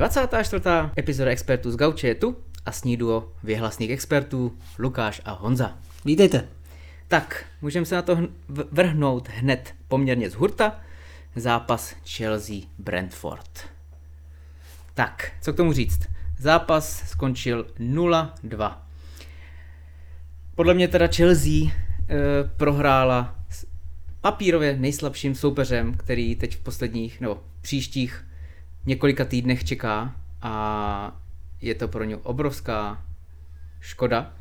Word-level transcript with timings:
24. 0.00 0.62
epizoda 0.98 1.30
expertů 1.30 1.70
z 1.70 1.76
Gauče 1.76 2.08
je 2.08 2.14
tu 2.14 2.36
a 2.66 2.72
s 2.72 2.84
ní 2.84 2.96
duo 2.96 3.32
věhlasných 3.42 3.90
expertů 3.90 4.58
Lukáš 4.78 5.20
a 5.24 5.32
Honza. 5.32 5.78
Vítejte. 6.04 6.48
Tak, 7.08 7.44
můžeme 7.62 7.86
se 7.86 7.94
na 7.94 8.02
to 8.02 8.18
vrhnout 8.70 9.28
hned 9.28 9.74
poměrně 9.88 10.30
z 10.30 10.34
hurta. 10.34 10.80
Zápas 11.36 11.94
Chelsea-Brentford. 12.04 13.66
Tak, 14.94 15.32
co 15.40 15.52
k 15.52 15.56
tomu 15.56 15.72
říct? 15.72 16.00
Zápas 16.38 17.08
skončil 17.10 17.66
0-2. 17.78 18.76
Podle 20.54 20.74
mě 20.74 20.88
teda 20.88 21.06
Chelsea 21.06 21.52
e, 21.52 21.70
prohrála 22.56 23.34
s 23.50 23.66
papírově 24.20 24.76
nejslabším 24.76 25.34
soupeřem, 25.34 25.94
který 25.94 26.36
teď 26.36 26.56
v 26.56 26.60
posledních 26.60 27.20
nebo 27.20 27.42
příštích 27.60 28.24
několika 28.86 29.24
týdnech 29.24 29.64
čeká 29.64 30.16
a 30.42 31.20
je 31.60 31.74
to 31.74 31.88
pro 31.88 32.04
ně 32.04 32.16
obrovská 32.16 33.04
škoda, 33.80 34.32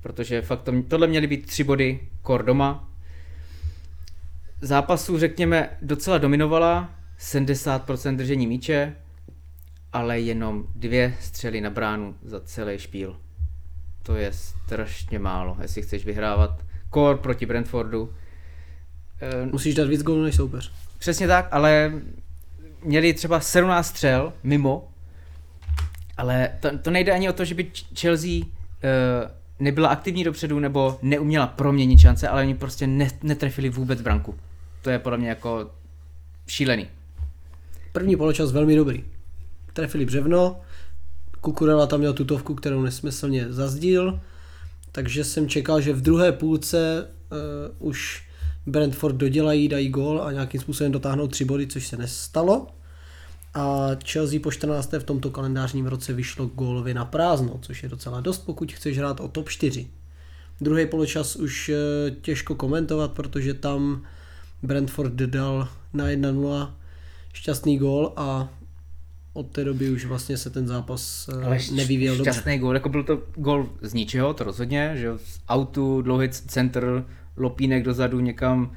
protože 0.00 0.42
fakt 0.42 0.62
to, 0.62 0.82
tohle 0.82 1.06
měly 1.06 1.26
být 1.26 1.46
tři 1.46 1.64
body 1.64 2.00
kor 2.22 2.44
doma. 2.44 2.88
Zápasu, 4.60 5.18
řekněme, 5.18 5.70
docela 5.82 6.18
dominovala, 6.18 6.94
70% 7.18 8.16
držení 8.16 8.46
míče, 8.46 8.96
ale 9.92 10.20
jenom 10.20 10.66
dvě 10.74 11.16
střely 11.20 11.60
na 11.60 11.70
bránu 11.70 12.14
za 12.22 12.40
celý 12.40 12.78
špíl. 12.78 13.20
To 14.02 14.16
je 14.16 14.32
strašně 14.32 15.18
málo, 15.18 15.56
jestli 15.62 15.82
chceš 15.82 16.04
vyhrávat 16.04 16.64
kor 16.90 17.16
proti 17.16 17.46
Brentfordu. 17.46 18.14
Musíš 19.44 19.74
dát 19.74 19.88
víc 19.88 20.02
gólů 20.02 20.22
než 20.22 20.34
soupeř. 20.34 20.72
Přesně 20.98 21.26
tak, 21.26 21.48
ale 21.50 21.92
měli 22.86 23.14
třeba 23.14 23.40
17 23.40 23.86
střel 23.86 24.32
mimo, 24.42 24.88
ale 26.16 26.50
to, 26.60 26.78
to 26.78 26.90
nejde 26.90 27.12
ani 27.12 27.28
o 27.28 27.32
to, 27.32 27.44
že 27.44 27.54
by 27.54 27.70
Chelsea 27.98 28.30
uh, 28.30 28.44
nebyla 29.58 29.88
aktivní 29.88 30.24
dopředu 30.24 30.58
nebo 30.58 30.98
neuměla 31.02 31.46
proměnit 31.46 32.00
šance, 32.00 32.28
ale 32.28 32.42
oni 32.42 32.54
prostě 32.54 32.86
ne, 32.86 33.08
netrefili 33.22 33.68
vůbec 33.68 34.00
branku. 34.00 34.34
To 34.82 34.90
je 34.90 34.98
podle 34.98 35.18
mě 35.18 35.28
jako 35.28 35.70
šílený. 36.46 36.88
První 37.92 38.16
poločas 38.16 38.52
velmi 38.52 38.76
dobrý. 38.76 39.04
Trefili 39.72 40.04
břevno, 40.04 40.60
Kukurela 41.40 41.86
tam 41.86 42.00
měl 42.00 42.12
tutovku, 42.12 42.54
kterou 42.54 42.82
nesmyslně 42.82 43.52
zazdíl, 43.52 44.20
takže 44.92 45.24
jsem 45.24 45.48
čekal, 45.48 45.80
že 45.80 45.92
v 45.92 46.02
druhé 46.02 46.32
půlce 46.32 47.08
uh, 47.78 47.88
už 47.88 48.26
Brentford 48.66 49.16
dodělají, 49.16 49.68
dají 49.68 49.88
gól 49.88 50.22
a 50.22 50.32
nějakým 50.32 50.60
způsobem 50.60 50.92
dotáhnou 50.92 51.28
tři 51.28 51.44
body, 51.44 51.66
což 51.66 51.86
se 51.86 51.96
nestalo. 51.96 52.66
A 53.56 53.96
Chelsea 54.04 54.40
po 54.40 54.50
14. 54.50 54.92
v 54.92 55.04
tomto 55.04 55.30
kalendářním 55.30 55.86
roce 55.86 56.12
vyšlo 56.12 56.46
gólově 56.46 56.94
na 56.94 57.04
prázdno, 57.04 57.58
což 57.62 57.82
je 57.82 57.88
docela 57.88 58.20
dost, 58.20 58.38
pokud 58.38 58.72
chceš 58.72 58.98
hrát 58.98 59.20
o 59.20 59.28
top 59.28 59.48
4. 59.48 59.86
Druhý 60.60 60.86
poločas 60.86 61.36
už 61.36 61.68
eh, 61.68 62.10
těžko 62.10 62.54
komentovat, 62.54 63.12
protože 63.12 63.54
tam 63.54 64.02
Brentford 64.62 65.12
dal 65.12 65.68
na 65.92 66.04
1-0 66.04 66.74
šťastný 67.32 67.78
gól 67.78 68.12
a 68.16 68.48
od 69.32 69.46
té 69.46 69.64
doby 69.64 69.90
už 69.90 70.04
vlastně 70.04 70.36
se 70.36 70.50
ten 70.50 70.66
zápas 70.66 71.28
eh, 71.28 71.44
Ale 71.44 71.58
nevyvíjel 71.72 72.16
dobře. 72.16 72.32
Šťastný 72.32 72.58
gól, 72.58 72.74
jako 72.74 72.88
byl 72.88 73.04
to 73.04 73.22
gól 73.36 73.68
z 73.82 73.94
ničeho, 73.94 74.34
to 74.34 74.44
rozhodně, 74.44 74.92
že 74.96 75.12
z 75.18 75.40
autu, 75.48 76.02
dlouhý 76.02 76.28
center, 76.28 77.04
lopínek 77.36 77.84
dozadu 77.84 78.20
někam, 78.20 78.72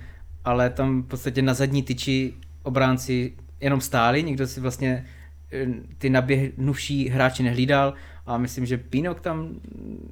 ale 0.46 0.70
tam 0.70 1.04
v 1.04 1.06
podstatě 1.06 1.42
na 1.42 1.54
zadní 1.54 1.84
tyči 1.84 2.34
obránci 2.64 3.34
jenom 3.62 3.82
stáli, 3.82 4.24
nikdo 4.24 4.48
si 4.48 4.60
vlastně 4.60 5.06
eh, 5.52 5.66
ty 5.98 6.10
naběhnuvší 6.10 7.10
hráči 7.10 7.44
nehlídal 7.44 7.94
a 8.26 8.38
myslím, 8.38 8.66
že 8.66 8.78
Pinok 8.78 9.22
tam 9.22 9.50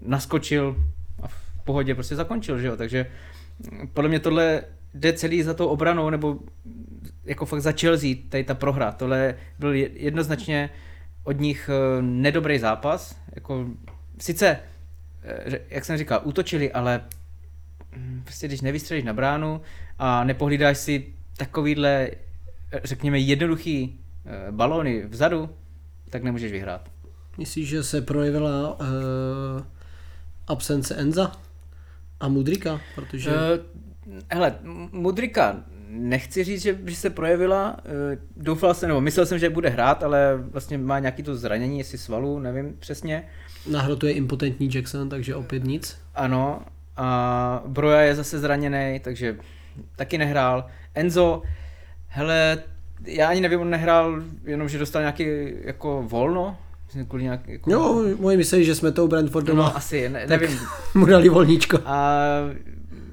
naskočil 0.02 0.76
a 1.24 1.28
v 1.28 1.64
pohodě 1.66 1.96
prostě 1.96 2.16
zakončil, 2.16 2.60
že 2.60 2.68
jo, 2.68 2.78
takže 2.78 3.06
mm, 3.72 3.88
podle 3.88 4.10
mě 4.10 4.20
tohle 4.20 4.62
jde 4.94 5.14
celý 5.14 5.44
za 5.44 5.54
tou 5.54 5.68
obranou, 5.68 6.10
nebo 6.10 6.40
jako 7.26 7.46
fakt 7.46 7.62
za 7.62 7.72
Chelsea, 7.72 8.10
tady 8.30 8.44
ta 8.44 8.56
prohra, 8.56 8.92
tohle 8.92 9.36
byl 9.60 9.74
jednoznačně 9.74 10.70
od 11.24 11.40
nich 11.40 11.70
eh, 11.70 12.02
nedobrý 12.02 12.60
zápas, 12.60 13.18
jako 13.36 13.68
sice, 14.20 14.60
eh, 15.24 15.60
jak 15.70 15.86
jsem 15.86 15.98
říkal, 15.98 16.22
útočili, 16.24 16.72
ale 16.72 17.02
mm, 17.96 18.22
prostě 18.24 18.48
když 18.48 18.62
nevystřelíš 18.62 19.04
na 19.04 19.14
bránu 19.14 19.62
a 20.00 20.24
nepohlídáš 20.24 20.78
si 20.78 21.06
takovýhle 21.38 22.10
řekněme, 22.84 23.20
jednoduchý 23.20 24.00
eh, 24.26 24.52
balóny 24.52 25.06
vzadu, 25.06 25.50
tak 26.10 26.24
nemůžeš 26.24 26.52
vyhrát. 26.52 26.90
Myslíš, 27.38 27.70
že 27.70 27.84
se 27.84 28.02
projevila 28.02 28.80
uh, 28.80 28.86
absence 30.48 30.96
Enza 30.96 31.32
a 32.20 32.28
Mudrika? 32.28 32.82
Protože... 32.96 33.32
Uh, 33.32 34.16
hele, 34.32 34.56
Mudrika 34.92 35.64
nechci 35.90 36.44
říct, 36.44 36.62
že, 36.62 36.80
že 36.86 36.96
se 36.96 37.10
projevila, 37.10 37.78
uh, 37.78 38.44
doufal 38.44 38.74
jsem, 38.74 38.88
nebo 38.88 39.02
myslel 39.02 39.26
jsem, 39.26 39.40
že 39.40 39.50
bude 39.50 39.70
hrát, 39.70 40.04
ale 40.04 40.38
vlastně 40.38 40.78
má 40.78 41.00
nějaký 41.00 41.24
to 41.24 41.36
zranění, 41.36 41.78
jestli 41.78 41.98
svalu, 41.98 42.40
nevím 42.40 42.76
přesně. 42.80 43.24
Na 43.72 43.82
hrotu 43.82 44.08
je 44.08 44.14
impotentní 44.14 44.70
Jackson, 44.74 45.10
takže 45.10 45.36
opět 45.36 45.64
nic. 45.64 45.98
Ano, 46.16 46.62
a 46.98 47.64
Broja 47.68 48.02
je 48.02 48.16
zase 48.16 48.40
zraněný, 48.40 49.00
takže 49.04 49.38
taky 49.96 50.18
nehrál. 50.18 50.68
Enzo, 50.96 51.42
Hele, 52.08 52.64
já 53.06 53.30
ani 53.30 53.42
nevím, 53.42 53.60
on 53.60 53.70
nehrál, 53.70 54.22
jenom 54.44 54.70
že 54.70 54.78
dostal 54.78 55.02
nějaký 55.02 55.26
jako 55.64 56.04
volno, 56.08 56.58
Kvůli 57.08 57.24
nějak, 57.24 57.48
jako... 57.48 57.72
Jo, 57.72 58.04
moji 58.20 58.38
myslí, 58.38 58.64
že 58.64 58.76
jsme 58.76 58.92
tou 58.92 59.08
Brentfordem. 59.08 59.56
No 59.56 59.76
asi, 59.76 60.10
ne, 60.10 60.28
nevím. 60.28 60.60
mu 60.94 61.06
dali 61.06 61.30
volníčko. 61.30 61.80
A 61.86 62.20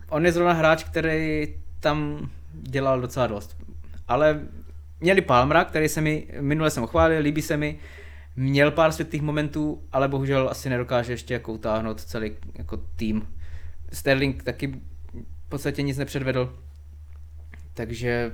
on 0.08 0.26
je 0.26 0.32
zrovna 0.32 0.52
hráč, 0.52 0.84
který 0.84 1.54
tam 1.80 2.28
dělal 2.52 3.00
docela 3.00 3.26
dost. 3.26 3.56
Ale 4.08 4.40
měli 5.00 5.20
Palmra, 5.20 5.64
který 5.64 5.88
se 5.88 6.00
mi, 6.00 6.26
minule 6.40 6.70
jsem 6.70 6.86
chválil, 6.86 7.22
líbí 7.22 7.42
se 7.42 7.56
mi, 7.56 7.78
měl 8.36 8.70
pár 8.70 8.92
světlých 8.92 9.22
momentů, 9.22 9.82
ale 9.92 10.08
bohužel 10.08 10.48
asi 10.48 10.70
nedokáže 10.70 11.12
ještě 11.12 11.34
jako 11.34 11.52
utáhnout 11.52 12.00
celý 12.00 12.32
jako 12.58 12.76
tým. 12.96 13.28
Sterling 13.92 14.42
taky 14.42 14.66
v 15.46 15.48
podstatě 15.48 15.82
nic 15.82 15.98
nepředvedl, 15.98 16.58
takže 17.74 18.32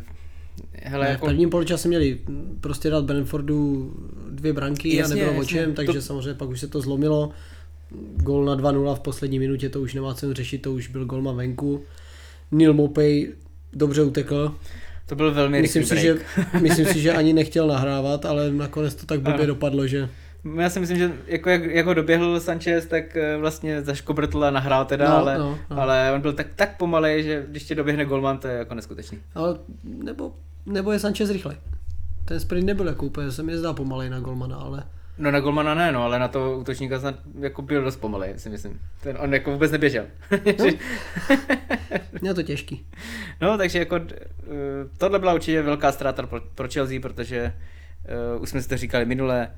Hele, 0.82 1.04
ne, 1.04 1.10
jako... 1.10 1.26
V 1.26 1.28
prvním 1.28 1.50
poločase 1.50 1.88
měli 1.88 2.18
prostě 2.60 2.90
dát 2.90 3.04
Brentfordu 3.04 3.92
dvě 4.30 4.52
branky 4.52 4.96
jasně, 4.96 5.14
a 5.14 5.26
nebylo 5.26 5.42
o 5.42 5.44
čem, 5.44 5.74
takže 5.74 5.92
to... 5.92 6.02
samozřejmě 6.02 6.34
pak 6.34 6.48
už 6.48 6.60
se 6.60 6.68
to 6.68 6.80
zlomilo. 6.80 7.30
Gol 8.16 8.44
na 8.44 8.56
2-0 8.56 8.94
v 8.94 9.00
poslední 9.00 9.38
minutě, 9.38 9.68
to 9.68 9.80
už 9.80 9.94
nemá 9.94 10.14
cenu 10.14 10.32
řešit, 10.32 10.62
to 10.62 10.72
už 10.72 10.88
byl 10.88 11.04
golma 11.04 11.32
venku. 11.32 11.82
Neil 12.50 12.74
Mopey 12.74 13.32
dobře 13.72 14.02
utekl. 14.02 14.54
To 15.06 15.14
byl 15.14 15.34
velmi 15.34 15.62
myslím 15.62 15.84
si, 15.84 16.00
že, 16.00 16.18
myslím 16.60 16.86
si, 16.86 17.00
že 17.00 17.12
ani 17.12 17.32
nechtěl 17.40 17.66
nahrávat, 17.66 18.24
ale 18.24 18.52
nakonec 18.52 18.94
to 18.94 19.06
tak 19.06 19.20
blbě 19.20 19.46
dopadlo, 19.46 19.86
že 19.86 20.08
já 20.60 20.70
si 20.70 20.80
myslím, 20.80 20.98
že 20.98 21.12
jako 21.26 21.50
jak, 21.50 21.64
jak 21.64 21.86
ho 21.86 21.94
doběhl 21.94 22.40
Sanchez, 22.40 22.86
tak 22.86 23.16
eh, 23.16 23.36
vlastně 23.36 23.82
zaškobrtl 23.82 24.44
a 24.44 24.50
nahrál 24.50 24.84
teda, 24.84 25.08
no, 25.10 25.16
ale, 25.16 25.38
no, 25.38 25.58
no. 25.70 25.80
ale 25.80 26.12
on 26.14 26.20
byl 26.20 26.32
tak, 26.32 26.46
tak 26.56 26.76
pomalej, 26.76 27.22
že 27.22 27.44
když 27.48 27.64
tě 27.64 27.74
doběhne 27.74 28.04
golman, 28.04 28.38
to 28.38 28.48
je 28.48 28.54
jako 28.54 28.74
neskutečný. 28.74 29.18
Ale 29.34 29.58
nebo, 29.84 30.32
nebo 30.66 30.92
je 30.92 30.98
Sanchez 30.98 31.30
rychlej. 31.30 31.56
Ten 32.24 32.40
sprint 32.40 32.66
nebyl 32.66 32.86
jako 32.86 33.06
úplně, 33.06 33.32
se 33.32 33.42
mi 33.42 33.58
zdá 33.58 33.72
pomalej 33.72 34.10
na 34.10 34.20
golmana, 34.20 34.56
ale... 34.56 34.82
No 35.18 35.30
na 35.30 35.40
golmana 35.40 35.74
ne, 35.74 35.92
no, 35.92 36.02
ale 36.02 36.18
na 36.18 36.28
to 36.28 36.58
útočníka 36.58 37.00
snad 37.00 37.14
jako 37.40 37.62
byl 37.62 37.84
dost 37.84 37.96
pomalej, 37.96 38.38
si 38.38 38.50
myslím. 38.50 38.80
Ten, 39.02 39.16
on 39.20 39.34
jako 39.34 39.52
vůbec 39.52 39.72
neběžel. 39.72 40.06
No. 40.58 40.64
Měl 42.20 42.34
to 42.34 42.42
těžký. 42.42 42.86
No, 43.40 43.58
takže 43.58 43.78
jako 43.78 43.96
uh, 43.96 44.02
tohle 44.98 45.18
byla 45.18 45.34
určitě 45.34 45.62
velká 45.62 45.92
ztráta 45.92 46.26
pro, 46.26 46.40
pro 46.40 46.68
Chelsea, 46.68 47.00
protože 47.00 47.52
uh, 48.36 48.42
už 48.42 48.48
jsme 48.48 48.62
si 48.62 48.68
to 48.68 48.76
říkali 48.76 49.04
minule, 49.04 49.50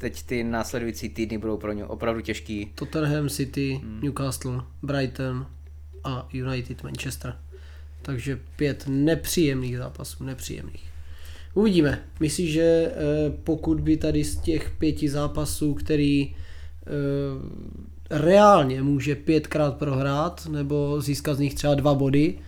teď 0.00 0.22
ty 0.22 0.44
následující 0.44 1.08
týdny 1.08 1.38
budou 1.38 1.56
pro 1.56 1.72
ně 1.72 1.84
opravdu 1.84 2.20
těžký. 2.20 2.72
Tottenham 2.74 3.28
City, 3.28 3.80
hmm. 3.82 4.00
Newcastle, 4.02 4.62
Brighton 4.82 5.46
a 6.04 6.28
United 6.32 6.82
Manchester. 6.82 7.36
Takže 8.02 8.38
pět 8.56 8.84
nepříjemných 8.86 9.78
zápasů, 9.78 10.24
nepříjemných. 10.24 10.88
Uvidíme. 11.54 12.02
Myslíš, 12.20 12.52
že 12.52 12.62
eh, 12.62 12.94
pokud 13.44 13.80
by 13.80 13.96
tady 13.96 14.24
z 14.24 14.36
těch 14.36 14.70
pěti 14.70 15.08
zápasů, 15.08 15.74
který 15.74 16.34
eh, 16.34 16.90
reálně 18.10 18.82
může 18.82 19.14
pětkrát 19.14 19.76
prohrát 19.76 20.46
nebo 20.46 21.00
získat 21.00 21.34
z 21.34 21.38
nich 21.38 21.54
třeba 21.54 21.74
dva 21.74 21.94
body, 21.94 22.38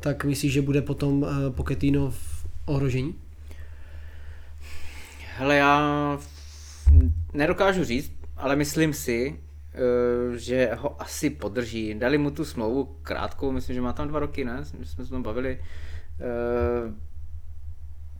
tak 0.00 0.24
myslíš, 0.24 0.52
že 0.52 0.62
bude 0.62 0.82
potom 0.82 1.26
eh, 1.28 1.50
Pochettino 1.50 2.10
v 2.10 2.46
ohrožení? 2.66 3.14
Hele, 5.36 5.56
já 5.56 6.18
nedokážu 7.32 7.84
říct, 7.84 8.12
ale 8.36 8.56
myslím 8.56 8.92
si, 8.92 9.40
že 10.36 10.70
ho 10.74 11.02
asi 11.02 11.30
podrží. 11.30 11.94
Dali 11.94 12.18
mu 12.18 12.30
tu 12.30 12.44
smlouvu 12.44 12.96
krátkou, 13.02 13.52
myslím, 13.52 13.74
že 13.74 13.80
má 13.80 13.92
tam 13.92 14.08
dva 14.08 14.18
roky, 14.18 14.44
ne? 14.44 14.64
Jsme 14.84 15.04
se 15.04 15.10
tom 15.10 15.22
bavili. 15.22 15.58
Eh, 16.20 16.92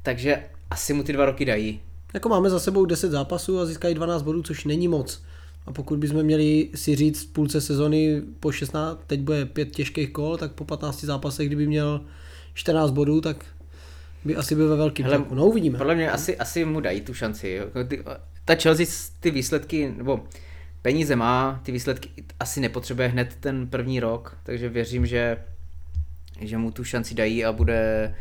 takže 0.03 0.45
asi 0.71 0.93
mu 0.93 1.03
ty 1.03 1.13
dva 1.13 1.25
roky 1.25 1.45
dají. 1.45 1.81
Jako 2.15 2.29
máme 2.29 2.51
za 2.51 2.61
sebou 2.61 2.85
10 2.85 3.11
zápasů 3.11 3.61
a 3.61 3.67
získají 3.67 3.95
12 3.95 4.23
bodů, 4.23 4.43
což 4.43 4.65
není 4.65 4.89
moc. 4.89 5.23
A 5.67 5.73
pokud 5.73 5.99
bychom 5.99 6.23
měli 6.23 6.69
si 6.75 6.97
říct 6.97 7.23
v 7.23 7.33
půlce 7.33 7.61
sezony 7.61 8.23
po 8.41 8.53
16, 8.53 9.01
teď 9.07 9.21
bude 9.21 9.47
pět 9.47 9.71
těžkých 9.71 10.13
kol, 10.13 10.37
tak 10.37 10.53
po 10.53 10.65
15 10.65 11.05
zápasech, 11.05 11.47
kdyby 11.47 11.67
měl 11.67 12.01
14 12.55 12.91
bodů, 12.91 13.21
tak 13.21 13.45
by 14.25 14.37
asi 14.37 14.55
byl 14.55 14.69
ve 14.69 14.77
velkým 14.77 15.05
Hele, 15.05 15.17
tlaku. 15.17 15.35
No 15.35 15.47
uvidíme. 15.47 15.79
Podle 15.79 15.95
mě 15.95 16.11
asi, 16.11 16.37
asi 16.37 16.65
mu 16.65 16.81
dají 16.81 17.01
tu 17.01 17.15
šanci. 17.15 17.49
Jo. 17.49 17.67
Ta 18.45 18.55
Chelsea 18.55 18.87
ty 19.21 19.31
výsledky, 19.31 19.95
nebo 19.97 20.25
peníze 20.83 21.17
má, 21.17 21.61
ty 21.63 21.73
výsledky 21.73 22.09
asi 22.41 22.61
nepotřebuje 22.61 23.09
hned 23.09 23.37
ten 23.41 23.67
první 23.67 24.01
rok, 24.01 24.39
takže 24.43 24.69
věřím, 24.69 25.07
že, 25.07 25.37
že 26.41 26.59
mu 26.59 26.71
tu 26.71 26.85
šanci 26.85 27.15
dají 27.15 27.45
a 27.45 27.53
bude 27.53 28.15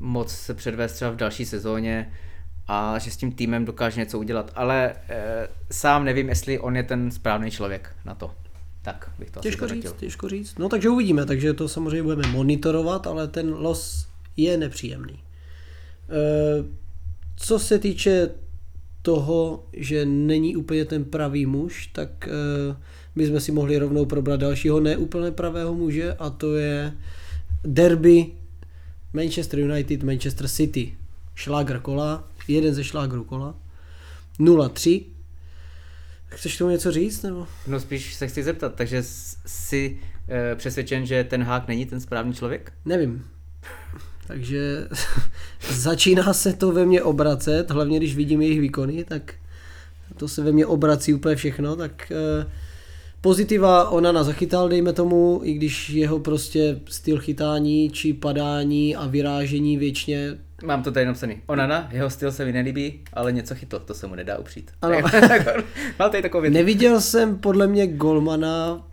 moc 0.00 0.32
se 0.32 0.54
předvést 0.54 0.92
třeba 0.92 1.10
v 1.10 1.16
další 1.16 1.44
sezóně 1.44 2.12
a 2.68 2.98
že 2.98 3.10
s 3.10 3.16
tím 3.16 3.32
týmem 3.32 3.64
dokáže 3.64 4.00
něco 4.00 4.18
udělat. 4.18 4.52
Ale 4.54 4.94
e, 5.08 5.48
sám 5.70 6.04
nevím, 6.04 6.28
jestli 6.28 6.58
on 6.58 6.76
je 6.76 6.82
ten 6.82 7.10
správný 7.10 7.50
člověk 7.50 7.94
na 8.04 8.14
to. 8.14 8.34
Tak 8.82 9.10
bych 9.18 9.30
to 9.30 9.40
Těžko 9.40 9.64
asi 9.64 9.74
říct, 9.74 9.92
těžko 9.92 10.28
říct. 10.28 10.58
No 10.58 10.68
takže 10.68 10.88
uvidíme, 10.88 11.26
takže 11.26 11.52
to 11.52 11.68
samozřejmě 11.68 12.02
budeme 12.02 12.28
monitorovat, 12.28 13.06
ale 13.06 13.28
ten 13.28 13.52
los 13.52 14.08
je 14.36 14.56
nepříjemný. 14.56 15.14
E, 15.14 15.20
co 17.36 17.58
se 17.58 17.78
týče 17.78 18.28
toho, 19.02 19.66
že 19.72 20.06
není 20.06 20.56
úplně 20.56 20.84
ten 20.84 21.04
pravý 21.04 21.46
muž, 21.46 21.86
tak 21.86 22.28
e, 22.28 22.30
bychom 23.16 23.40
si 23.40 23.52
mohli 23.52 23.78
rovnou 23.78 24.06
probrat 24.06 24.40
dalšího 24.40 24.80
neúplně 24.80 25.30
pravého 25.30 25.74
muže 25.74 26.12
a 26.12 26.30
to 26.30 26.56
je 26.56 26.92
derby 27.64 28.26
Manchester 29.12 29.58
United, 29.58 30.02
Manchester 30.02 30.48
City. 30.48 30.94
Šlágr 31.34 31.78
kola, 31.78 32.28
jeden 32.48 32.74
ze 32.74 32.84
šlágrů 32.84 33.24
kola. 33.24 33.54
0-3. 34.40 35.04
Chceš 36.26 36.56
tomu 36.56 36.70
něco 36.70 36.92
říct? 36.92 37.22
Nebo? 37.22 37.46
No 37.66 37.80
spíš 37.80 38.14
se 38.14 38.28
chci 38.28 38.42
zeptat, 38.42 38.74
takže 38.74 39.02
jsi 39.46 39.98
e, 40.28 40.54
přesvědčen, 40.54 41.06
že 41.06 41.24
ten 41.24 41.42
hák 41.42 41.68
není 41.68 41.86
ten 41.86 42.00
správný 42.00 42.34
člověk? 42.34 42.72
Nevím. 42.84 43.24
Takže 44.30 44.88
začíná 45.70 46.32
se 46.32 46.52
to 46.52 46.72
ve 46.72 46.86
mně 46.86 47.02
obracet, 47.02 47.70
hlavně 47.70 47.96
když 47.96 48.16
vidím 48.16 48.42
jejich 48.42 48.60
výkony, 48.60 49.04
tak 49.04 49.34
to 50.16 50.28
se 50.28 50.42
ve 50.42 50.52
mně 50.52 50.66
obrací 50.66 51.14
úplně 51.14 51.36
všechno, 51.36 51.76
tak 51.76 52.12
eh, 52.12 52.50
pozitiva 53.20 53.90
Onana 53.90 54.24
zachytal, 54.24 54.68
dejme 54.68 54.92
tomu, 54.92 55.40
i 55.44 55.52
když 55.52 55.90
jeho 55.90 56.18
prostě 56.18 56.80
styl 56.88 57.18
chytání 57.18 57.90
či 57.90 58.12
padání 58.12 58.96
a 58.96 59.06
vyrážení 59.06 59.76
věčně 59.76 60.38
Mám 60.64 60.82
to 60.82 60.92
tady 60.92 61.06
napsaný. 61.06 61.42
Onana, 61.46 61.88
jeho 61.92 62.10
styl 62.10 62.32
se 62.32 62.44
mi 62.44 62.52
nelíbí, 62.52 63.00
ale 63.12 63.32
něco 63.32 63.54
chytl, 63.54 63.78
to 63.78 63.94
se 63.94 64.06
mu 64.06 64.14
nedá 64.14 64.38
upřít. 64.38 64.70
Ano. 64.82 64.98
Mám 65.98 66.10
tady 66.10 66.22
takovou 66.22 66.42
věc. 66.42 66.54
Neviděl 66.54 67.00
jsem 67.00 67.38
podle 67.38 67.66
mě 67.66 67.86
golmana 67.86 68.86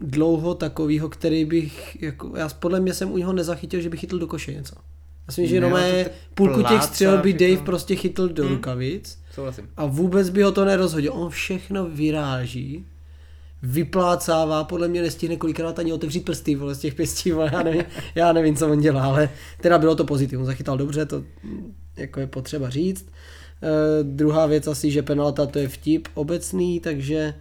dlouho 0.00 0.54
takového, 0.54 1.08
který 1.08 1.44
bych, 1.44 2.02
jako, 2.02 2.32
já 2.36 2.48
podle 2.48 2.80
mě 2.80 2.94
jsem 2.94 3.12
u 3.12 3.16
něho 3.16 3.32
nezachytil, 3.32 3.80
že 3.80 3.90
by 3.90 3.96
chytl 3.96 4.18
do 4.18 4.26
koše 4.26 4.54
něco. 4.54 4.74
Já 5.28 5.32
si 5.32 5.40
myslím, 5.40 5.60
že 5.60 5.66
je 5.66 6.04
tak 6.04 6.12
půlku 6.34 6.62
těch 6.62 6.82
střel 6.82 7.18
by 7.18 7.32
všechno. 7.32 7.54
Dave 7.54 7.66
prostě 7.66 7.96
chytl 7.96 8.28
do 8.28 8.48
rukavic 8.48 9.18
Souhlasím. 9.34 9.68
a 9.76 9.86
vůbec 9.86 10.30
by 10.30 10.42
ho 10.42 10.52
to 10.52 10.64
nerozhodil. 10.64 11.12
On 11.12 11.30
všechno 11.30 11.88
vyráží, 11.88 12.86
vyplácává, 13.62 14.64
podle 14.64 14.88
mě 14.88 15.02
nestihne 15.02 15.36
kolikrát 15.36 15.78
ani 15.78 15.92
otevřít 15.92 16.24
prsty 16.24 16.54
vole, 16.54 16.74
z 16.74 16.78
těch 16.78 16.94
pěstí, 16.94 17.32
vole, 17.32 17.50
já 17.52 17.62
nevím, 17.62 17.84
já 18.14 18.32
nevím, 18.32 18.56
co 18.56 18.68
on 18.68 18.80
dělá, 18.80 19.04
ale 19.04 19.28
teda 19.60 19.78
bylo 19.78 19.94
to 19.94 20.04
pozitivum, 20.04 20.46
zachytal 20.46 20.76
dobře, 20.78 21.06
to 21.06 21.24
jako 21.96 22.20
je 22.20 22.26
potřeba 22.26 22.70
říct. 22.70 23.06
E, 23.62 24.02
druhá 24.02 24.46
věc 24.46 24.66
asi, 24.66 24.90
že 24.90 25.02
penalta 25.02 25.46
to 25.46 25.58
je 25.58 25.68
vtip 25.68 26.08
obecný, 26.14 26.80
takže 26.80 27.34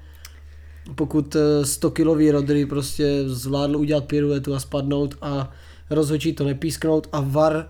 pokud 0.95 1.35
eh, 1.35 1.65
100 1.65 1.91
kilový 1.91 2.31
Rodry 2.31 2.65
prostě 2.65 3.23
zvládl 3.25 3.77
udělat 3.77 4.05
piruetu 4.05 4.55
a 4.55 4.59
spadnout 4.59 5.15
a 5.21 5.51
rozhodčí 5.89 6.33
to 6.33 6.43
nepísknout 6.43 7.07
a 7.11 7.21
VAR 7.21 7.67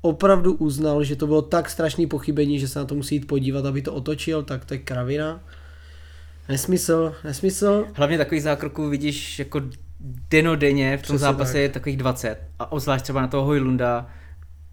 opravdu 0.00 0.52
uznal, 0.54 1.04
že 1.04 1.16
to 1.16 1.26
bylo 1.26 1.42
tak 1.42 1.70
strašný 1.70 2.06
pochybení, 2.06 2.58
že 2.58 2.68
se 2.68 2.78
na 2.78 2.84
to 2.84 2.94
musí 2.94 3.14
jít 3.14 3.26
podívat, 3.26 3.66
aby 3.66 3.82
to 3.82 3.94
otočil, 3.94 4.42
tak 4.42 4.64
to 4.64 4.74
je 4.74 4.78
kravina. 4.78 5.40
Nesmysl, 6.48 7.14
nesmysl. 7.24 7.86
Hlavně 7.94 8.18
takových 8.18 8.42
zákroků 8.42 8.88
vidíš 8.88 9.38
jako 9.38 9.62
denodenně 10.30 10.96
v 10.96 11.00
tom 11.00 11.02
Přesně 11.02 11.18
zápase 11.18 11.52
tak. 11.52 11.62
je 11.62 11.68
takových 11.68 11.96
20. 11.96 12.38
A 12.58 12.72
obzvlášť 12.72 13.02
třeba 13.02 13.20
na 13.20 13.28
toho 13.28 13.44
Hojlunda 13.44 14.06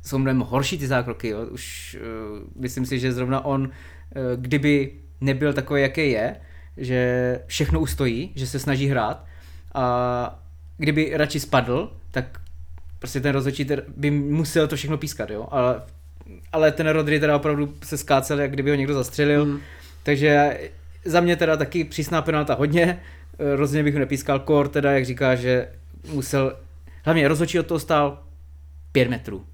jsou 0.06 0.18
mnohem 0.18 0.40
horší 0.40 0.78
ty 0.78 0.88
zákroky. 0.88 1.28
Jo. 1.28 1.46
Už 1.52 1.98
uh, 2.02 2.62
myslím 2.62 2.86
si, 2.86 3.00
že 3.00 3.14
zrovna 3.14 3.46
on, 3.46 3.62
uh, 3.62 3.70
kdyby 4.36 4.92
nebyl 5.22 5.54
takový, 5.54 5.82
jaký 5.82 6.12
je, 6.12 6.36
že 6.80 7.40
všechno 7.46 7.80
ustojí, 7.80 8.32
že 8.36 8.48
se 8.48 8.60
snaží 8.60 8.88
hrát 8.88 9.26
a 9.74 10.40
kdyby 10.78 11.12
radši 11.14 11.40
spadl, 11.40 11.94
tak 12.12 12.40
prostě 13.00 13.20
ten 13.20 13.32
rozhodčí 13.32 13.68
by 13.98 14.12
musel 14.12 14.68
to 14.68 14.76
všechno 14.76 14.98
pískat, 14.98 15.30
jo. 15.30 15.48
Ale, 15.52 15.82
ale 16.52 16.72
ten 16.72 16.88
Rodry 16.88 17.20
teda 17.20 17.36
opravdu 17.36 17.74
se 17.84 17.98
skácel, 17.98 18.40
jak 18.40 18.52
kdyby 18.52 18.70
ho 18.70 18.76
někdo 18.76 18.94
zastřelil. 18.94 19.46
Mm. 19.46 19.60
Takže 20.04 20.60
za 21.06 21.22
mě 21.22 21.36
teda 21.36 21.58
taky 21.58 21.84
přísná 21.84 22.22
penalta 22.22 22.54
hodně, 22.54 23.00
rozhodně 23.40 23.84
bych 23.84 23.94
ho 23.94 24.00
nepískal, 24.00 24.40
kor 24.40 24.68
teda, 24.68 24.92
jak 24.92 25.06
říká, 25.06 25.36
že 25.36 25.68
musel, 26.14 26.56
hlavně 27.04 27.28
rozhodčí 27.28 27.60
od 27.60 27.68
toho 27.68 27.80
stál 27.80 28.24
pět 28.92 29.10
metrů. 29.10 29.46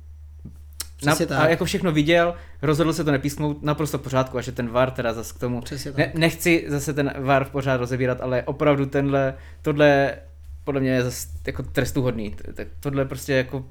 Přesně 0.96 1.26
a 1.26 1.30
tak. 1.30 1.50
jako 1.50 1.66
všechno 1.66 1.92
viděl, 1.92 2.36
rozhodl 2.62 2.94
se 2.94 3.04
to 3.04 3.12
nepísknout 3.12 3.64
naprosto 3.64 3.98
v 3.98 4.02
pořádku 4.02 4.38
a 4.38 4.42
že 4.42 4.52
ten 4.52 4.70
VAR 4.70 4.92
teda 4.92 5.14
zase 5.14 5.34
k 5.34 5.40
tomu, 5.40 5.62
Přesně 5.62 5.92
tak. 5.92 5.98
ne, 5.98 6.12
nechci 6.16 6.66
zase 6.68 6.94
ten 6.94 7.14
VAR 7.20 7.46
v 7.46 7.50
pořád 7.50 7.78
rozebírat, 7.78 8.22
ale 8.22 8.44
opravdu 8.44 8.86
tenhle, 8.86 9.34
tohle 9.62 10.16
podle 10.64 10.82
mě 10.82 10.90
je 10.90 11.04
zase 11.04 11.28
jako 11.48 11.64
trestuhodný, 11.64 12.36
tak 12.54 12.68
tohle 12.80 13.06
prostě 13.06 13.34
jako, 13.34 13.66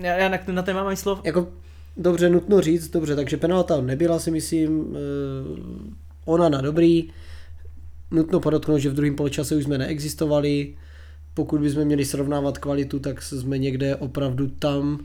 já, 0.00 0.16
já 0.16 0.28
na, 0.28 0.38
na 0.52 0.62
to 0.62 0.74
mám 0.74 0.86
ani 0.86 0.96
slov, 0.96 1.20
Jako 1.24 1.48
dobře, 1.96 2.30
nutno 2.30 2.60
říct, 2.60 2.88
dobře, 2.88 3.16
takže 3.16 3.36
penalta 3.36 3.80
nebyla 3.80 4.18
si 4.18 4.30
myslím, 4.30 4.96
eh, 4.96 5.60
ona 6.24 6.48
na 6.48 6.60
dobrý, 6.60 7.10
nutno 8.10 8.40
podotknout, 8.40 8.78
že 8.78 8.90
v 8.90 8.94
druhém 8.94 9.14
poločase 9.16 9.56
už 9.56 9.64
jsme 9.64 9.78
neexistovali, 9.78 10.74
pokud 11.34 11.60
bychom 11.60 11.84
měli 11.84 12.04
srovnávat 12.04 12.58
kvalitu, 12.58 12.98
tak 12.98 13.22
jsme 13.22 13.58
někde 13.58 13.96
opravdu 13.96 14.48
tam, 14.48 14.98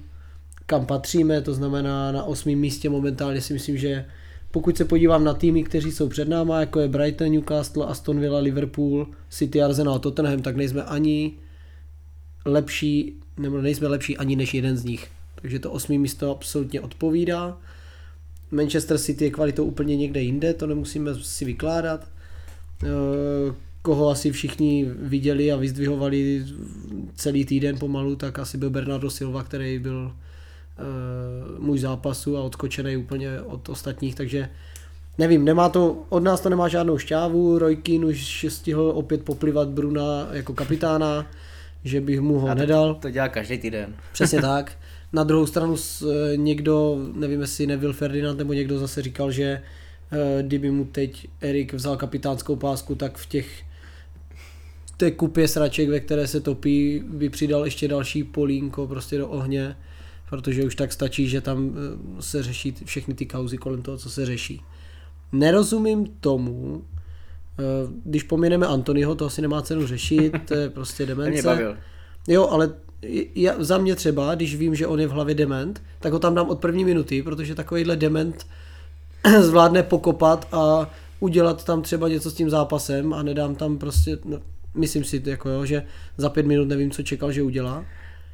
kam 0.68 0.86
patříme, 0.86 1.42
to 1.42 1.54
znamená 1.54 2.12
na 2.12 2.24
osmém 2.24 2.60
místě 2.60 2.90
momentálně 2.90 3.42
si 3.42 3.54
myslím, 3.54 3.78
že 3.78 4.06
pokud 4.52 4.78
se 4.78 4.86
podívám 4.86 5.24
na 5.24 5.34
týmy, 5.34 5.64
kteří 5.64 5.92
jsou 5.92 6.10
před 6.10 6.30
náma, 6.30 6.60
jako 6.60 6.80
je 6.80 6.88
Brighton, 6.88 7.31
Newcastle, 7.31 7.86
Aston 7.86 8.19
Villa, 8.19 8.40
Liverpool, 8.40 9.07
City, 9.30 9.62
Arsenal, 9.62 10.00
Tottenham, 10.00 10.42
tak 10.42 10.56
nejsme 10.56 10.83
ani 10.83 11.33
lepší, 12.45 13.14
nebo 13.38 13.62
nejsme 13.62 13.88
lepší 13.88 14.18
ani 14.18 14.36
než 14.36 14.54
jeden 14.54 14.78
z 14.78 14.83
nich. 14.83 15.07
Takže 15.42 15.59
to 15.59 15.71
osmý 15.71 15.97
místo 15.97 16.31
absolutně 16.31 16.81
odpovídá. 16.81 17.57
Manchester 18.52 18.97
City 18.97 19.26
je 19.26 19.31
kvalitou 19.31 19.66
úplně 19.66 19.95
někde 19.95 20.21
jinde, 20.21 20.54
to 20.54 20.68
nemusíme 20.68 21.16
si 21.16 21.45
vykládat. 21.45 22.07
Eh, 22.83 22.88
Koho 23.81 24.09
asi 24.09 24.31
všichni 24.31 24.86
viděli 25.00 25.52
a 25.52 25.56
vyzdvihovali 25.56 26.45
celý 27.16 27.45
týden 27.45 27.78
pomalu, 27.78 28.16
tak 28.16 28.40
asi 28.40 28.57
byl 28.57 28.69
Bernardo 28.69 29.09
Silva, 29.09 29.44
který 29.44 29.80
byl 29.80 30.12
eh, 30.80 30.81
můj 31.60 31.80
zápasu 31.80 32.38
a 32.38 32.42
odskočený 32.42 32.98
úplně 32.98 33.42
od 33.42 33.69
ostatních, 33.69 34.16
takže 34.16 34.50
nevím, 35.18 35.46
nemá 35.46 35.69
to, 35.69 36.04
od 36.10 36.24
nás 36.24 36.42
to 36.42 36.50
nemá 36.50 36.68
žádnou 36.68 36.98
šťávu, 36.98 37.60
Roy 37.60 37.76
Keane 37.76 38.06
už 38.06 38.46
stihl 38.50 38.92
opět 38.96 39.24
poplivat 39.24 39.68
Bruna 39.69 40.28
jako 40.31 40.54
kapitána, 40.54 41.28
že 41.84 42.02
bych 42.02 42.22
mu 42.22 42.40
ho 42.40 42.50
A 42.50 42.54
to- 42.56 42.60
nedal. 42.60 42.96
to 42.96 43.10
dělá 43.10 43.30
každý 43.30 43.57
týden. 43.57 43.96
Přesně 44.14 44.42
tak. 44.42 44.72
Na 45.14 45.24
druhou 45.24 45.46
stranu 45.46 45.78
s, 45.78 46.02
eh, 46.02 46.38
někdo, 46.38 46.98
nevím 47.14 47.42
jestli 47.42 47.68
Neville 47.68 47.94
Ferdinand 47.94 48.38
nebo 48.38 48.54
někdo 48.54 48.80
zase 48.80 49.02
říkal, 49.02 49.31
že 49.31 49.44
eh, 50.12 50.44
kdyby 50.44 50.72
mu 50.72 50.86
teď 50.86 51.28
Erik 51.42 51.74
vzal 51.74 51.98
kapitánskou 51.98 52.56
pásku, 52.56 52.96
tak 52.96 53.18
v 53.18 53.26
těch 53.26 53.48
té 54.98 55.12
kupě 55.12 55.48
sraček, 55.48 55.90
ve 55.90 56.00
které 56.00 56.28
se 56.28 56.40
topí, 56.40 57.04
by 57.07 57.30
přidal 57.30 57.66
ještě 57.66 57.88
další 57.88 58.24
polínko 58.24 58.88
prostě 58.88 59.18
do 59.18 59.28
ohně, 59.28 59.76
protože 60.30 60.64
už 60.64 60.76
tak 60.76 60.94
stačí, 60.94 61.28
že 61.28 61.42
tam 61.42 61.72
eh, 61.76 62.22
se 62.22 62.44
řeší 62.44 62.76
všechny 62.86 63.14
ty 63.14 63.26
kauzy 63.26 63.57
kolem 63.57 63.81
toho, 63.81 63.98
co 63.98 64.10
se 64.10 64.26
řeší. 64.26 64.62
Nerozumím 65.31 66.07
tomu, 66.19 66.84
eh, 67.60 67.64
když 68.06 68.24
pomineme 68.24 68.68
Antonyho, 68.68 69.16
to 69.16 69.26
asi 69.26 69.42
nemá 69.42 69.62
cenu 69.62 69.88
řešit, 69.88 70.34
to 70.46 70.54
je 70.54 70.69
prostě 70.69 71.06
demence. 71.16 71.78
Jo, 72.28 72.48
ale 72.48 72.74
já, 73.36 73.64
za 73.64 73.78
mě 73.78 73.96
třeba, 73.96 74.36
když 74.36 74.56
vím, 74.56 74.76
že 74.76 74.88
on 74.88 75.00
je 75.00 75.07
v 75.07 75.12
hlavě 75.12 75.36
dement, 75.36 75.81
tak 76.00 76.14
ho 76.14 76.19
tam 76.19 76.36
dám 76.36 76.50
od 76.50 76.60
první 76.60 76.86
minuty, 76.86 77.24
protože 77.24 77.56
takovýhle 77.56 77.96
dement 77.96 78.48
zvládne 79.40 79.84
pokopat 79.84 80.48
a 80.52 80.92
udělat 81.19 81.66
tam 81.66 81.81
třeba 81.81 82.07
něco 82.07 82.31
s 82.31 82.34
tím 82.34 82.50
zápasem 82.50 83.14
a 83.14 83.24
nedám 83.24 83.56
tam 83.56 83.78
prostě, 83.78 84.18
no, 84.26 84.40
myslím 84.74 85.04
si, 85.04 85.22
jako 85.26 85.50
jo, 85.50 85.66
že 85.66 85.84
za 86.18 86.30
pět 86.30 86.46
minut 86.46 86.68
nevím, 86.68 86.92
co 86.92 87.04
čekal, 87.04 87.31
že 87.31 87.44
udělá. 87.44 87.86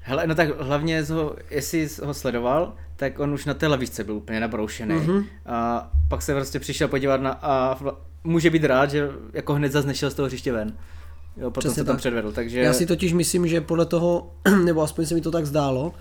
Hele, 0.05 0.27
no 0.27 0.35
tak 0.35 0.61
hlavně, 0.61 1.01
ho, 1.01 1.35
jestli 1.49 1.89
jsi 1.89 2.05
ho 2.05 2.13
sledoval, 2.13 2.73
tak 2.95 3.19
on 3.19 3.33
už 3.33 3.45
na 3.45 3.53
té 3.53 3.67
lavičce 3.67 4.03
byl 4.03 4.15
úplně 4.15 4.39
nabroušený. 4.39 4.95
Mm-hmm. 4.95 5.25
A 5.45 5.89
pak 6.07 6.21
se 6.21 6.33
prostě 6.33 6.59
přišel 6.59 6.87
podívat 6.87 7.21
na 7.21 7.31
a 7.31 7.79
může 8.23 8.49
být 8.49 8.63
rád, 8.63 8.91
že 8.91 9.09
jako 9.33 9.53
hned 9.53 9.71
zase 9.71 9.87
nešel 9.87 10.11
z 10.11 10.13
toho 10.13 10.25
hřiště 10.25 10.53
ven. 10.53 10.73
Jo, 11.37 11.51
potom 11.51 11.61
Přesně 11.69 11.75
se 11.75 11.83
tam 11.83 11.95
tak. 11.95 11.99
předvedl, 11.99 12.31
takže... 12.31 12.59
Já 12.59 12.73
si 12.73 12.85
totiž 12.85 13.13
myslím, 13.13 13.47
že 13.47 13.61
podle 13.61 13.85
toho, 13.85 14.31
nebo 14.65 14.81
aspoň 14.81 15.05
se 15.05 15.15
mi 15.15 15.21
to 15.21 15.31
tak 15.31 15.45
zdálo, 15.45 15.93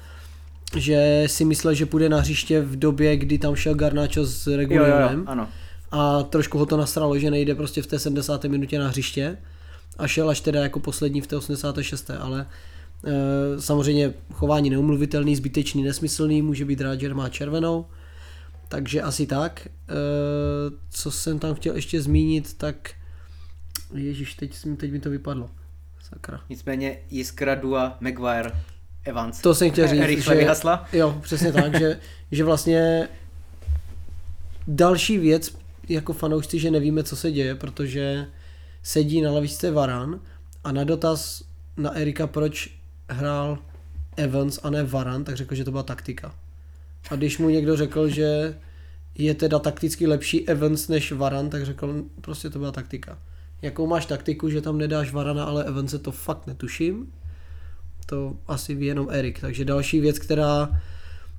že 0.77 1.25
si 1.27 1.45
myslel, 1.45 1.75
že 1.75 1.87
půjde 1.87 2.09
na 2.09 2.21
hřiště 2.21 2.61
v 2.61 2.77
době, 2.77 3.17
kdy 3.17 3.39
tam 3.39 3.55
šel 3.55 3.75
Garnacho 3.75 4.25
s 4.25 4.57
Regulionem. 4.57 5.25
ano. 5.27 5.49
A 5.91 6.23
trošku 6.23 6.59
ho 6.59 6.67
to 6.67 6.77
nasralo, 6.77 7.19
že 7.19 7.31
nejde 7.31 7.55
prostě 7.55 7.83
v 7.83 7.87
té 7.87 7.99
70. 7.99 8.45
minutě 8.45 8.79
na 8.79 8.89
hřiště. 8.89 9.39
A 9.99 10.07
šel 10.07 10.31
až 10.31 10.41
teda 10.41 10.63
jako 10.63 10.81
poslední 10.81 11.21
v 11.21 11.27
té 11.27 11.37
86. 11.37 12.11
Ale 12.11 12.47
samozřejmě 13.59 14.15
chování 14.33 14.71
neumluvitelný, 14.71 15.37
zbytečný, 15.37 15.83
nesmyslný, 15.83 16.43
může 16.43 16.65
být 16.65 16.81
rád, 16.81 17.01
že 17.01 17.15
má 17.15 17.29
červenou. 17.29 17.87
Takže 18.69 19.03
asi 19.03 19.27
tak. 19.27 19.67
E, 19.67 19.71
co 20.91 21.11
jsem 21.11 21.39
tam 21.39 21.55
chtěl 21.55 21.77
ještě 21.77 22.03
zmínit, 22.03 22.55
tak 22.55 22.91
Ježíš, 23.95 24.35
teď, 24.35 24.57
teď 24.77 24.93
mi 24.93 25.01
to 25.01 25.11
vypadlo. 25.11 25.51
Sakra. 26.09 26.41
Nicméně 26.49 26.99
Jiskra, 27.11 27.55
Dua, 27.55 27.97
Maguire, 28.01 28.53
Evans. 29.05 29.41
To 29.41 29.55
jsem 29.55 29.71
chtěl 29.71 29.89
říct, 29.89 30.01
Rychle 30.01 30.35
že, 30.35 30.41
vyhasla. 30.41 30.89
Jo, 30.93 31.19
přesně 31.23 31.53
tak, 31.53 31.79
že, 31.79 32.01
že 32.31 32.45
vlastně 32.45 33.09
další 34.67 35.19
věc 35.19 35.57
jako 35.89 36.13
fanoušci, 36.13 36.59
že 36.59 36.71
nevíme, 36.71 37.03
co 37.03 37.17
se 37.17 37.33
děje, 37.33 37.55
protože 37.55 38.27
sedí 38.83 39.21
na 39.21 39.31
lavičce 39.31 39.71
Varan 39.71 40.21
a 40.65 40.73
na 40.73 40.85
dotaz 40.85 41.43
na 41.77 41.97
Erika, 41.97 42.27
proč 42.27 42.82
hrál 43.09 43.59
Evans 44.17 44.61
a 44.63 44.71
ne 44.71 44.85
Varan, 44.85 45.25
tak 45.25 45.37
řekl, 45.37 45.55
že 45.55 45.65
to 45.65 45.71
byla 45.71 45.83
taktika. 45.83 46.35
A 47.11 47.17
když 47.17 47.39
mu 47.39 47.49
někdo 47.49 47.77
řekl, 47.77 48.09
že 48.09 48.59
je 49.19 49.35
teda 49.35 49.59
takticky 49.59 50.07
lepší 50.07 50.49
Evans 50.49 50.89
než 50.89 51.13
Varan, 51.13 51.51
tak 51.51 51.65
řekl, 51.67 52.05
prostě 52.21 52.51
to 52.51 52.59
byla 52.59 52.73
taktika. 52.73 53.19
Jakou 53.63 53.87
máš 53.87 54.07
taktiku, 54.07 54.51
že 54.51 54.61
tam 54.61 54.79
nedáš 54.79 55.13
Varana, 55.13 55.45
ale 55.45 55.65
Evanse 55.65 55.99
to 55.99 56.13
fakt 56.13 56.47
netuším. 56.47 57.13
To 58.07 58.37
asi 58.49 58.75
ví 58.75 58.87
jenom 58.87 59.09
Erik. 59.11 59.41
Takže 59.41 59.65
další 59.65 60.01
věc, 60.01 60.19
která 60.19 60.81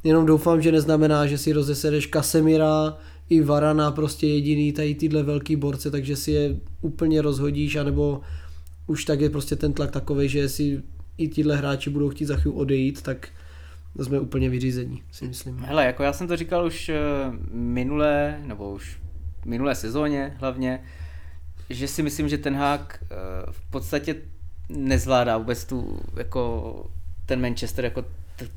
jenom 0.03 0.25
doufám, 0.25 0.61
že 0.61 0.71
neznamená, 0.71 1.27
že 1.27 1.37
si 1.37 1.53
rozesedeš 1.53 2.05
Kasemira 2.05 2.97
i 3.29 3.41
Varana, 3.41 3.91
prostě 3.91 4.27
jediný 4.27 4.71
tady 4.71 4.95
tyhle 4.95 5.23
velký 5.23 5.55
borce, 5.55 5.91
takže 5.91 6.15
si 6.15 6.31
je 6.31 6.55
úplně 6.81 7.21
rozhodíš, 7.21 7.75
anebo 7.75 8.21
už 8.87 9.05
tak 9.05 9.21
je 9.21 9.29
prostě 9.29 9.55
ten 9.55 9.73
tlak 9.73 9.91
takový, 9.91 10.29
že 10.29 10.39
jestli 10.39 10.81
i 11.17 11.27
tyhle 11.27 11.55
hráči 11.55 11.89
budou 11.89 12.09
chtít 12.09 12.25
za 12.25 12.35
chvíli 12.35 12.57
odejít, 12.57 13.01
tak 13.01 13.29
jsme 13.99 14.19
úplně 14.19 14.49
vyřízení, 14.49 15.03
si 15.11 15.27
myslím. 15.27 15.59
Hele, 15.59 15.85
jako 15.85 16.03
já 16.03 16.13
jsem 16.13 16.27
to 16.27 16.37
říkal 16.37 16.65
už 16.65 16.89
eh, 16.89 16.99
minulé, 17.51 18.41
nebo 18.45 18.71
už 18.71 18.99
minulé 19.45 19.75
sezóně 19.75 20.35
hlavně, 20.39 20.83
že 21.69 21.87
si 21.87 22.03
myslím, 22.03 22.29
že 22.29 22.37
ten 22.37 22.55
hák 22.55 23.03
eh, 23.03 23.15
v 23.51 23.71
podstatě 23.71 24.15
nezvládá 24.69 25.37
vůbec 25.37 25.65
tu, 25.65 26.01
jako 26.17 26.85
ten 27.25 27.41
Manchester, 27.41 27.85
jako 27.85 28.05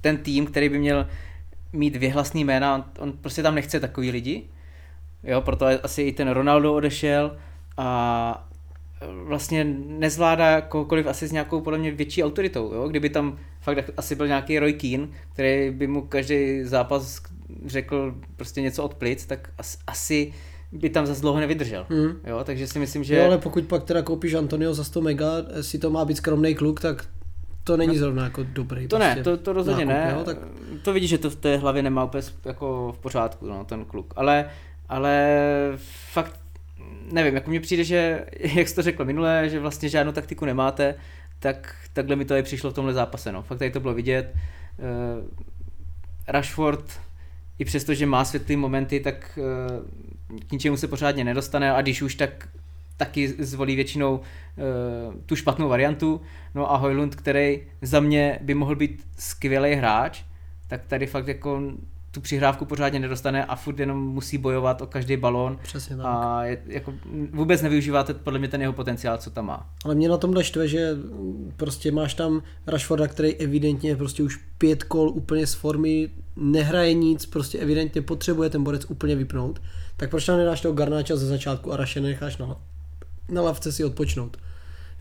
ten 0.00 0.16
tým, 0.16 0.46
který 0.46 0.68
by 0.68 0.78
měl 0.78 1.06
mít 1.72 1.96
věhlasný 1.96 2.44
jména, 2.44 2.75
on, 2.75 2.84
on 2.98 3.12
prostě 3.12 3.42
tam 3.42 3.54
nechce 3.54 3.80
takový 3.80 4.10
lidi, 4.10 4.44
jo, 5.22 5.40
proto 5.40 5.66
asi 5.82 6.02
i 6.02 6.12
ten 6.12 6.28
Ronaldo 6.28 6.75
odešel 6.75 7.36
a 7.76 8.48
vlastně 9.25 9.65
nezvládá 9.87 10.61
kohokoliv 10.61 11.07
asi 11.07 11.29
s 11.29 11.33
nějakou 11.33 11.61
podle 11.61 11.79
mě 11.79 11.91
větší 11.91 12.25
autoritou, 12.25 12.75
jo? 12.75 12.88
kdyby 12.88 13.11
tam 13.11 13.38
fakt 13.61 13.91
asi 13.97 14.15
byl 14.15 14.26
nějaký 14.26 14.59
Roy 14.59 14.73
Keane, 14.73 15.09
který 15.33 15.71
by 15.71 15.87
mu 15.87 16.03
každý 16.03 16.65
zápas 16.65 17.23
řekl 17.67 18.15
prostě 18.37 18.61
něco 18.61 18.85
od 18.85 18.95
plic, 18.95 19.26
tak 19.26 19.50
asi 19.87 20.33
by 20.73 20.91
tam 20.91 21.07
zase 21.07 21.21
dlouho 21.21 21.41
nevydržel. 21.41 21.87
Hmm. 21.88 22.21
Jo, 22.26 22.45
takže 22.45 22.67
si 22.67 22.79
myslím, 22.79 23.05
že... 23.05 23.17
Jo, 23.17 23.25
ale 23.25 23.38
pokud 23.38 23.65
pak 23.65 23.85
teda 23.85 24.03
koupíš 24.03 24.35
Antonio 24.35 24.75
za 24.75 24.85
100 24.85 25.00
mega, 25.00 25.26
si 25.61 25.79
to 25.79 25.91
má 25.91 26.05
být 26.05 26.17
skromný 26.17 26.55
kluk, 26.55 26.81
tak 26.81 27.05
to 27.65 27.76
není 27.76 27.93
no, 27.93 27.99
zrovna 27.99 28.25
jako 28.25 28.43
dobrý. 28.43 28.88
To 28.88 28.97
prostě 28.97 29.15
ne, 29.15 29.23
to, 29.23 29.37
to 29.37 29.53
rozhodně 29.53 29.85
nákup, 29.85 30.05
ne. 30.05 30.15
Jo, 30.19 30.25
tak... 30.25 30.38
To 30.83 30.93
vidíš, 30.93 31.11
že 31.11 31.19
to 31.19 31.31
v 31.31 31.37
té 31.37 31.57
hlavě 31.57 31.83
nemá 31.83 32.05
úplně 32.05 32.23
jako 32.45 32.95
v 32.97 32.99
pořádku, 32.99 33.47
no, 33.47 33.65
ten 33.65 33.85
kluk. 33.85 34.15
Ale, 34.17 34.50
ale 34.88 35.38
fakt 36.12 36.41
nevím, 37.12 37.34
jako 37.34 37.50
mně 37.50 37.60
přijde, 37.60 37.84
že, 37.84 38.26
jak 38.40 38.68
jsi 38.68 38.75
to 38.75 38.82
řekl 38.82 39.04
minule, 39.04 39.48
že 39.48 39.60
vlastně 39.60 39.88
žádnou 39.88 40.12
taktiku 40.12 40.44
nemáte, 40.44 40.94
tak 41.38 41.75
takhle 41.92 42.16
mi 42.16 42.25
to 42.25 42.36
i 42.36 42.42
přišlo 42.42 42.70
v 42.70 42.75
tomhle 42.75 42.94
zápase. 42.94 43.32
No. 43.32 43.42
Fakt 43.42 43.58
tady 43.58 43.70
to 43.70 43.80
bylo 43.80 43.94
vidět. 43.94 44.34
Uh, 44.34 45.25
Rashford, 46.28 47.00
i 47.58 47.64
přesto, 47.64 47.94
že 47.94 48.06
má 48.06 48.25
světlý 48.25 48.56
momenty, 48.56 49.00
tak 49.00 49.38
uh, 49.38 50.40
k 50.48 50.52
ničemu 50.52 50.76
se 50.76 50.88
pořádně 50.88 51.25
nedostane 51.25 51.72
a 51.72 51.82
když 51.82 52.02
už 52.02 52.14
tak 52.14 52.48
taky 52.96 53.28
zvolí 53.28 53.76
většinou 53.76 54.16
uh, 54.16 55.14
tu 55.26 55.36
špatnou 55.36 55.68
variantu. 55.68 56.20
No 56.54 56.72
a 56.72 56.76
Hojlund, 56.76 57.14
který 57.14 57.62
za 57.82 58.00
mě 58.00 58.38
by 58.42 58.54
mohl 58.54 58.76
být 58.76 59.06
skvělý 59.18 59.75
hráč, 59.75 60.22
tak 60.68 60.86
tady 60.86 61.06
fakt 61.06 61.28
jako 61.28 61.62
tu 62.16 62.20
přihrávku 62.20 62.64
pořádně 62.64 62.99
nedostane 62.99 63.44
a 63.44 63.56
furt 63.56 63.78
jenom 63.78 64.08
musí 64.08 64.38
bojovat 64.38 64.82
o 64.82 64.87
každý 64.87 65.16
balón. 65.16 65.58
Přesně 65.62 65.96
tak. 65.96 66.06
A 66.06 66.44
je, 66.44 66.62
jako, 66.66 66.94
vůbec 67.32 67.62
nevyužíváte 67.62 68.14
podle 68.14 68.38
mě 68.38 68.49
ten 68.49 68.61
jeho 68.61 68.73
potenciál, 68.73 69.18
co 69.18 69.30
tam 69.30 69.46
má. 69.46 69.70
Ale 69.85 69.94
mě 69.94 70.08
na 70.08 70.16
tom 70.16 70.42
štve, 70.42 70.68
že 70.68 70.96
prostě 71.56 71.92
máš 71.92 72.14
tam 72.14 72.42
Rashforda, 72.66 73.08
který 73.08 73.35
evidentně 73.35 73.96
prostě 73.96 74.23
už 74.23 74.37
pět 74.58 74.85
kol 74.85 75.08
úplně 75.08 75.46
z 75.46 75.54
formy, 75.54 76.11
nehraje 76.37 76.94
nic, 76.94 77.26
prostě 77.26 77.58
evidentně 77.58 78.02
potřebuje 78.02 78.50
ten 78.50 78.62
borec 78.62 78.85
úplně 78.88 79.16
vypnout. 79.16 79.61
Tak 79.96 80.11
proč 80.11 80.26
tam 80.26 80.38
nedáš 80.38 80.61
toho 80.61 80.75
Garnáča 80.75 81.16
ze 81.16 81.26
začátku 81.26 81.73
a 81.73 81.76
Raše 81.76 82.00
necháš 82.00 82.37
na, 82.37 82.56
na 83.28 83.42
lavce 83.42 83.73
si 83.73 83.85
odpočnout. 83.85 84.37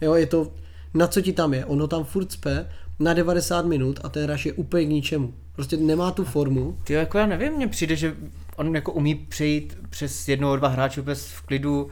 Jo, 0.02 0.14
je 0.14 0.26
to, 0.26 0.52
na 0.94 1.08
co 1.08 1.22
ti 1.22 1.34
tam 1.34 1.54
je? 1.54 1.66
Ono 1.66 1.88
tam 1.88 2.04
furt 2.04 2.32
spe 2.32 2.70
na 3.00 3.14
90 3.14 3.66
minut 3.66 4.00
a 4.04 4.10
ten 4.10 4.26
Raš 4.26 4.46
je 4.46 4.54
úplně 4.54 4.86
k 4.86 4.90
ničemu. 4.90 5.34
Prostě 5.56 5.78
nemá 5.78 6.12
tu 6.12 6.24
formu. 6.24 6.78
Ty 6.84 6.94
jako 6.94 7.18
já 7.18 7.26
nevím, 7.26 7.54
mně 7.54 7.68
přijde, 7.68 7.96
že 7.96 8.16
on 8.56 8.76
jako 8.76 8.92
umí 8.92 9.16
přejít 9.16 9.78
přes 9.90 10.28
jednoho, 10.28 10.56
dva 10.56 10.68
hráče 10.68 11.02
bez 11.02 11.28
v 11.28 11.42
klidu, 11.42 11.88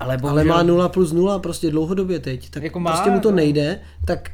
ale, 0.00 0.16
bohužel... 0.18 0.38
ale 0.38 0.44
má 0.44 0.62
0 0.62 0.88
plus 0.88 1.12
0 1.12 1.38
prostě 1.38 1.70
dlouhodobě 1.70 2.18
teď. 2.18 2.50
Tak 2.50 2.62
jako 2.62 2.80
má, 2.80 2.90
prostě 2.90 3.10
mu 3.10 3.20
to 3.20 3.30
nejde, 3.30 3.80
tak 4.04 4.30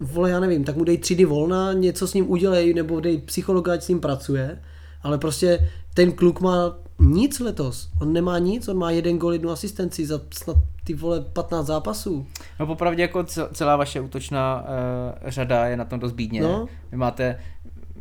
vole, 0.00 0.30
já 0.30 0.40
nevím, 0.40 0.64
tak 0.64 0.76
mu 0.76 0.84
dej 0.84 0.98
tři 0.98 1.14
dny 1.14 1.24
volna, 1.24 1.72
něco 1.72 2.08
s 2.08 2.14
ním 2.14 2.30
udělej, 2.30 2.74
nebo 2.74 3.00
dej 3.00 3.18
psychologa, 3.18 3.72
ať 3.72 3.82
s 3.82 3.88
ním 3.88 4.00
pracuje, 4.00 4.62
ale 5.02 5.18
prostě 5.18 5.70
ten 5.94 6.12
kluk 6.12 6.40
má 6.40 6.76
nic 6.98 7.40
letos. 7.40 7.88
On 8.00 8.12
nemá 8.12 8.38
nic, 8.38 8.68
on 8.68 8.78
má 8.78 8.90
jeden 8.90 9.18
gol, 9.18 9.32
jednu 9.32 9.50
asistenci 9.50 10.06
za 10.06 10.20
snad 10.30 10.56
ty 10.84 10.94
vole 10.94 11.20
15 11.20 11.66
zápasů. 11.66 12.26
No 12.60 12.66
popravdě 12.66 13.02
jako 13.02 13.24
celá 13.52 13.76
vaše 13.76 14.00
útočná 14.00 14.62
uh, 14.62 15.30
řada 15.30 15.66
je 15.66 15.76
na 15.76 15.84
tom 15.84 16.00
dost 16.00 16.12
bídně. 16.12 16.42
No. 16.42 16.66
Vy 16.90 16.96
máte, 16.96 17.38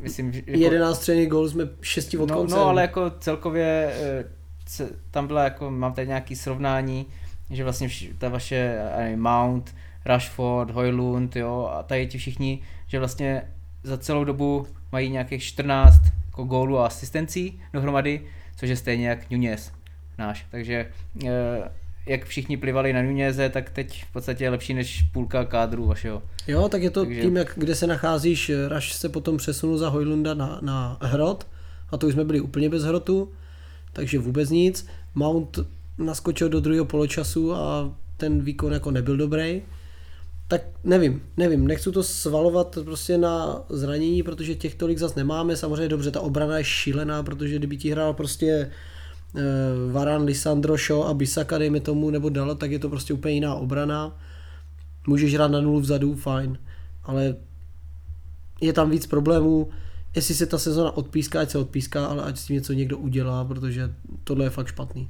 myslím, 0.01 0.33
že... 0.33 0.41
Jako, 0.45 0.59
11 0.59 0.97
střelných 0.97 1.29
gol 1.29 1.49
jsme 1.49 1.69
šesti 1.81 2.17
od 2.17 2.29
no, 2.29 2.35
konce. 2.35 2.55
No 2.55 2.65
ale 2.65 2.81
jako 2.81 3.11
celkově 3.19 3.93
uh, 4.79 4.87
tam 5.11 5.27
byla 5.27 5.43
jako, 5.43 5.71
mám 5.71 5.93
tady 5.93 6.07
nějaký 6.07 6.35
srovnání, 6.35 7.05
že 7.49 7.63
vlastně 7.63 7.87
vš- 7.87 8.13
ta 8.17 8.29
vaše 8.29 8.79
uh, 9.13 9.19
Mount, 9.19 9.75
Rashford, 10.05 10.71
Hoylund, 10.71 11.35
jo, 11.35 11.71
a 11.73 11.83
tady 11.83 12.07
ti 12.07 12.17
všichni, 12.17 12.61
že 12.87 12.99
vlastně 12.99 13.47
za 13.83 13.97
celou 13.97 14.23
dobu 14.23 14.67
mají 14.91 15.09
nějakých 15.09 15.43
14 15.43 16.01
jako 16.25 16.43
gólů 16.43 16.79
a 16.79 16.85
asistencí 16.85 17.61
dohromady, 17.73 18.21
což 18.57 18.69
je 18.69 18.75
stejně 18.75 19.07
jak 19.07 19.29
Nunez 19.29 19.71
náš. 20.17 20.45
Takže 20.51 20.91
e, 21.25 21.69
jak 22.05 22.25
všichni 22.25 22.57
plivali 22.57 22.93
na 22.93 23.01
Nuneze, 23.01 23.49
tak 23.49 23.69
teď 23.69 24.05
v 24.05 24.11
podstatě 24.11 24.43
je 24.43 24.49
lepší 24.49 24.73
než 24.73 25.01
půlka 25.01 25.45
kádru 25.45 25.85
vašeho. 25.85 26.23
Jo, 26.47 26.69
tak 26.69 26.81
je 26.81 26.89
to 26.89 27.05
Takže... 27.05 27.21
tím, 27.21 27.37
jak, 27.37 27.53
kde 27.55 27.75
se 27.75 27.87
nacházíš, 27.87 28.51
Raš 28.67 28.93
se 28.93 29.09
potom 29.09 29.37
přesunul 29.37 29.77
za 29.77 29.89
Hojlunda 29.89 30.33
na, 30.33 30.59
na 30.61 30.97
hrot 31.01 31.47
a 31.89 31.97
to 31.97 32.07
už 32.07 32.13
jsme 32.13 32.25
byli 32.25 32.39
úplně 32.39 32.69
bez 32.69 32.83
hrotu, 32.83 33.31
takže 33.93 34.19
vůbec 34.19 34.49
nic. 34.49 34.87
Mount 35.15 35.59
naskočil 35.97 36.49
do 36.49 36.59
druhého 36.59 36.85
poločasu 36.85 37.55
a 37.55 37.95
ten 38.17 38.41
výkon 38.41 38.73
jako 38.73 38.91
nebyl 38.91 39.17
dobrý 39.17 39.61
tak 40.47 40.61
nevím, 40.83 41.21
nevím, 41.37 41.67
nechci 41.67 41.91
to 41.91 42.03
svalovat 42.03 42.77
prostě 42.83 43.17
na 43.17 43.61
zranění, 43.69 44.23
protože 44.23 44.55
těch 44.55 44.75
tolik 44.75 44.97
zas 44.97 45.15
nemáme, 45.15 45.57
samozřejmě 45.57 45.89
dobře, 45.89 46.11
ta 46.11 46.21
obrana 46.21 46.57
je 46.57 46.63
šílená, 46.63 47.23
protože 47.23 47.55
kdyby 47.55 47.77
ti 47.77 47.91
hrál 47.91 48.13
prostě 48.13 48.71
uh, 49.33 49.41
Varan, 49.91 50.23
Lisandro, 50.23 50.77
Shaw 50.77 51.01
a 51.01 51.13
Bisaka, 51.13 51.57
dejme 51.57 51.79
tomu, 51.79 52.09
nebo 52.09 52.29
Dalo, 52.29 52.55
tak 52.55 52.71
je 52.71 52.79
to 52.79 52.89
prostě 52.89 53.13
úplně 53.13 53.33
jiná 53.33 53.55
obrana. 53.55 54.19
Můžeš 55.07 55.33
hrát 55.33 55.51
na 55.51 55.61
nulu 55.61 55.79
vzadu, 55.79 56.15
fajn, 56.15 56.57
ale 57.03 57.35
je 58.61 58.73
tam 58.73 58.89
víc 58.89 59.07
problémů, 59.07 59.69
jestli 60.15 60.35
se 60.35 60.45
ta 60.45 60.57
sezona 60.57 60.97
odpíská, 60.97 61.41
ať 61.41 61.49
se 61.49 61.57
odpíská, 61.57 62.05
ale 62.05 62.23
ať 62.23 62.37
s 62.37 62.45
tím 62.45 62.55
něco 62.55 62.73
někdo 62.73 62.97
udělá, 62.97 63.45
protože 63.45 63.93
tohle 64.23 64.45
je 64.45 64.49
fakt 64.49 64.67
špatný. 64.67 65.09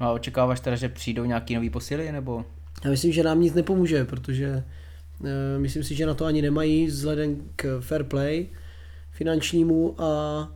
No 0.00 0.06
a 0.06 0.12
očekáváš 0.12 0.60
teda, 0.60 0.76
že 0.76 0.88
přijdou 0.88 1.24
nějaký 1.24 1.54
nový 1.54 1.70
posily, 1.70 2.12
nebo? 2.12 2.44
Já 2.84 2.90
myslím, 2.90 3.12
že 3.12 3.22
nám 3.22 3.40
nic 3.40 3.54
nepomůže, 3.54 4.04
protože 4.04 4.64
Eh, 5.24 5.58
myslím 5.58 5.82
si, 5.82 5.94
že 5.94 6.06
na 6.06 6.14
to 6.14 6.24
ani 6.24 6.42
nemají 6.42 6.86
vzhledem 6.86 7.36
k 7.56 7.80
fair 7.80 8.04
play 8.04 8.48
finančnímu 9.10 10.02
a 10.02 10.52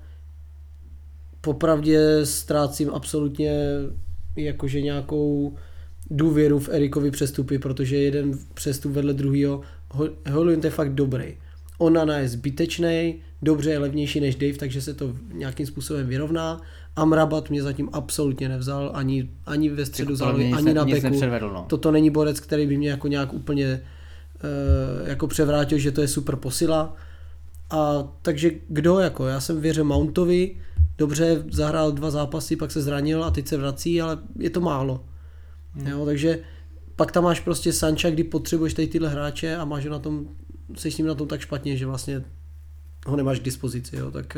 popravdě 1.41 2.27
ztrácím 2.27 2.91
absolutně 2.95 3.53
jakože 4.37 4.81
nějakou 4.81 5.55
důvěru 6.11 6.59
v 6.59 6.69
Erikovi 6.69 7.11
přestupy, 7.11 7.59
protože 7.59 7.97
jeden 7.97 8.39
přestup 8.55 8.93
vedle 8.93 9.13
druhého, 9.13 9.61
Holland 10.31 10.65
je 10.65 10.71
fakt 10.71 10.95
dobrý. 10.95 11.37
Onana 11.79 12.19
je 12.19 12.29
zbytečný, 12.29 13.21
dobře 13.43 13.71
je 13.71 13.79
levnější 13.79 14.21
než 14.21 14.35
Dave, 14.35 14.59
takže 14.59 14.83
se 14.83 14.95
to 14.95 15.17
nějakým 15.33 15.67
způsobem 15.67 16.07
vyrovná. 16.07 16.61
Amrabat 16.97 17.51
mě 17.51 17.63
zatím 17.63 17.89
absolutně 17.93 18.49
nevzal, 18.49 18.91
ani, 18.95 19.31
ani 19.47 19.69
ve 19.69 19.87
středu 19.87 20.17
zálohy, 20.17 20.53
ani 20.53 20.75
na 20.75 20.85
beku. 20.85 21.09
No. 21.41 21.65
Toto 21.69 21.91
není 21.91 22.11
borec, 22.11 22.41
který 22.41 22.67
by 22.67 22.77
mě 22.77 22.91
jako 22.91 23.09
nějak 23.09 23.33
úplně 23.33 23.81
uh, 25.01 25.09
jako 25.09 25.27
převrátil, 25.27 25.79
že 25.79 25.93
to 25.93 26.01
je 26.01 26.09
super 26.09 26.37
posila. 26.37 26.97
A 27.71 28.09
takže 28.23 28.51
kdo 28.69 28.99
jako, 28.99 29.27
já 29.27 29.41
jsem 29.41 29.61
věřil 29.61 29.85
Mountovi, 29.85 30.57
dobře 30.99 31.45
zahrál 31.51 31.93
dva 31.93 32.11
zápasy, 32.11 32.57
pak 32.57 32.73
se 32.73 32.83
zranil 32.83 33.25
a 33.25 33.31
teď 33.31 33.49
se 33.49 33.57
vrací, 33.57 34.03
ale 34.03 34.19
je 34.39 34.51
to 34.51 34.61
málo. 34.61 35.05
Hmm. 35.73 35.87
Jo, 35.87 36.05
takže 36.05 36.39
pak 36.97 37.13
tam 37.13 37.25
máš 37.25 37.41
prostě 37.41 37.73
Sancha, 37.73 38.11
kdy 38.11 38.25
potřebuješ 38.25 38.75
tady 38.75 38.89
tyhle 38.89 39.09
hráče 39.09 39.57
a 39.57 39.65
máš 39.65 39.85
na 39.85 39.99
tom, 39.99 40.29
jsi 40.75 40.91
s 40.91 40.99
ním 40.99 41.07
na 41.07 41.15
tom 41.15 41.29
tak 41.29 41.41
špatně, 41.41 41.77
že 41.77 41.87
vlastně 41.87 42.25
ho 43.07 43.17
nemáš 43.17 43.41
k 43.41 43.45
dispozici, 43.45 43.97
jo, 43.97 44.11
tak... 44.11 44.37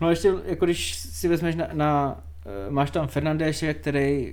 Eh, 0.00 0.04
no 0.04 0.10
ještě, 0.10 0.32
jako 0.44 0.64
když 0.64 0.94
si 0.94 1.28
vezmeš 1.28 1.54
na, 1.54 1.68
na 1.72 2.20
eh, 2.46 2.70
máš 2.70 2.90
tam 2.90 3.08
Fernandéše, 3.08 3.74
který 3.74 4.32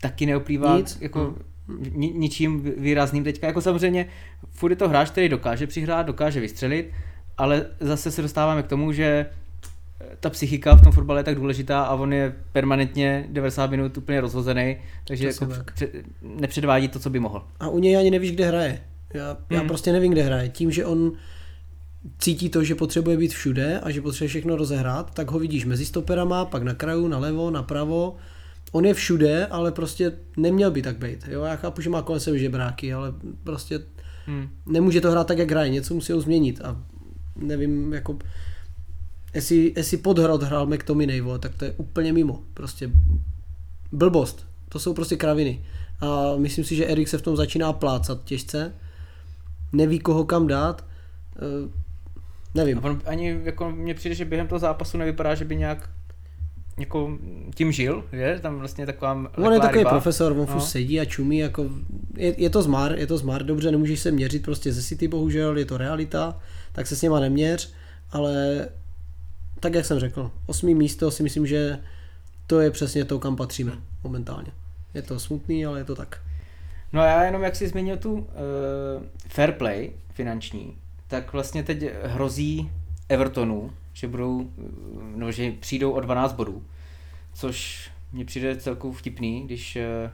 taky 0.00 0.26
neoplývá 0.26 0.76
Nic. 0.76 0.98
jako 1.00 1.34
hmm. 1.68 1.92
ni, 1.94 2.12
ničím 2.12 2.74
výrazným 2.76 3.24
teďka, 3.24 3.46
jako 3.46 3.60
samozřejmě 3.60 4.06
furt 4.50 4.70
je 4.70 4.76
to 4.76 4.88
hráč, 4.88 5.10
který 5.10 5.28
dokáže 5.28 5.66
přihrát, 5.66 6.06
dokáže 6.06 6.40
vystřelit, 6.40 6.90
ale 7.38 7.66
zase 7.80 8.10
se 8.10 8.22
dostáváme 8.22 8.62
k 8.62 8.66
tomu, 8.66 8.92
že 8.92 9.26
ta 10.20 10.30
psychika 10.30 10.74
v 10.74 10.82
tom 10.82 10.92
fotbale 10.92 11.20
je 11.20 11.24
tak 11.24 11.34
důležitá 11.34 11.82
a 11.82 11.94
on 11.94 12.12
je 12.12 12.34
permanentně 12.52 13.26
90 13.28 13.70
minut 13.70 13.98
úplně 13.98 14.20
rozhozený, 14.20 14.76
takže 15.04 15.26
jako 15.26 15.46
tak. 15.46 15.72
nepředvádí 16.22 16.88
to, 16.88 16.98
co 16.98 17.10
by 17.10 17.20
mohl. 17.20 17.44
A 17.60 17.68
u 17.68 17.78
něj 17.78 17.96
ani 17.96 18.10
nevíš, 18.10 18.32
kde 18.32 18.46
hraje. 18.46 18.80
Já, 19.14 19.26
hmm. 19.28 19.36
já 19.50 19.64
prostě 19.64 19.92
nevím, 19.92 20.12
kde 20.12 20.22
hraje. 20.22 20.48
Tím, 20.48 20.70
že 20.70 20.86
on 20.86 21.12
cítí 22.18 22.48
to, 22.48 22.64
že 22.64 22.74
potřebuje 22.74 23.16
být 23.16 23.32
všude 23.32 23.80
a 23.80 23.90
že 23.90 24.02
potřebuje 24.02 24.28
všechno 24.28 24.56
rozehrát, 24.56 25.14
tak 25.14 25.30
ho 25.30 25.38
vidíš 25.38 25.64
mezi 25.64 25.86
stoperama, 25.86 26.44
pak 26.44 26.62
na 26.62 26.74
kraju, 26.74 27.08
na 27.08 27.18
levo, 27.18 27.50
napravo. 27.50 28.16
On 28.72 28.84
je 28.84 28.94
všude, 28.94 29.46
ale 29.46 29.72
prostě 29.72 30.12
neměl 30.36 30.70
by 30.70 30.82
tak 30.82 30.98
být. 30.98 31.28
Jo? 31.28 31.42
Já 31.42 31.56
chápu, 31.56 31.80
že 31.80 31.90
má 31.90 32.02
kolem 32.02 32.20
sebe 32.20 32.38
žebráky, 32.38 32.92
ale 32.92 33.12
prostě 33.44 33.80
hmm. 34.26 34.48
nemůže 34.66 35.00
to 35.00 35.10
hrát 35.10 35.26
tak, 35.26 35.38
jak 35.38 35.50
hraje. 35.50 35.70
Něco 35.70 35.94
musí 35.94 36.12
ho 36.12 36.20
změnit 36.20 36.60
a 36.64 36.82
nevím, 37.36 37.92
jako 37.92 38.18
jestli, 39.34 39.72
jestli 39.76 39.96
podhrad 39.96 40.42
hrál 40.42 40.66
McTominay, 40.66 41.20
vole, 41.20 41.38
tak 41.38 41.54
to 41.54 41.64
je 41.64 41.72
úplně 41.72 42.12
mimo. 42.12 42.42
Prostě 42.54 42.90
blbost. 43.92 44.46
To 44.68 44.78
jsou 44.78 44.94
prostě 44.94 45.16
kraviny. 45.16 45.64
A 46.00 46.36
myslím 46.36 46.64
si, 46.64 46.76
že 46.76 46.86
Erik 46.86 47.08
se 47.08 47.18
v 47.18 47.22
tom 47.22 47.36
začíná 47.36 47.72
plácat 47.72 48.24
těžce. 48.24 48.72
Neví, 49.72 49.98
koho 49.98 50.24
kam 50.24 50.46
dát. 50.46 50.84
Nevím. 52.54 52.78
A 52.78 52.82
on 52.82 53.00
ani 53.06 53.40
jako 53.44 53.70
mně 53.70 53.94
přijde, 53.94 54.14
že 54.14 54.24
během 54.24 54.48
toho 54.48 54.58
zápasu 54.58 54.98
nevypadá, 54.98 55.34
že 55.34 55.44
by 55.44 55.56
nějak 55.56 55.88
jako 56.78 57.18
tím 57.54 57.72
žil, 57.72 58.04
že? 58.12 58.38
Tam 58.42 58.58
vlastně 58.58 58.86
taková 58.86 59.30
On 59.36 59.52
je 59.52 59.60
takový 59.60 59.78
ryba. 59.78 59.90
profesor, 59.90 60.32
on 60.32 60.46
no. 60.54 60.60
sedí 60.60 61.00
a 61.00 61.04
čumí, 61.04 61.38
jako 61.38 61.68
je, 62.16 62.42
je, 62.42 62.50
to 62.50 62.62
zmar, 62.62 62.98
je 62.98 63.06
to 63.06 63.18
zmar, 63.18 63.42
dobře, 63.42 63.70
nemůžeš 63.70 64.00
se 64.00 64.10
měřit 64.10 64.42
prostě 64.42 64.72
ze 64.72 64.82
City, 64.82 65.08
bohužel, 65.08 65.58
je 65.58 65.64
to 65.64 65.76
realita, 65.76 66.40
tak 66.72 66.86
se 66.86 66.96
s 66.96 67.02
něma 67.02 67.20
neměř, 67.20 67.72
ale 68.10 68.66
tak 69.60 69.74
jak 69.74 69.84
jsem 69.84 69.98
řekl, 69.98 70.30
osmý 70.46 70.74
místo 70.74 71.10
si 71.10 71.22
myslím, 71.22 71.46
že 71.46 71.78
to 72.46 72.60
je 72.60 72.70
přesně 72.70 73.04
to, 73.04 73.18
kam 73.18 73.36
patříme 73.36 73.72
momentálně. 74.04 74.52
Je 74.94 75.02
to 75.02 75.20
smutný, 75.20 75.66
ale 75.66 75.80
je 75.80 75.84
to 75.84 75.94
tak. 75.94 76.20
No 76.92 77.00
a 77.00 77.06
já 77.06 77.24
jenom 77.24 77.42
jak 77.42 77.56
jsi 77.56 77.68
zmínil 77.68 77.96
tu 77.96 78.12
uh, 78.12 78.26
fair 79.28 79.52
play 79.52 79.92
finanční, 80.12 80.76
tak 81.10 81.32
vlastně 81.32 81.62
teď 81.62 81.84
hrozí 82.04 82.70
Evertonu, 83.08 83.70
že 83.92 84.08
budou, 84.08 84.50
no, 85.16 85.32
že 85.32 85.52
přijdou 85.60 85.92
o 85.92 86.00
12 86.00 86.32
bodů, 86.32 86.62
což 87.32 87.90
mně 88.12 88.24
přijde 88.24 88.56
celkou 88.56 88.92
vtipný, 88.92 89.42
když 89.44 89.76
uh, 89.76 90.10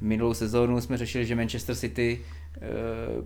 minulou 0.00 0.34
sezónu 0.34 0.80
jsme 0.80 0.96
řešili, 0.96 1.26
že 1.26 1.34
Manchester 1.34 1.76
City 1.76 2.20
uh, 2.56 3.24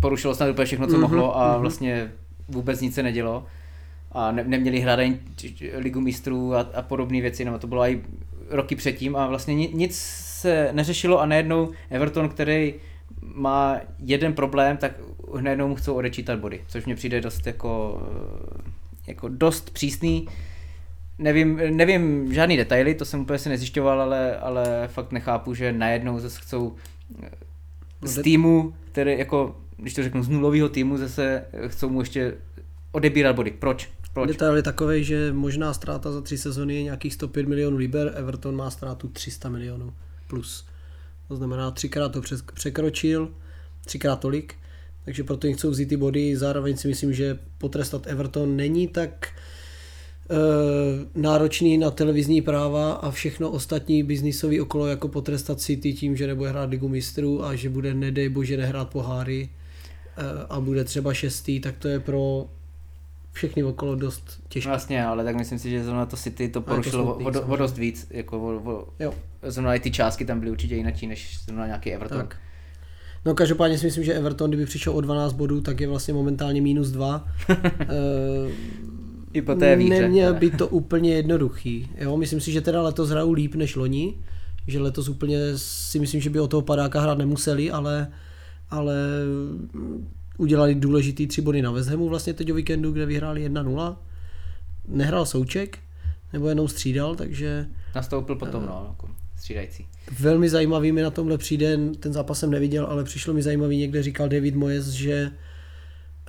porušilo 0.00 0.34
snad 0.34 0.50
úplně 0.50 0.64
všechno, 0.64 0.86
co 0.86 0.96
mm-hmm, 0.96 1.00
mohlo 1.00 1.36
a 1.36 1.56
mm-hmm. 1.56 1.60
vlastně 1.60 2.12
vůbec 2.48 2.80
nic 2.80 2.94
se 2.94 3.02
nedělo 3.02 3.46
a 4.12 4.32
ne, 4.32 4.44
neměli 4.44 4.80
hrát 4.80 4.98
ani 4.98 5.20
ligu 5.74 6.00
mistrů 6.00 6.54
a, 6.54 6.60
a 6.60 6.82
podobné 6.82 7.20
věci, 7.20 7.44
no 7.44 7.58
to 7.58 7.66
bylo 7.66 7.82
i 7.82 8.02
roky 8.50 8.76
předtím 8.76 9.16
a 9.16 9.26
vlastně 9.26 9.54
nic 9.54 9.96
se 10.40 10.70
neřešilo 10.72 11.20
a 11.20 11.26
najednou 11.26 11.72
Everton, 11.90 12.28
který 12.28 12.74
má 13.20 13.80
jeden 13.98 14.32
problém, 14.32 14.76
tak 14.76 14.92
najednou 15.40 15.68
mu 15.68 15.74
chcou 15.74 15.94
odečítat 15.94 16.38
body, 16.38 16.64
což 16.68 16.86
mě 16.86 16.94
přijde 16.94 17.20
dost 17.20 17.46
jako, 17.46 18.02
jako 19.06 19.28
dost 19.28 19.70
přísný. 19.70 20.28
Nevím, 21.18 21.76
nevím 21.76 22.34
žádný 22.34 22.56
detaily, 22.56 22.94
to 22.94 23.04
jsem 23.04 23.20
úplně 23.20 23.38
si 23.38 23.48
nezjišťoval, 23.48 24.00
ale, 24.00 24.38
ale 24.38 24.88
fakt 24.88 25.12
nechápu, 25.12 25.54
že 25.54 25.72
najednou 25.72 26.18
zase 26.18 26.40
chcou 26.40 26.76
z 28.02 28.22
týmu, 28.22 28.74
který 28.92 29.18
jako, 29.18 29.56
když 29.76 29.94
to 29.94 30.02
řeknu, 30.02 30.22
z 30.22 30.28
nulového 30.28 30.68
týmu 30.68 30.96
zase 30.96 31.44
chcou 31.66 31.88
mu 31.88 32.00
ještě 32.00 32.34
odebírat 32.92 33.36
body. 33.36 33.50
Proč? 33.50 33.90
Proč? 34.12 34.28
Detail 34.28 34.56
je 34.56 34.62
takový, 34.62 35.04
že 35.04 35.32
možná 35.32 35.74
ztráta 35.74 36.12
za 36.12 36.20
tři 36.20 36.38
sezony 36.38 36.74
je 36.74 36.82
nějakých 36.82 37.14
105 37.14 37.48
milionů 37.48 37.76
liber, 37.76 38.12
Everton 38.16 38.56
má 38.56 38.70
ztrátu 38.70 39.08
300 39.08 39.48
milionů 39.48 39.92
plus. 40.28 40.66
To 41.28 41.36
znamená, 41.36 41.70
třikrát 41.70 42.08
to 42.08 42.20
překročil, 42.54 43.34
třikrát 43.84 44.16
tolik, 44.16 44.54
takže 45.04 45.24
proto 45.24 45.46
jim 45.46 45.56
chcou 45.56 45.70
vzít 45.70 45.86
ty 45.86 45.96
body. 45.96 46.36
Zároveň 46.36 46.76
si 46.76 46.88
myslím, 46.88 47.12
že 47.12 47.38
potrestat 47.58 48.06
Everton 48.06 48.56
není 48.56 48.88
tak 48.88 49.28
e, 49.28 50.36
náročný 51.20 51.78
na 51.78 51.90
televizní 51.90 52.42
práva 52.42 52.92
a 52.92 53.10
všechno 53.10 53.50
ostatní 53.50 54.02
biznisový 54.02 54.60
okolo 54.60 54.86
jako 54.86 55.08
potrestat 55.08 55.60
City 55.60 55.92
tím, 55.92 56.16
že 56.16 56.26
nebude 56.26 56.50
hrát 56.50 56.70
ligu 56.70 56.88
mistrů 56.88 57.44
a 57.44 57.54
že 57.54 57.70
bude 57.70 57.94
nedej 57.94 58.28
bože 58.28 58.56
nehrát 58.56 58.90
poháry 58.90 59.48
e, 59.48 60.46
a 60.48 60.60
bude 60.60 60.84
třeba 60.84 61.14
šestý, 61.14 61.60
tak 61.60 61.78
to 61.78 61.88
je 61.88 62.00
pro 62.00 62.48
všechny 63.36 63.64
okolo 63.64 63.94
dost 63.94 64.40
těžké. 64.48 64.68
Vlastně, 64.68 65.04
ale 65.04 65.24
tak 65.24 65.36
myslím 65.36 65.58
si, 65.58 65.70
že 65.70 65.84
zrovna 65.84 66.06
to 66.06 66.16
City 66.16 66.48
to 66.48 66.60
porušilo 66.60 67.04
to 67.04 67.20
smutný, 67.20 67.40
o, 67.40 67.46
o, 67.46 67.56
dost 67.56 67.78
víc. 67.78 68.06
Jako 68.10 68.40
o, 68.40 68.70
o, 68.72 68.88
jo. 68.98 69.14
Zrovna 69.42 69.74
i 69.74 69.80
ty 69.80 69.90
částky 69.90 70.24
tam 70.24 70.40
byly 70.40 70.50
určitě 70.50 70.76
jinak 70.76 71.02
než 71.02 71.38
zrovna 71.44 71.66
nějaký 71.66 71.92
Everton. 71.92 72.18
Tak. 72.18 72.36
No 73.24 73.34
každopádně 73.34 73.78
si 73.78 73.86
myslím, 73.86 74.04
že 74.04 74.14
Everton, 74.14 74.50
kdyby 74.50 74.66
přišel 74.66 74.92
o 74.92 75.00
12 75.00 75.32
bodů, 75.32 75.60
tak 75.60 75.80
je 75.80 75.88
vlastně 75.88 76.14
momentálně 76.14 76.62
minus 76.62 76.90
2. 76.90 77.28
I 79.32 79.42
po 79.42 79.54
té 79.54 79.76
výhře. 79.76 80.02
Neměl 80.02 80.34
by 80.34 80.50
to 80.50 80.68
úplně 80.68 81.14
jednoduchý. 81.14 81.90
Jo? 81.98 82.16
Myslím 82.16 82.40
si, 82.40 82.52
že 82.52 82.60
teda 82.60 82.82
letos 82.82 83.10
hrajou 83.10 83.32
líp 83.32 83.54
než 83.54 83.76
loni, 83.76 84.14
že 84.66 84.80
letos 84.80 85.08
úplně 85.08 85.38
si 85.56 85.98
myslím, 85.98 86.20
že 86.20 86.30
by 86.30 86.40
o 86.40 86.48
toho 86.48 86.62
padáka 86.62 87.00
hrát 87.00 87.18
nemuseli, 87.18 87.70
ale, 87.70 88.12
ale 88.70 88.94
udělali 90.38 90.74
důležitý 90.74 91.26
tři 91.26 91.42
body 91.42 91.62
na 91.62 91.70
West 91.70 91.88
Hamu 91.88 92.08
vlastně 92.08 92.34
teď 92.34 92.52
o 92.52 92.54
víkendu, 92.54 92.92
kde 92.92 93.06
vyhráli 93.06 93.50
1-0. 93.50 93.96
Nehrál 94.88 95.26
Souček, 95.26 95.78
nebo 96.32 96.48
jenom 96.48 96.68
střídal, 96.68 97.14
takže... 97.14 97.66
Nastoupil 97.94 98.36
potom, 98.36 98.62
uh, 98.62 98.68
no, 98.68 98.86
jako 98.88 99.08
střídající. 99.36 99.86
Velmi 100.20 100.48
zajímavý 100.48 100.92
mi 100.92 101.02
na 101.02 101.10
tomhle 101.10 101.38
přijde, 101.38 101.78
ten 102.00 102.12
zápas 102.12 102.38
jsem 102.38 102.50
neviděl, 102.50 102.86
ale 102.86 103.04
přišlo 103.04 103.34
mi 103.34 103.42
zajímavý, 103.42 103.78
někde 103.78 104.02
říkal 104.02 104.28
David 104.28 104.54
Moyes, 104.54 104.86
že 104.86 105.30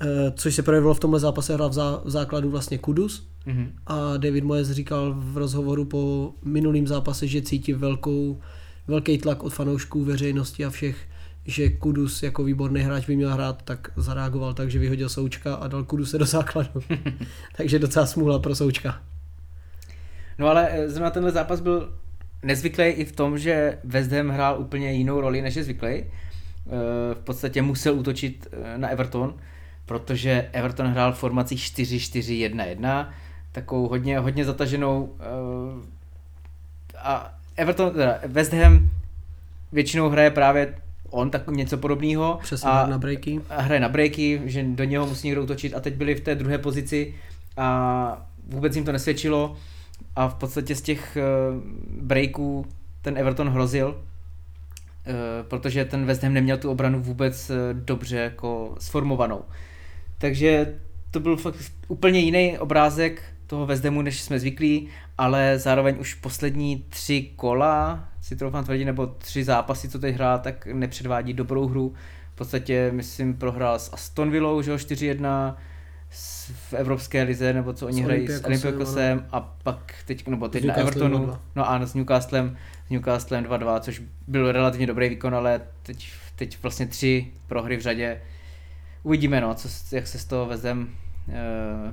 uh, 0.02 0.08
což 0.36 0.56
se 0.56 0.64
projevilo 0.64 0.94
v 0.94 1.00
tomhle 1.00 1.20
zápase, 1.20 1.54
hrál 1.54 1.70
v, 1.70 1.74
zá, 1.74 2.02
v 2.06 2.10
základu 2.10 2.50
vlastně 2.50 2.78
Kudus 2.78 3.28
mm-hmm. 3.48 3.70
a 3.88 4.18
David 4.18 4.44
Moyes 4.44 4.72
říkal 4.72 5.16
v 5.18 5.38
rozhovoru 5.38 5.86
po 5.86 6.34
minulým 6.44 6.88
zápase, 6.88 7.28
že 7.28 7.42
cítí 7.42 7.74
velkou, 7.74 8.40
velký 8.88 9.18
tlak 9.18 9.44
od 9.44 9.54
fanoušků, 9.54 10.04
veřejnosti 10.04 10.66
a 10.66 10.70
všech 10.70 10.98
že 11.48 11.70
Kudus 11.70 12.24
jako 12.24 12.44
výborný 12.44 12.82
hráč 12.82 13.06
by 13.06 13.16
měl 13.16 13.34
hrát, 13.34 13.62
tak 13.62 13.92
zareagoval 13.96 14.54
tak, 14.54 14.72
že 14.72 14.80
vyhodil 14.80 15.10
Součka 15.10 15.56
a 15.56 15.68
dal 15.68 15.84
Kuduse 15.84 16.18
do 16.18 16.26
základu. 16.26 16.70
Takže 17.58 17.80
docela 17.80 18.06
smůla 18.06 18.40
pro 18.40 18.56
Součka. 18.56 19.02
No 20.38 20.48
ale 20.48 20.70
eh, 20.72 20.90
zrovna 20.90 21.10
tenhle 21.10 21.32
zápas 21.32 21.62
byl 21.62 21.94
nezvyklý 22.44 22.86
i 22.86 23.06
v 23.06 23.12
tom, 23.12 23.38
že 23.38 23.78
West 23.84 24.12
Ham 24.12 24.30
hrál 24.30 24.60
úplně 24.60 24.92
jinou 24.92 25.22
roli, 25.22 25.42
než 25.42 25.56
je 25.56 25.64
zvyklý. 25.64 25.90
Eh, 25.90 26.06
v 27.14 27.20
podstatě 27.24 27.62
musel 27.62 27.94
útočit 27.94 28.48
eh, 28.52 28.78
na 28.78 28.88
Everton, 28.88 29.36
protože 29.86 30.50
Everton 30.52 30.88
hrál 30.88 31.14
v 31.14 31.18
formaci 31.18 31.56
4-4-1-1, 31.56 33.10
takovou 33.52 33.88
hodně, 33.88 34.20
hodně 34.20 34.46
zataženou 34.46 35.16
a 36.98 37.34
Everton, 37.56 37.92
teda 37.94 38.20
West 38.26 38.54
Ham 38.54 38.90
většinou 39.72 40.10
hraje 40.10 40.32
právě 40.32 40.74
on 41.10 41.30
tak 41.30 41.48
něco 41.48 41.78
podobného. 41.78 42.40
Přesně 42.42 42.70
a, 42.70 42.88
na 42.88 42.98
breaky. 42.98 43.42
a 43.50 43.62
hraje 43.62 43.80
na 43.80 43.90
breaky, 43.90 44.42
že 44.46 44.64
do 44.64 44.84
něho 44.84 45.08
musí 45.08 45.28
někdo 45.28 45.44
útočit 45.44 45.74
a 45.74 45.80
teď 45.80 45.94
byli 45.94 46.16
v 46.16 46.22
té 46.22 46.36
druhé 46.36 46.58
pozici 46.58 47.16
a 47.58 48.28
vůbec 48.48 48.76
jim 48.76 48.86
to 48.86 48.92
nesvědčilo 48.92 49.56
a 50.16 50.28
v 50.28 50.36
podstatě 50.36 50.76
z 50.76 50.82
těch 50.82 51.18
uh, 51.18 51.62
breaků 52.02 52.66
ten 53.02 53.18
Everton 53.18 53.50
hrozil, 53.50 53.88
uh, 53.88 55.14
protože 55.48 55.86
ten 55.86 56.06
West 56.06 56.24
Ham 56.24 56.34
neměl 56.34 56.58
tu 56.58 56.72
obranu 56.72 57.02
vůbec 57.02 57.50
uh, 57.50 57.56
dobře 57.74 58.18
jako 58.18 58.76
sformovanou. 58.80 59.42
Takže 60.18 60.76
to 61.12 61.20
byl 61.20 61.38
fakt 61.38 61.56
úplně 61.88 62.20
jiný 62.20 62.58
obrázek 62.60 63.22
toho 63.48 63.68
Hamu, 63.84 64.02
než 64.02 64.22
jsme 64.22 64.40
zvyklí, 64.40 64.90
ale 65.18 65.60
zároveň 65.60 65.96
už 66.00 66.14
poslední 66.14 66.86
tři 66.90 67.32
kola, 67.36 68.08
si 68.22 68.36
troufám 68.36 68.64
tvrdit, 68.64 68.86
nebo 68.86 69.08
tři 69.08 69.44
zápasy, 69.44 69.90
co 69.90 70.00
teď 70.00 70.16
hrá, 70.16 70.38
tak 70.38 70.66
nepředvádí 70.66 71.34
dobrou 71.34 71.68
hru. 71.68 71.94
V 72.34 72.36
podstatě, 72.36 72.92
myslím, 72.92 73.34
prohrál 73.34 73.80
s 73.80 73.94
Aston 73.94 74.32
Villou, 74.32 74.62
že 74.62 74.72
jo, 74.72 74.78
4-1, 74.78 75.56
v 76.70 76.74
Evropské 76.74 77.24
lize, 77.24 77.54
nebo 77.54 77.74
co 77.74 77.86
oni 77.86 78.02
S 78.02 78.06
hrají 78.06 78.28
s 78.28 78.46
Olympiakosem, 78.46 79.26
a 79.32 79.42
pak 79.42 79.96
teď, 80.06 80.28
nebo 80.28 80.48
teď 80.48 80.66
na 80.66 80.74
Evertonu, 80.74 81.18
2-2. 81.18 81.40
no 81.56 81.70
a 81.70 81.86
s 81.86 81.94
Newcastlem, 81.94 82.58
s 82.88 82.90
Newcastlem 82.90 83.44
2-2, 83.44 83.80
což 83.80 84.02
byl 84.28 84.52
relativně 84.52 84.88
dobrý 84.88 85.10
výkon, 85.10 85.36
ale 85.36 85.62
teď, 85.84 86.12
teď 86.36 86.58
vlastně 86.62 86.88
tři 86.88 87.32
prohry 87.48 87.78
v 87.78 87.82
řadě. 87.82 88.22
Uvidíme, 89.04 89.42
no, 89.42 89.56
co, 89.56 89.70
jak 89.92 90.08
se 90.08 90.20
z 90.20 90.26
toho 90.26 90.46
vezem, 90.46 90.90
uh, 91.28 91.34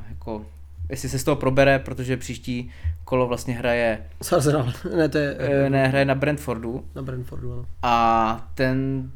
jako, 0.08 0.46
jestli 0.88 1.08
se 1.08 1.18
z 1.18 1.24
toho 1.24 1.36
probere, 1.36 1.78
protože 1.78 2.16
příští 2.16 2.70
kolo 3.04 3.26
vlastně 3.26 3.54
hraje, 3.54 3.98
S 4.22 4.32
Arsenal. 4.32 4.72
ne, 4.96 5.08
to 5.08 5.18
je 5.18 5.34
uh, 5.34 5.68
ne, 5.68 5.88
hraje 5.88 6.04
na 6.04 6.14
Brentfordu 6.14 6.84
na 6.94 7.02
Brentfordu, 7.02 7.52
ano. 7.52 7.66
a 7.82 8.50
ten 8.54 9.10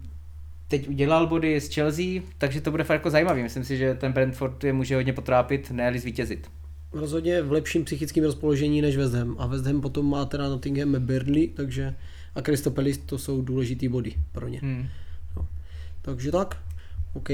teď 0.68 0.88
udělal 0.88 1.26
body 1.26 1.56
s 1.56 1.74
Chelsea, 1.74 2.22
takže 2.38 2.60
to 2.60 2.70
bude 2.70 2.84
fakt 2.84 2.94
jako 2.94 3.10
zajímavý. 3.10 3.42
Myslím 3.42 3.64
si, 3.64 3.76
že 3.76 3.94
ten 3.94 4.12
Brentford 4.12 4.64
je 4.64 4.72
může 4.72 4.94
hodně 4.94 5.12
potrápit, 5.12 5.70
ne 5.70 5.98
zvítězit. 5.98 6.50
Rozhodně 6.92 7.42
v 7.42 7.52
lepším 7.52 7.84
psychickém 7.84 8.24
rozpoložení 8.24 8.82
než 8.82 8.96
West 8.96 9.14
Ham. 9.14 9.36
A 9.38 9.46
West 9.46 9.66
Ham 9.66 9.80
potom 9.80 10.10
má 10.10 10.24
teda 10.24 10.48
Nottingham 10.48 10.94
a 10.94 10.98
Burnley, 10.98 11.48
takže 11.48 11.94
a 12.34 12.70
Palace 12.70 13.00
to 13.06 13.18
jsou 13.18 13.42
důležitý 13.42 13.88
body 13.88 14.14
pro 14.32 14.48
ně. 14.48 14.60
Hmm. 14.62 14.88
Takže 16.02 16.32
tak, 16.32 16.56
OK. 17.14 17.30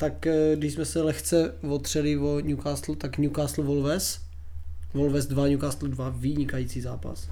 Tak 0.00 0.26
eh, 0.26 0.56
když 0.56 0.72
jsme 0.72 0.84
se 0.84 1.02
lehce 1.02 1.54
otřeli 1.70 2.18
o 2.18 2.40
Newcastle, 2.40 2.96
tak 2.96 3.18
Newcastle 3.18 3.64
Wolves. 3.64 4.20
Wolves 4.94 5.26
2, 5.26 5.46
Newcastle 5.46 5.88
2, 5.88 6.08
vynikající 6.08 6.80
zápas. 6.80 7.30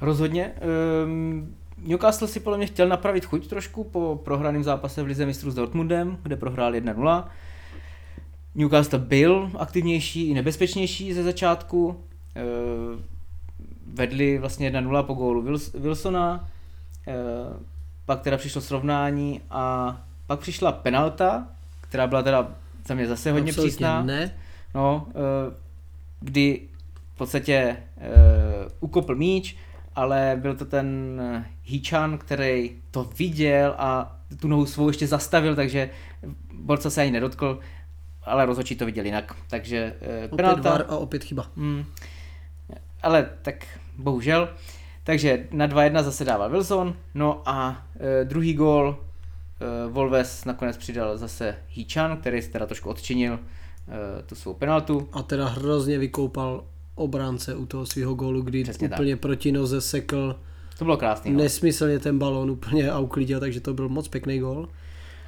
Rozhodně. 0.00 0.52
Um, 1.04 1.56
Newcastle 1.78 2.28
si 2.28 2.40
podle 2.40 2.58
mě 2.58 2.66
chtěl 2.66 2.88
napravit 2.88 3.24
chuť 3.24 3.48
trošku 3.48 3.84
po 3.84 4.20
prohraném 4.24 4.64
zápase 4.64 5.02
v 5.02 5.06
Lize 5.06 5.26
mistrů 5.26 5.50
s 5.50 5.54
Dortmundem, 5.54 6.18
kde 6.22 6.36
prohrál 6.36 6.72
1-0. 6.72 7.28
Newcastle 8.54 8.98
byl 8.98 9.50
aktivnější 9.58 10.28
i 10.28 10.34
nebezpečnější 10.34 11.12
ze 11.12 11.22
začátku. 11.22 11.86
Uh, 11.86 11.94
vedli 13.86 14.38
vlastně 14.38 14.70
1-0 14.70 15.02
po 15.02 15.14
gólu 15.14 15.42
Wils- 15.42 15.80
Wilsona. 15.80 16.48
Uh, 17.06 17.14
pak 18.06 18.20
teda 18.20 18.36
přišlo 18.36 18.60
srovnání 18.60 19.40
a 19.50 20.07
pak 20.28 20.40
přišla 20.40 20.72
penalta, 20.72 21.48
která 21.80 22.06
byla 22.06 22.22
teda 22.22 22.48
za 22.86 22.94
mě 22.94 23.06
zase 23.06 23.32
hodně 23.32 23.50
Absolutně 23.50 23.70
přísná. 23.70 24.02
Ne. 24.02 24.34
No, 24.74 25.06
eh, 25.10 25.54
kdy 26.20 26.68
v 27.14 27.18
podstatě 27.18 27.76
uh, 27.96 28.04
ukopl 28.80 29.14
míč, 29.14 29.56
ale 29.94 30.36
byl 30.40 30.56
to 30.56 30.64
ten 30.64 31.20
eh, 31.22 31.44
Híčan, 31.64 32.18
který 32.18 32.70
to 32.90 33.04
viděl 33.18 33.74
a 33.78 34.16
tu 34.40 34.48
nohu 34.48 34.66
svou 34.66 34.88
ještě 34.88 35.06
zastavil, 35.06 35.56
takže 35.56 35.90
borca 36.52 36.90
se 36.90 37.02
ani 37.02 37.10
nedotkl, 37.10 37.60
ale 38.22 38.46
rozhodčí 38.46 38.76
to 38.76 38.86
viděl 38.86 39.04
jinak. 39.04 39.36
Takže 39.50 39.94
Opět 40.24 40.36
penalta. 40.36 40.70
VAR 40.70 40.84
a 40.88 40.96
opět 40.96 41.24
chyba. 41.24 41.46
Hmm. 41.56 41.84
Ale 43.02 43.30
tak 43.42 43.66
bohužel. 43.98 44.48
Takže 45.04 45.46
na 45.52 45.68
2-1 45.68 46.02
zase 46.02 46.24
dával 46.24 46.50
Wilson. 46.50 46.94
No 47.14 47.42
a 47.46 47.82
e, 48.00 48.24
druhý 48.24 48.54
gól 48.54 48.98
Volves 49.88 50.44
nakonec 50.44 50.76
přidal 50.76 51.16
zase 51.18 51.56
Híčan, 51.68 52.16
který 52.16 52.42
se 52.42 52.50
teda 52.50 52.66
trošku 52.66 52.90
odčinil 52.90 53.34
e, 53.34 54.22
tu 54.22 54.34
svou 54.34 54.54
penaltu. 54.54 55.08
A 55.12 55.22
teda 55.22 55.46
hrozně 55.46 55.98
vykoupal 55.98 56.64
obránce 56.94 57.54
u 57.54 57.66
toho 57.66 57.86
svého 57.86 58.14
gólu, 58.14 58.42
kdy 58.42 58.62
Přesně 58.62 58.88
úplně 58.88 59.16
proti 59.16 59.52
noze 59.52 59.80
sekl 59.80 60.36
To 60.78 60.84
bylo 60.84 60.96
krásný. 60.96 61.32
No. 61.32 61.38
nesmyslně 61.38 61.98
ten 61.98 62.18
balón 62.18 62.50
úplně 62.50 62.90
a 62.90 62.98
uklidil, 62.98 63.40
takže 63.40 63.60
to 63.60 63.74
byl 63.74 63.88
moc 63.88 64.08
pěkný 64.08 64.38
gól. 64.38 64.68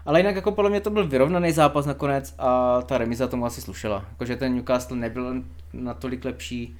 Ale 0.06 0.18
jinak 0.20 0.36
jako 0.36 0.52
podle 0.52 0.70
mě 0.70 0.80
to 0.80 0.90
byl 0.90 1.08
vyrovnaný 1.08 1.52
zápas 1.52 1.86
nakonec 1.86 2.34
a 2.38 2.82
ta 2.82 2.98
remiza 2.98 3.26
tomu 3.26 3.46
asi 3.46 3.60
slušela. 3.60 4.04
Jakože 4.10 4.36
ten 4.36 4.54
Newcastle 4.54 4.96
nebyl 4.96 5.42
natolik 5.72 6.24
lepší, 6.24 6.76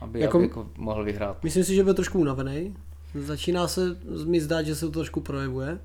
aby 0.00 0.20
Jako- 0.20 0.40
jako, 0.40 0.60
aby 0.60 0.68
jako 0.68 0.82
mohl 0.82 1.04
vyhrát. 1.04 1.44
Myslím 1.44 1.64
si, 1.64 1.74
že 1.74 1.84
byl 1.84 1.94
trošku 1.94 2.18
unavený. 2.18 2.74
Začíná 3.14 3.68
se 3.68 3.96
mi 4.26 4.40
zdát, 4.40 4.62
že 4.62 4.74
se 4.74 4.86
to 4.86 4.92
trošku 4.92 5.20
projevuje, 5.20 5.78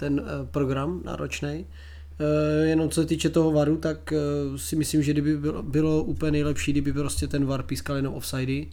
ten 0.00 0.22
eh, 0.24 0.46
program 0.50 1.00
náročný. 1.04 1.66
Jenom 2.62 2.90
co 2.90 3.00
se 3.00 3.06
týče 3.06 3.30
toho 3.30 3.52
varu, 3.52 3.76
tak 3.76 4.12
eh, 4.12 4.18
si 4.58 4.76
myslím, 4.76 5.02
že 5.02 5.12
kdyby 5.12 5.36
bylo, 5.36 5.62
bylo 5.62 6.02
úplně 6.02 6.32
nejlepší, 6.32 6.72
kdyby 6.72 6.92
prostě 6.92 7.26
ten 7.26 7.44
var 7.44 7.62
pískal 7.62 7.96
jenom 7.96 8.14
offsidy, 8.14 8.66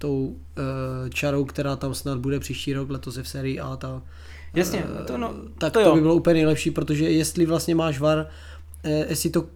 tou 0.00 0.36
eh, 0.58 1.10
čarou, 1.10 1.44
která 1.44 1.76
tam 1.76 1.94
snad 1.94 2.18
bude 2.18 2.40
příští 2.40 2.72
rok, 2.72 2.90
letos 2.90 3.16
je 3.16 3.22
v 3.22 3.28
sérii 3.28 3.60
A, 3.60 3.76
ta, 3.76 4.02
Jasně, 4.54 4.84
eh, 5.00 5.04
to, 5.04 5.18
no, 5.18 5.34
tak 5.58 5.72
to 5.72 5.80
to, 5.80 5.88
jo. 5.88 5.94
by 5.94 6.00
bylo 6.00 6.14
úplně 6.14 6.34
nejlepší, 6.34 6.70
protože 6.70 7.10
jestli 7.10 7.46
vlastně 7.46 7.74
máš 7.74 8.00
var, 8.00 8.26
eh, 8.84 9.06
jestli 9.08 9.30
to 9.30 9.46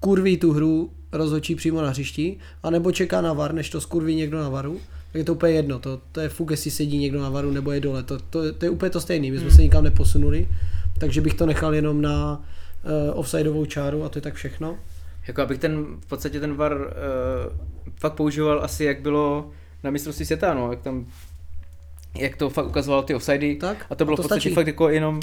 kurví 0.00 0.36
tu 0.36 0.52
hru 0.52 0.90
rozhodčí 1.12 1.54
přímo 1.54 1.82
na 1.82 1.88
hřišti, 1.90 2.36
anebo 2.62 2.92
čeká 2.92 3.20
na 3.20 3.32
var, 3.32 3.54
než 3.54 3.70
to 3.70 3.80
skurví 3.80 4.14
někdo 4.14 4.38
na 4.38 4.48
varu, 4.48 4.80
tak 5.14 5.18
je 5.18 5.24
to 5.24 5.34
úplně 5.34 5.52
jedno, 5.52 5.78
to, 5.78 6.00
to 6.12 6.20
je 6.20 6.28
fuk, 6.28 6.50
jestli 6.50 6.70
sedí 6.70 6.98
někdo 6.98 7.22
na 7.22 7.30
varu 7.30 7.50
nebo 7.50 7.72
je 7.72 7.80
dole, 7.80 8.02
to, 8.02 8.18
to, 8.18 8.52
to 8.52 8.64
je 8.66 8.70
úplně 8.70 8.90
to 8.90 9.00
stejné, 9.00 9.30
my 9.30 9.36
jsme 9.38 9.46
Hmm. 9.48 9.56
se 9.56 9.62
nikam 9.62 9.84
neposunuli, 9.84 10.48
takže 10.98 11.20
bych 11.20 11.34
to 11.34 11.46
nechal 11.46 11.74
jenom 11.74 12.02
na 12.02 12.42
uh, 12.84 13.18
offsideovou 13.18 13.64
čáru 13.64 14.04
a 14.04 14.08
to 14.08 14.18
je 14.18 14.22
tak 14.22 14.34
všechno. 14.34 14.78
Jako 15.26 15.42
abych 15.42 15.58
ten, 15.58 15.84
v 16.00 16.06
podstatě 16.06 16.40
ten 16.40 16.54
VAR 16.54 16.72
uh, 16.76 16.86
fakt 18.00 18.12
používal 18.14 18.64
asi 18.64 18.84
jak 18.84 19.00
bylo 19.00 19.50
na 19.84 19.90
mistrovství 19.90 20.24
světa, 20.26 20.54
no, 20.54 20.70
jak 20.70 20.80
tam 20.82 21.06
jak 22.18 22.36
to 22.36 22.50
fakt 22.50 22.66
ukazovalo 22.66 23.02
ty 23.02 23.14
offsidy 23.14 23.56
Tak, 23.56 23.86
a 23.90 23.94
to 23.94 24.04
bylo 24.04 24.14
a 24.14 24.16
to 24.16 24.22
v 24.22 24.24
podstatě 24.24 24.40
stačí. 24.40 24.54
fakt 24.54 24.66
jako 24.66 24.88
jenom 24.88 25.20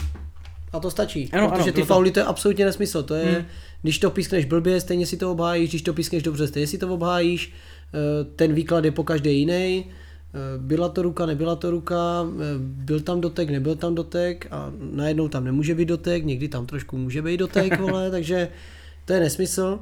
A 0.74 0.80
to 0.80 0.92
stačí, 0.92 1.30
Ano, 1.34 1.48
protože 1.50 1.56
ano, 1.56 1.66
ty 1.66 1.72
bylo 1.72 1.86
to- 1.86 1.94
fauly 1.94 2.12
to 2.12 2.20
je 2.20 2.24
absolutně 2.26 2.66
nesmysl. 2.66 3.04
To 3.04 3.16
je, 3.16 3.26
hmm. 3.26 3.46
když 3.82 4.00
to 4.00 4.12
pískneš 4.12 4.46
blbě, 4.46 4.82
stejně 4.82 5.06
si 5.06 5.18
to 5.18 5.32
obhájíš, 5.32 5.70
když 5.70 5.82
to 5.82 5.94
pískneš 5.94 6.24
dobře, 6.24 6.48
stejně 6.48 6.68
si 6.68 6.78
to 6.78 6.94
obhájíš. 6.94 7.54
Eh, 7.94 8.24
Ten 8.36 8.54
výklad 8.54 8.86
je 8.86 8.92
po 8.92 9.04
každé 9.04 9.32
jiný. 9.32 9.86
Byla 10.58 10.90
to 10.90 11.02
ruka, 11.02 11.26
nebyla 11.26 11.56
to 11.56 11.72
ruka, 11.72 12.26
eh, 12.26 12.58
byl 12.58 13.00
tam 13.00 13.22
dotek, 13.22 13.50
nebyl 13.50 13.76
tam 13.76 13.96
dotek 13.96 14.48
a 14.52 14.72
najednou 14.92 15.28
tam 15.28 15.44
nemůže 15.44 15.76
být 15.76 15.86
dotek, 15.86 16.26
někdy 16.26 16.48
tam 16.48 16.66
trošku 16.66 16.98
může 16.98 17.22
být 17.22 17.38
dotek, 17.38 17.80
vole, 17.80 18.12
takže 18.12 18.48
to 19.06 19.14
je 19.14 19.20
nesmysl. 19.20 19.80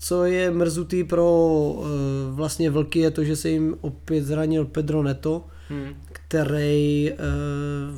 Co 0.00 0.24
je 0.24 0.50
mrzutý 0.50 1.04
pro 1.04 1.74
eh, 1.82 1.86
vlastně 2.34 2.70
vlky 2.70 2.98
je 2.98 3.10
to, 3.10 3.24
že 3.24 3.36
se 3.36 3.48
jim 3.48 3.76
opět 3.80 4.24
zranil 4.24 4.64
Pedro 4.64 5.02
Neto, 5.02 5.46
hm, 5.70 5.94
který 6.12 7.12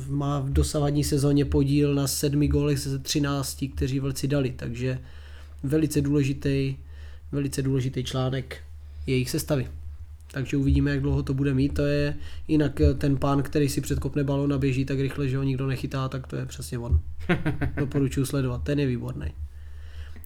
má 0.09 0.39
v 0.39 0.49
dosavadní 0.49 1.03
sezóně 1.03 1.45
podíl 1.45 1.95
na 1.95 2.07
sedmi 2.07 2.47
gólech 2.47 2.79
ze 2.79 2.99
13, 2.99 3.65
kteří 3.75 3.99
vlci 3.99 4.27
dali, 4.27 4.53
takže 4.55 4.99
velice 5.63 6.01
důležitý, 6.01 6.75
velice 7.31 7.61
důležitý 7.61 8.03
článek 8.03 8.57
jejich 9.07 9.29
sestavy. 9.29 9.67
Takže 10.31 10.57
uvidíme, 10.57 10.91
jak 10.91 11.01
dlouho 11.01 11.23
to 11.23 11.33
bude 11.33 11.53
mít. 11.53 11.73
To 11.73 11.85
je 11.85 12.15
jinak 12.47 12.81
eh, 12.81 12.93
ten 12.93 13.17
pán, 13.17 13.43
který 13.43 13.69
si 13.69 13.81
předkopne 13.81 14.23
balón 14.23 14.53
a 14.53 14.57
běží 14.57 14.85
tak 14.85 14.99
rychle, 14.99 15.29
že 15.29 15.37
ho 15.37 15.43
nikdo 15.43 15.67
nechytá, 15.67 16.09
tak 16.09 16.27
to 16.27 16.35
je 16.35 16.45
přesně 16.45 16.79
on. 16.79 16.99
Doporučuji 17.77 18.25
sledovat, 18.25 18.63
ten 18.63 18.79
je 18.79 18.87
výborný. 18.87 19.27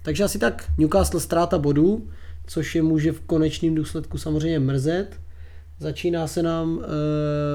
Takže 0.01 0.23
asi 0.23 0.39
tak 0.39 0.71
Newcastle 0.77 1.19
ztráta 1.19 1.57
bodů, 1.57 2.09
což 2.47 2.75
je 2.75 2.81
může 2.81 3.11
v 3.11 3.21
konečném 3.21 3.75
důsledku 3.75 4.17
samozřejmě 4.17 4.59
mrzet. 4.59 5.19
Začíná 5.79 6.27
se 6.27 6.43
nám 6.43 6.79
e, 6.79 6.83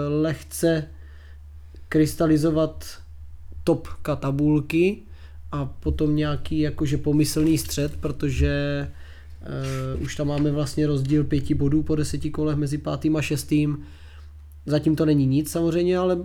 lehce 0.09 0.89
krystalizovat 1.89 2.99
topka 3.65 4.17
tabulky 4.17 5.03
a 5.53 5.65
potom 5.65 6.17
nějaký 6.17 6.59
jakože 6.59 6.97
pomyslný 6.97 7.59
střed, 7.59 7.97
protože 7.97 8.89
e, 9.43 9.97
už 9.97 10.17
tam 10.17 10.27
máme 10.27 10.51
vlastně 10.51 10.87
rozdíl 10.87 11.25
pěti 11.25 11.55
bodů 11.55 11.83
po 11.83 11.97
deseti 11.97 12.31
kolech 12.31 12.57
mezi 12.57 12.79
pátým 12.79 13.17
a 13.17 13.23
šestým. 13.23 13.83
Zatím 14.67 14.97
to 14.97 15.07
není 15.07 15.27
nic 15.27 15.51
samozřejmě, 15.51 15.99
ale 15.99 16.19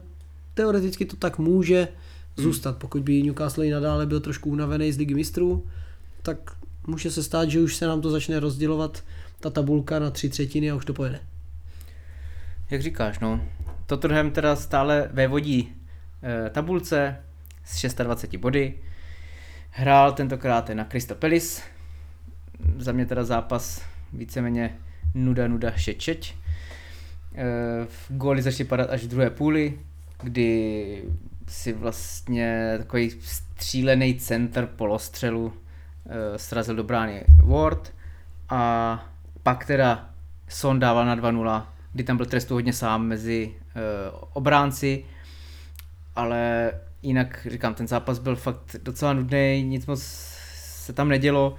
teoreticky 0.53 1.05
to 1.05 1.15
tak 1.15 1.37
může 1.37 1.87
zůstat. 2.37 2.77
Pokud 2.77 3.01
by 3.01 3.23
Newcastle 3.23 3.67
i 3.67 3.71
nadále 3.71 4.05
byl 4.05 4.19
trošku 4.19 4.49
unavený 4.49 4.91
z 4.91 4.97
ligy 4.97 5.13
mistrů, 5.13 5.65
tak 6.21 6.37
může 6.87 7.11
se 7.11 7.23
stát, 7.23 7.49
že 7.49 7.61
už 7.61 7.75
se 7.75 7.87
nám 7.87 8.01
to 8.01 8.11
začne 8.11 8.39
rozdělovat 8.39 9.03
ta 9.39 9.49
tabulka 9.49 9.99
na 9.99 10.11
tři 10.11 10.29
třetiny 10.29 10.71
a 10.71 10.75
už 10.75 10.85
to 10.85 10.93
pojede. 10.93 11.19
jak 12.69 12.81
říkáš, 12.81 13.19
no. 13.19 13.41
Tottenham 13.85 14.31
teda 14.31 14.55
stále 14.55 15.09
vévodí 15.13 15.75
e, 16.23 16.49
tabulce 16.49 17.17
s 17.63 17.95
26 17.95 18.41
body. 18.41 18.73
Hrál 19.69 20.11
tentokrát 20.11 20.69
na 20.69 20.85
Crystal 20.85 21.17
Palace. 21.17 21.61
Za 22.77 22.91
mě 22.91 23.05
teda 23.05 23.23
zápas 23.23 23.81
víceméně 24.13 24.77
nuda, 25.13 25.47
nuda, 25.47 25.71
šečeť. 25.71 26.35
E, 27.35 27.45
góly 28.09 28.41
začaly 28.41 28.67
padat 28.67 28.89
až 28.89 29.03
v 29.03 29.07
druhé 29.07 29.29
půli, 29.29 29.79
kdy 30.23 31.03
si 31.47 31.73
vlastně 31.73 32.75
takový 32.77 33.11
střílený 33.21 34.15
center 34.15 34.65
polostřelu 34.75 35.53
e, 36.09 36.39
srazil 36.39 36.75
do 36.75 36.83
brány 36.83 37.23
Ward 37.43 37.93
a 38.49 39.05
pak 39.43 39.65
teda 39.65 40.09
Son 40.49 40.79
dával 40.79 41.05
na 41.05 41.15
2-0, 41.15 41.65
kdy 41.93 42.03
tam 42.03 42.17
byl 42.17 42.25
trestu 42.25 42.53
hodně 42.53 42.73
sám 42.73 43.07
mezi 43.07 43.53
e, 43.75 43.81
obránci, 44.33 45.05
ale 46.15 46.71
jinak 47.01 47.47
říkám, 47.49 47.73
ten 47.73 47.87
zápas 47.87 48.19
byl 48.19 48.35
fakt 48.35 48.75
docela 48.83 49.13
nudný, 49.13 49.63
nic 49.63 49.85
moc 49.85 50.01
se 50.85 50.93
tam 50.93 51.09
nedělo. 51.09 51.55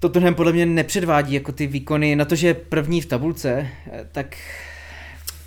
Tottenham 0.00 0.34
podle 0.34 0.52
mě 0.52 0.66
nepředvádí 0.66 1.34
jako 1.34 1.52
ty 1.52 1.66
výkony, 1.66 2.16
na 2.16 2.24
to, 2.24 2.34
že 2.34 2.46
je 2.46 2.54
první 2.54 3.00
v 3.00 3.06
tabulce, 3.06 3.68
tak 4.12 4.36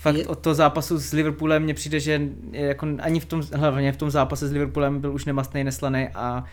fakt 0.02 0.16
je... 0.16 0.28
od 0.28 0.40
toho 0.40 0.54
zápasu 0.54 1.00
s 1.00 1.14
Liverpoolem 1.14 1.64
mně 1.64 1.74
přijde, 1.74 2.00
že 2.00 2.22
jako 2.52 2.88
ani 3.00 3.20
v 3.20 3.26
tom, 3.26 3.42
hlavně 3.54 3.92
v 3.92 3.98
tom 3.98 4.12
zápase 4.12 4.48
s 4.48 4.52
Liverpoolem 4.52 5.02
byl 5.02 5.14
už 5.14 5.26
nemastný, 5.26 5.64
neslaný 5.64 6.08
a 6.16 6.44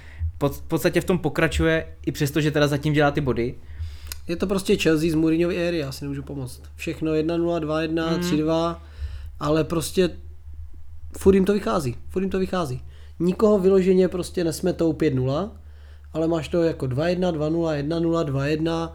v 0.42 0.62
podstatě 0.62 1.00
v 1.00 1.04
tom 1.04 1.18
pokračuje, 1.18 1.87
i 2.06 2.12
přesto, 2.12 2.40
že 2.40 2.50
teda 2.50 2.66
zatím 2.66 2.92
dělá 2.92 3.11
ty 3.11 3.20
body. 3.20 3.54
Je 4.28 4.37
to 4.37 4.46
prostě 4.46 4.76
Chelsea 4.76 5.11
z 5.11 5.14
Mourinhovy 5.14 5.56
éry, 5.68 5.78
já 5.78 5.92
si 5.92 6.04
nemůžu 6.04 6.22
pomoct. 6.22 6.62
Všechno 6.76 7.12
1-0, 7.12 7.61
2-1, 7.61 8.16
mm. 8.16 8.22
3-2, 8.22 8.76
ale 9.40 9.64
prostě 9.64 10.11
furt 11.18 11.35
jim 11.35 11.44
to 11.44 11.52
vychází, 11.52 11.96
furt 12.09 12.22
jim 12.22 12.30
to 12.30 12.38
vychází. 12.38 12.82
Nikoho 13.18 13.59
vyloženě 13.59 14.09
prostě 14.09 14.44
nesmetou 14.44 14.92
5-0, 14.92 15.50
ale 16.16 16.29
máš 16.29 16.48
to 16.48 16.62
jako 16.62 16.87
2-1, 16.87 17.33
2-0, 17.33 17.88
1-0, 17.88 18.24
2-1, 18.24 18.92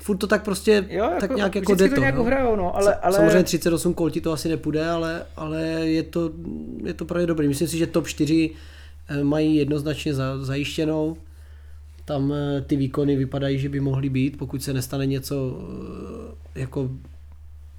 furt 0.00 0.16
to 0.16 0.26
tak 0.26 0.44
prostě 0.44 0.84
jo, 0.88 1.04
jako, 1.04 1.20
tak 1.20 1.36
nějak 1.36 1.54
jako 1.54 1.74
jde 1.74 1.88
to. 1.88 2.00
Nějak 2.00 2.18
hrajou, 2.18 2.56
no, 2.56 2.76
ale, 2.76 2.94
ale... 2.94 3.16
Samozřejmě 3.16 3.42
38 3.42 3.94
kol 3.94 4.10
ti 4.10 4.20
to 4.20 4.32
asi 4.32 4.48
nepůjde, 4.48 4.88
ale, 4.88 5.26
ale 5.36 5.62
je 5.68 6.02
to, 6.02 6.30
je 6.84 6.94
to 6.94 7.04
právě 7.04 7.26
dobrý. 7.26 7.48
Myslím 7.48 7.68
si, 7.68 7.78
že 7.78 7.86
top 7.86 8.06
4 8.06 8.50
eh, 9.08 9.24
mají 9.24 9.56
jednoznačně 9.56 10.14
za, 10.14 10.44
zajištěnou. 10.44 11.16
Tam 12.04 12.32
eh, 12.32 12.60
ty 12.60 12.76
výkony 12.76 13.16
vypadají, 13.16 13.58
že 13.58 13.68
by 13.68 13.80
mohly 13.80 14.08
být, 14.08 14.38
pokud 14.38 14.62
se 14.62 14.72
nestane 14.72 15.06
něco 15.06 15.58
eh, 16.54 16.60
jako 16.60 16.90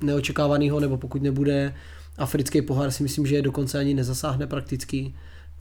neočekávaného, 0.02 0.80
nebo 0.80 0.98
pokud 0.98 1.22
nebude 1.22 1.74
africký 2.18 2.62
pohár, 2.62 2.92
si 2.92 3.04
myslím, 3.04 3.26
že 3.26 3.36
je 3.36 3.42
dokonce 3.42 3.80
ani 3.80 3.94
nezasáhne 3.94 4.48
prakticky, 4.48 5.14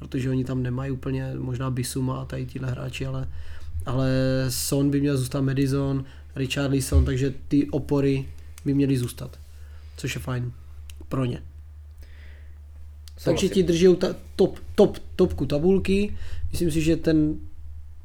protože 0.03 0.31
oni 0.31 0.45
tam 0.45 0.62
nemají 0.62 0.91
úplně 0.91 1.33
možná 1.38 1.71
Bisuma 1.71 2.21
a 2.21 2.25
tady 2.25 2.47
tíhle 2.47 2.71
hráči, 2.71 3.07
ale, 3.07 3.29
ale 3.87 4.11
Son 4.49 4.91
by 4.91 5.01
měl 5.01 5.17
zůstat 5.17 5.41
Madison, 5.41 6.05
Richard 6.37 6.71
Leeson, 6.71 7.05
takže 7.05 7.35
ty 7.49 7.71
opory 7.71 8.29
by 8.65 8.75
měly 8.75 8.97
zůstat, 8.97 9.38
což 9.97 10.15
je 10.15 10.21
fajn 10.21 10.53
pro 11.09 11.25
ně. 11.25 11.43
Takže 13.25 13.49
ti 13.49 13.62
drží 13.62 13.97
ta, 13.97 14.17
top, 14.37 14.59
top, 14.75 14.99
topku 15.17 15.47
tabulky. 15.47 16.17
Myslím 16.51 16.71
si, 16.71 16.81
že 16.81 16.97
ten 16.97 17.35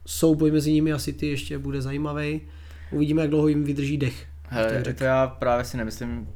souboj 0.05 0.51
mezi 0.51 0.71
nimi 0.71 0.93
asi 0.93 1.13
ty 1.13 1.27
ještě 1.27 1.57
bude 1.57 1.81
zajímavý. 1.81 2.41
Uvidíme, 2.91 3.21
jak 3.21 3.29
dlouho 3.29 3.47
jim 3.47 3.63
vydrží 3.63 3.97
dech. 3.97 4.25
Hele, 4.43 4.83
to 4.93 5.03
já 5.03 5.27
právě 5.27 5.65
si 5.65 5.77
nemyslím. 5.77 6.27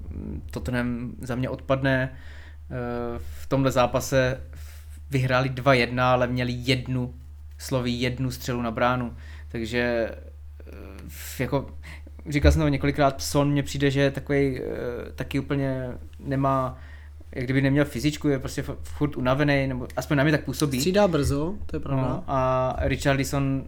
Tottenham 0.52 1.12
za 1.22 1.36
mě 1.36 1.50
odpadne. 1.50 2.18
Eh, 2.72 3.20
v 3.42 3.48
tomhle 3.48 3.72
zápase 3.72 4.42
vyhráli 5.12 5.50
2-1, 5.50 6.02
ale 6.02 6.28
měli 6.28 6.54
jednu 6.56 7.14
sloví 7.58 8.02
jednu 8.02 8.32
střelu 8.32 8.62
na 8.62 8.72
bránu. 8.72 9.16
Takže 9.48 10.12
eh, 10.68 11.44
jako 11.44 11.70
říkal 12.30 12.52
jsem 12.52 12.62
to 12.62 12.68
několikrát, 12.68 13.22
Son 13.22 13.52
mně 13.52 13.64
přijde, 13.64 13.92
že 13.92 14.12
takový 14.12 14.60
eh, 14.60 15.12
taky 15.16 15.40
úplně 15.40 15.88
nemá 16.20 16.78
jak 17.36 17.46
kdyby 17.46 17.62
neměl 17.62 17.86
fyzičku, 17.86 18.28
je 18.28 18.40
prostě 18.40 18.64
furt 18.84 19.18
unavený, 19.18 19.68
nebo 19.68 19.88
aspoň 19.96 20.18
na 20.18 20.24
mě 20.24 20.32
tak 20.32 20.44
působí. 20.44 20.80
Střídá 20.80 21.08
brzo, 21.08 21.56
to 21.66 21.76
je 21.76 21.80
pravda. 21.80 22.04
No, 22.04 22.24
a 22.28 22.76
Richardson 22.80 23.64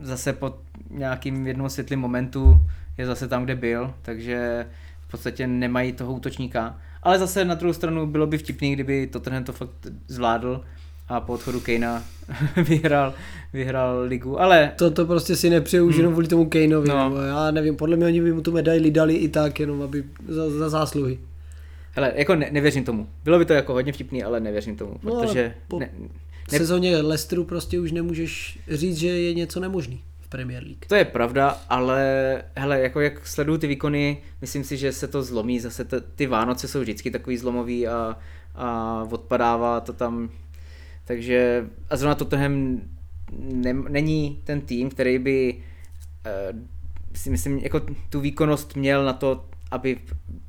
zase 0.00 0.32
po 0.32 0.54
nějakým 0.90 1.46
jednom 1.46 1.70
světlým 1.70 2.00
momentu 2.00 2.60
je 2.98 3.06
zase 3.06 3.28
tam, 3.28 3.44
kde 3.44 3.54
byl, 3.54 3.94
takže 4.02 4.66
v 5.00 5.10
podstatě 5.10 5.46
nemají 5.46 5.92
toho 5.92 6.12
útočníka. 6.12 6.78
Ale 7.02 7.18
zase 7.18 7.44
na 7.44 7.54
druhou 7.54 7.72
stranu 7.72 8.06
bylo 8.06 8.26
by 8.26 8.38
vtipný, 8.38 8.72
kdyby 8.72 9.06
Tottenham 9.06 9.44
to 9.44 9.52
fakt 9.52 9.70
zvládl 10.08 10.60
a 11.08 11.20
po 11.20 11.32
odchodu 11.32 11.60
Kejna 11.60 12.04
vyhrál, 12.68 13.14
vyhrál 13.52 14.00
ligu, 14.00 14.40
ale... 14.40 14.72
To, 14.76 14.90
to 14.90 15.06
prostě 15.06 15.36
si 15.36 15.50
nepřeju 15.50 15.86
už 15.86 15.94
hmm. 15.94 16.00
jenom 16.00 16.12
kvůli 16.12 16.28
tomu 16.28 16.48
Kaneovi, 16.48 16.88
no. 16.88 17.08
nebo 17.08 17.16
já 17.16 17.50
nevím, 17.50 17.76
podle 17.76 17.96
mě 17.96 18.06
oni 18.06 18.20
by 18.20 18.32
mu 18.32 18.40
tu 18.40 18.52
medaili 18.52 18.90
dali 18.90 19.14
i 19.14 19.28
tak, 19.28 19.60
jenom 19.60 19.82
aby 19.82 20.04
za, 20.28 20.50
za 20.50 20.68
zásluhy. 20.68 21.18
Hele, 21.92 22.12
jako 22.16 22.34
ne, 22.34 22.48
nevěřím 22.52 22.84
tomu. 22.84 23.06
Bylo 23.24 23.38
by 23.38 23.44
to 23.44 23.52
jako 23.52 23.72
hodně 23.72 23.92
vtipný, 23.92 24.22
ale 24.22 24.40
nevěřím 24.40 24.76
tomu, 24.76 24.94
no, 25.02 25.10
protože... 25.12 25.54
Po 25.68 25.78
ne, 25.78 25.90
ne... 26.52 26.58
sezóně 26.58 26.96
Leicesteru 26.96 27.44
prostě 27.44 27.80
už 27.80 27.92
nemůžeš 27.92 28.58
říct, 28.70 28.96
že 28.96 29.08
je 29.08 29.34
něco 29.34 29.60
nemožný. 29.60 30.00
Premier 30.32 30.62
League. 30.62 30.86
To 30.86 30.94
je 30.94 31.04
pravda, 31.04 31.60
ale 31.68 32.02
hele, 32.56 32.80
jako 32.80 33.00
jak 33.00 33.26
sleduju 33.26 33.58
ty 33.58 33.66
výkony, 33.66 34.22
myslím 34.40 34.64
si, 34.64 34.76
že 34.76 34.92
se 34.92 35.08
to 35.08 35.22
zlomí, 35.22 35.60
zase 35.60 35.84
t- 35.84 36.00
ty 36.00 36.26
Vánoce 36.26 36.68
jsou 36.68 36.80
vždycky 36.80 37.10
takový 37.10 37.36
zlomový 37.36 37.88
a, 37.88 38.18
a 38.54 39.06
odpadává 39.10 39.80
to 39.80 39.92
tam, 39.92 40.30
takže 41.04 41.66
a 41.90 41.96
zrovna 41.96 42.14
Tottenham 42.14 42.80
ne, 43.38 43.72
není 43.72 44.40
ten 44.44 44.60
tým, 44.60 44.90
který 44.90 45.18
by 45.18 45.54
uh, 46.54 46.58
si 47.14 47.30
myslím, 47.30 47.58
jako 47.58 47.80
tu 48.10 48.20
výkonnost 48.20 48.76
měl 48.76 49.04
na 49.04 49.12
to, 49.12 49.44
aby 49.70 49.98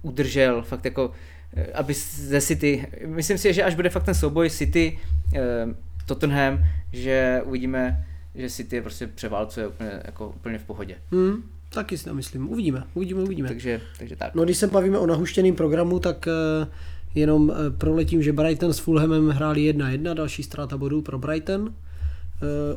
udržel 0.02 0.62
fakt 0.62 0.86
jako 0.86 1.12
eh, 1.56 1.72
aby 1.74 1.93
ze 1.93 2.41
City, 2.41 2.88
myslím 3.06 3.38
si, 3.38 3.54
že 3.54 3.63
až 3.63 3.76
bude 3.76 3.89
fakt 3.89 4.04
ten 4.04 4.15
souboj 4.15 4.50
City, 4.50 5.00
uh, 5.34 5.74
Tottenham, 6.06 6.60
že 6.93 7.41
uvidíme 7.46 8.06
že 8.36 8.50
City 8.50 8.76
je 8.76 8.82
prostě 8.82 9.08
převálcuje 9.08 9.67
úplně, 9.67 10.02
jako 10.06 10.30
úplně 10.30 10.58
v 10.58 10.63
pohodě. 10.63 10.96
Hmm, 11.12 11.43
taky 11.69 11.98
si 11.98 12.04
to 12.06 12.13
myslím. 12.13 12.52
Uvidíme, 12.52 12.84
uvidíme, 12.93 13.22
uvidíme. 13.22 13.48
Takže, 13.48 13.82
takže 13.98 14.15
tak. 14.15 14.36
No 14.36 14.43
když 14.43 14.58
se 14.58 14.67
bavíme 14.67 15.00
o 15.00 15.08
nahuštěném 15.08 15.56
programu, 15.56 16.00
tak 16.00 16.28
uh, 16.62 16.67
jenom 17.15 17.50
uh, 17.50 17.56
proletím, 17.78 18.24
že 18.24 18.34
Brighton 18.34 18.74
s 18.74 18.80
Fulhamem 18.80 19.30
hráli 19.30 19.74
1-1, 19.74 20.13
další 20.13 20.43
ztráta 20.43 20.78
bodů 20.78 21.02
pro 21.02 21.19
Brighton. 21.19 21.62
Uh, 21.62 21.69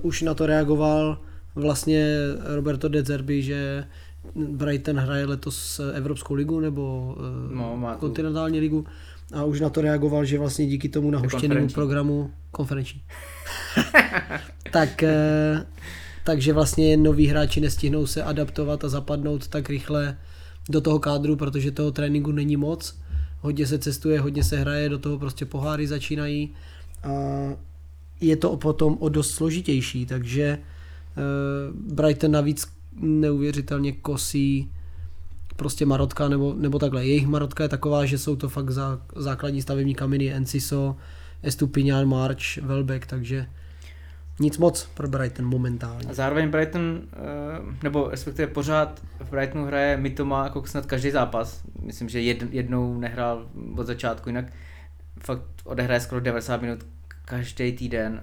už 0.02 0.22
na 0.22 0.34
to 0.34 0.46
reagoval 0.46 1.18
vlastně 1.54 2.16
Roberto 2.54 2.88
De 2.88 3.02
Zerbi, 3.02 3.42
že 3.42 3.84
Brighton 4.34 4.96
hraje 4.96 5.26
letos 5.26 5.80
Evropskou 5.94 6.34
ligu 6.34 6.60
nebo 6.60 7.16
no, 7.50 7.96
kontinentální 7.98 8.60
ligu 8.60 8.86
a 9.34 9.44
už 9.44 9.60
na 9.60 9.70
to 9.70 9.80
reagoval, 9.80 10.24
že 10.24 10.38
vlastně 10.38 10.66
díky 10.66 10.88
tomu 10.88 11.10
nahuštěnému 11.10 11.68
programu 11.68 12.30
konferenční. 12.50 13.02
tak, 14.76 15.02
eh, 15.02 15.66
takže 16.24 16.52
vlastně 16.52 16.96
noví 16.96 17.26
hráči 17.26 17.60
nestihnou 17.60 18.06
se 18.06 18.22
adaptovat 18.22 18.84
a 18.84 18.88
zapadnout 18.88 19.48
tak 19.48 19.70
rychle 19.70 20.16
do 20.68 20.80
toho 20.80 20.98
kádru, 20.98 21.36
protože 21.36 21.70
toho 21.70 21.90
tréninku 21.90 22.32
není 22.32 22.56
moc. 22.56 22.98
Hodně 23.40 23.66
se 23.66 23.78
cestuje, 23.78 24.20
hodně 24.20 24.44
se 24.44 24.58
hraje, 24.58 24.88
do 24.88 24.98
toho 24.98 25.18
prostě 25.18 25.46
poháry 25.46 25.86
začínají 25.86 26.54
a 27.02 27.10
je 28.20 28.36
to 28.36 28.56
potom 28.56 28.96
o 29.00 29.08
dost 29.08 29.30
složitější, 29.30 30.06
takže 30.06 30.44
eh, 30.44 30.60
Brighton 31.72 32.30
navíc 32.30 32.68
neuvěřitelně 33.00 33.92
kosí 33.92 34.72
prostě 35.56 35.86
marotka 35.86 36.28
nebo, 36.28 36.54
nebo 36.58 36.78
takhle. 36.78 37.06
Jejich 37.06 37.26
marotka 37.26 37.62
je 37.62 37.68
taková, 37.68 38.04
že 38.04 38.18
jsou 38.18 38.36
to 38.36 38.48
fakt 38.48 38.70
zá, 38.70 39.00
základní 39.16 39.62
stavební 39.62 39.94
kameny 39.94 40.32
Enciso, 40.32 40.96
Estupinian, 41.42 42.08
March, 42.08 42.56
Welbeck, 42.62 43.06
takže 43.06 43.46
nic 44.40 44.58
moc 44.58 44.88
pro 44.94 45.08
Brighton 45.08 45.46
momentálně. 45.46 46.08
A 46.10 46.14
zároveň 46.14 46.50
Brighton, 46.50 47.00
eh, 47.02 47.16
nebo 47.82 48.08
respektive 48.10 48.46
pořád 48.46 49.02
v 49.20 49.30
Brightonu 49.30 49.64
hraje 49.64 49.96
Mitoma 49.96 50.44
jako 50.44 50.66
snad 50.66 50.86
každý 50.86 51.10
zápas. 51.10 51.62
Myslím, 51.82 52.08
že 52.08 52.20
jednou 52.50 52.98
nehrál 52.98 53.46
od 53.76 53.86
začátku, 53.86 54.28
jinak 54.28 54.44
fakt 55.20 55.42
odehraje 55.64 56.00
skoro 56.00 56.20
90 56.20 56.62
minut 56.62 56.86
každý 57.24 57.72
týden, 57.72 58.20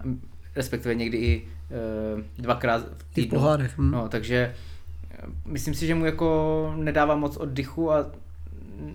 respektive 0.55 0.95
někdy 0.95 1.17
i 1.17 1.47
eh, 1.71 2.23
dvakrát 2.37 2.85
v 2.97 3.13
týdnu. 3.13 3.39
v 3.39 3.41
pohádech. 3.41 3.77
Hm. 3.77 3.91
No, 3.91 4.09
takže 4.09 4.53
eh, 5.11 5.17
myslím 5.45 5.73
si, 5.73 5.87
že 5.87 5.95
mu 5.95 6.05
jako 6.05 6.73
nedává 6.77 7.15
moc 7.15 7.37
oddychu 7.37 7.91
a 7.91 8.05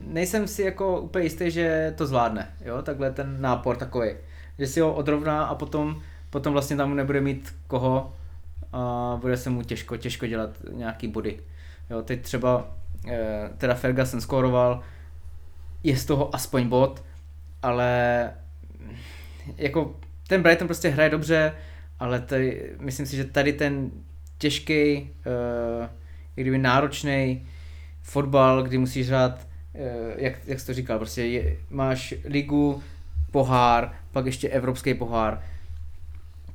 nejsem 0.07 0.49
si 0.49 0.63
jako 0.63 1.01
úplně 1.01 1.25
jistý, 1.25 1.51
že 1.51 1.95
to 1.97 2.07
zvládne, 2.07 2.53
jo, 2.65 2.83
takhle 2.83 3.11
ten 3.11 3.41
nápor 3.41 3.77
takový, 3.77 4.11
že 4.59 4.67
si 4.67 4.81
ho 4.81 4.95
odrovná 4.95 5.45
a 5.45 5.55
potom, 5.55 6.03
potom 6.31 6.53
vlastně 6.53 6.77
tam 6.77 6.97
nebude 6.97 7.21
mít 7.21 7.55
koho 7.67 8.17
a 8.73 9.17
bude 9.21 9.37
se 9.37 9.51
mu 9.51 9.63
těžko, 9.63 9.97
těžko 9.97 10.27
dělat 10.27 10.51
nějaký 10.73 11.09
body. 11.09 11.41
Jo, 11.91 12.03
teď 12.03 12.23
třeba 12.23 12.77
eh, 13.09 13.51
teda 13.59 13.75
Ferguson 13.75 14.21
skóroval, 14.21 14.83
je 15.83 15.97
z 15.97 16.05
toho 16.05 16.35
aspoň 16.35 16.69
bod, 16.69 17.05
ale 17.63 18.31
jako 19.57 19.97
ten 20.29 20.43
Brighton 20.43 20.69
prostě 20.69 20.89
hraje 20.89 21.11
dobře, 21.11 21.53
ale 21.99 22.21
tady, 22.21 22.71
myslím 22.81 23.07
si, 23.07 23.17
že 23.17 23.25
tady 23.25 23.53
ten 23.53 23.91
těžký, 24.39 25.01
uh, 25.01 25.87
kdyby 26.35 26.59
náročný 26.59 27.47
fotbal, 28.03 28.63
kdy 28.63 28.79
musíš 28.79 29.09
hrát, 29.09 29.49
uh, 29.73 29.81
jak, 30.17 30.35
jak 30.47 30.61
jsi 30.61 30.67
to 30.67 30.75
říkal, 30.75 30.99
prostě 30.99 31.25
je, 31.25 31.57
máš 31.71 32.15
ligu, 32.25 32.83
pohár, 33.31 33.93
pak 34.13 34.27
ještě 34.27 34.49
evropský 34.49 34.95
pohár. 34.95 35.43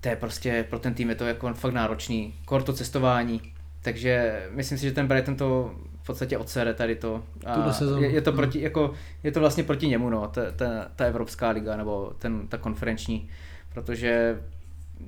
To 0.04 0.10
je 0.10 0.16
prostě, 0.16 0.66
pro 0.70 0.80
ten 0.80 0.94
tým 0.94 1.10
je 1.10 1.16
to 1.16 1.26
jako 1.26 1.54
fakt 1.54 1.74
náročný. 1.74 2.34
Korto 2.46 2.74
cestování, 2.74 3.42
takže 3.82 4.44
myslím 4.52 4.78
si, 4.78 4.86
že 4.86 4.92
ten 4.92 5.08
Brighton 5.08 5.36
to 5.36 5.76
v 6.04 6.06
podstatě 6.06 6.38
odsere 6.38 6.74
tady 6.74 6.96
to. 6.96 7.24
A 7.46 7.74
je, 8.00 8.10
je, 8.10 8.22
to 8.22 8.32
hmm. 8.32 8.38
proti, 8.38 8.62
jako, 8.62 8.94
je 9.24 9.32
to 9.32 9.40
vlastně 9.40 9.64
proti 9.64 9.88
němu, 9.88 10.10
no, 10.10 10.28
ta, 10.28 10.42
ta, 10.52 10.88
ta 10.96 11.06
Evropská 11.06 11.50
liga 11.50 11.78
nebo 11.78 12.14
ten, 12.20 12.48
ta 12.48 12.58
konferenční, 12.58 13.30
protože 13.74 14.42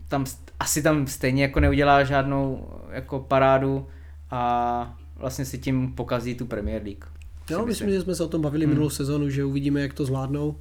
tam 0.07 0.25
asi 0.59 0.81
tam 0.81 1.07
stejně 1.07 1.43
jako 1.43 1.59
neudělá 1.59 2.03
žádnou 2.03 2.69
jako 2.91 3.19
parádu 3.19 3.87
a 4.31 4.97
vlastně 5.15 5.45
si 5.45 5.57
tím 5.57 5.93
pokazí 5.93 6.35
tu 6.35 6.45
Premier 6.45 6.83
League. 6.83 7.05
Jo, 7.49 7.65
myslím, 7.65 7.89
že 7.89 8.01
jsme 8.01 8.15
se 8.15 8.23
o 8.23 8.27
tom 8.27 8.41
bavili 8.41 8.65
hmm. 8.65 8.73
minulou 8.73 8.89
sezonu, 8.89 9.29
že 9.29 9.45
uvidíme, 9.45 9.81
jak 9.81 9.93
to 9.93 10.05
zvládnou. 10.05 10.55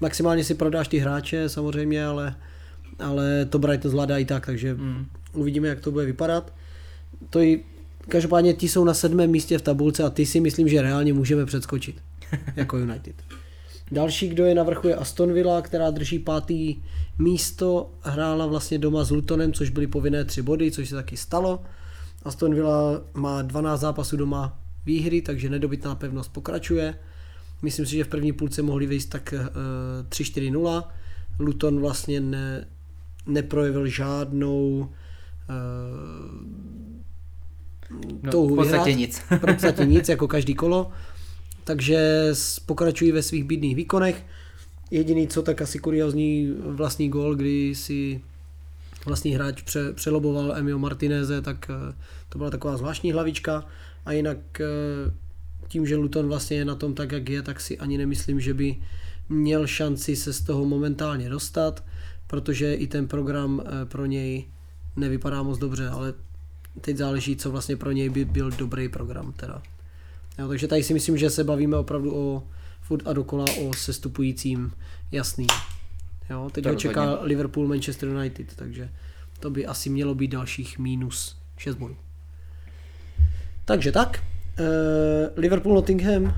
Maximálně 0.00 0.44
si 0.44 0.54
prodáš 0.54 0.88
ty 0.88 0.98
hráče 0.98 1.48
samozřejmě, 1.48 2.06
ale, 2.06 2.34
ale 2.98 3.44
to 3.44 3.58
Brighton 3.58 3.90
zvládá 3.90 4.18
i 4.18 4.24
tak, 4.24 4.46
takže 4.46 4.74
hmm. 4.74 5.06
uvidíme, 5.32 5.68
jak 5.68 5.80
to 5.80 5.90
bude 5.90 6.04
vypadat. 6.04 6.52
To 7.30 7.40
i, 7.40 7.64
každopádně 8.08 8.54
ti 8.54 8.68
jsou 8.68 8.84
na 8.84 8.94
sedmém 8.94 9.30
místě 9.30 9.58
v 9.58 9.62
tabulce 9.62 10.02
a 10.02 10.10
ty 10.10 10.26
si 10.26 10.40
myslím, 10.40 10.68
že 10.68 10.82
reálně 10.82 11.12
můžeme 11.12 11.46
předskočit 11.46 11.96
jako 12.56 12.78
United. 12.78 13.14
Další, 13.92 14.28
kdo 14.28 14.44
je 14.44 14.54
na 14.54 14.62
vrchu, 14.62 14.88
je 14.88 14.94
Aston 14.94 15.32
Villa, 15.32 15.62
která 15.62 15.90
drží 15.90 16.18
pátý 16.18 16.76
místo. 17.18 17.90
Hrála 18.00 18.46
vlastně 18.46 18.78
doma 18.78 19.04
s 19.04 19.10
Lutonem, 19.10 19.52
což 19.52 19.70
byly 19.70 19.86
povinné 19.86 20.24
tři 20.24 20.42
body, 20.42 20.70
což 20.70 20.88
se 20.88 20.94
taky 20.94 21.16
stalo. 21.16 21.62
Aston 22.22 22.54
Villa 22.54 23.02
má 23.14 23.42
12 23.42 23.80
zápasů 23.80 24.16
doma 24.16 24.58
výhry, 24.86 25.22
takže 25.22 25.50
nedobytná 25.50 25.94
pevnost 25.94 26.32
pokračuje. 26.32 26.94
Myslím 27.62 27.86
si, 27.86 27.96
že 27.96 28.04
v 28.04 28.08
první 28.08 28.32
půlce 28.32 28.62
mohli 28.62 28.86
vyjít 28.86 29.08
tak 29.08 29.34
3-4-0. 30.08 30.84
Luton 31.38 31.80
vlastně 31.80 32.20
ne, 32.20 32.68
neprojevil 33.26 33.86
žádnou 33.86 34.90
no, 38.22 38.30
touhu 38.30 38.54
v 38.54 38.56
podstatě 38.56 38.84
vyhrát. 38.84 38.98
nic. 38.98 39.22
v 39.30 39.38
podstatě 39.38 39.84
nic, 39.84 40.08
jako 40.08 40.28
každý 40.28 40.54
kolo. 40.54 40.90
Takže 41.64 42.32
pokračují 42.66 43.12
ve 43.12 43.22
svých 43.22 43.44
bídných 43.44 43.76
výkonech. 43.76 44.24
Jediný, 44.90 45.28
co 45.28 45.42
tak 45.42 45.62
asi 45.62 45.78
kuriozní 45.78 46.54
vlastní 46.58 47.08
gol, 47.08 47.34
kdy 47.34 47.74
si 47.74 48.20
vlastní 49.06 49.34
hráč 49.34 49.62
pře, 49.62 49.92
přeloboval 49.92 50.56
Emil 50.56 50.78
Martineze, 50.78 51.42
tak 51.42 51.70
eh, 51.70 51.94
to 52.28 52.38
byla 52.38 52.50
taková 52.50 52.76
zvláštní 52.76 53.12
hlavička. 53.12 53.66
A 54.06 54.12
jinak 54.12 54.60
eh, 54.60 54.64
tím, 55.68 55.86
že 55.86 55.96
Luton 55.96 56.28
vlastně 56.28 56.56
je 56.56 56.64
na 56.64 56.74
tom 56.74 56.94
tak, 56.94 57.12
jak 57.12 57.28
je, 57.28 57.42
tak 57.42 57.60
si 57.60 57.78
ani 57.78 57.98
nemyslím, 57.98 58.40
že 58.40 58.54
by 58.54 58.76
měl 59.28 59.66
šanci 59.66 60.16
se 60.16 60.32
z 60.32 60.40
toho 60.40 60.64
momentálně 60.64 61.28
dostat, 61.28 61.84
protože 62.34 62.74
i 62.74 62.86
ten 62.86 63.08
program 63.08 63.62
eh, 63.64 63.86
pro 63.86 64.06
něj 64.06 64.44
nevypadá 64.96 65.42
moc 65.42 65.58
dobře, 65.58 65.88
ale 65.88 66.14
teď 66.80 66.96
záleží, 66.96 67.36
co 67.36 67.50
vlastně 67.50 67.76
pro 67.76 67.92
něj 67.92 68.08
by 68.08 68.24
byl 68.24 68.50
dobrý 68.50 68.88
program 68.88 69.32
teda. 69.32 69.62
Jo, 70.38 70.48
takže 70.48 70.68
tady 70.68 70.82
si 70.82 70.94
myslím, 70.94 71.18
že 71.18 71.30
se 71.30 71.44
bavíme 71.44 71.76
opravdu 71.76 72.16
o 72.16 72.42
furt 72.80 73.08
a 73.08 73.12
dokola 73.12 73.44
o 73.62 73.74
sestupujícím 73.74 74.72
jasný. 75.12 75.46
Jo, 76.30 76.50
teď 76.52 76.66
ho 76.66 76.74
čeká 76.74 77.18
Liverpool, 77.22 77.68
Manchester 77.68 78.08
United, 78.08 78.56
takže 78.56 78.90
to 79.40 79.50
by 79.50 79.66
asi 79.66 79.90
mělo 79.90 80.14
být 80.14 80.28
dalších 80.28 80.78
minus 80.78 81.36
6 81.56 81.74
bodů. 81.74 81.96
Takže 83.64 83.92
tak, 83.92 84.22
uh, 84.58 84.64
Liverpool 85.36 85.74
Nottingham. 85.74 86.34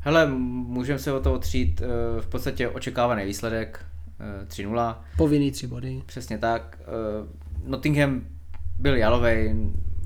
Hele, 0.00 0.26
můžeme 0.26 0.98
se 0.98 1.12
o 1.12 1.20
to 1.20 1.32
otřít, 1.32 1.80
uh, 1.80 2.20
v 2.20 2.26
podstatě 2.26 2.68
očekávaný 2.68 3.24
výsledek, 3.24 3.80
eh, 3.82 3.95
3-0. 4.46 4.96
Povinný 5.16 5.50
3 5.50 5.66
body. 5.66 6.02
Přesně 6.06 6.38
tak. 6.38 6.78
Uh, 7.20 7.28
Nottingham 7.70 8.20
byl 8.78 8.96
jalovej, 8.96 9.56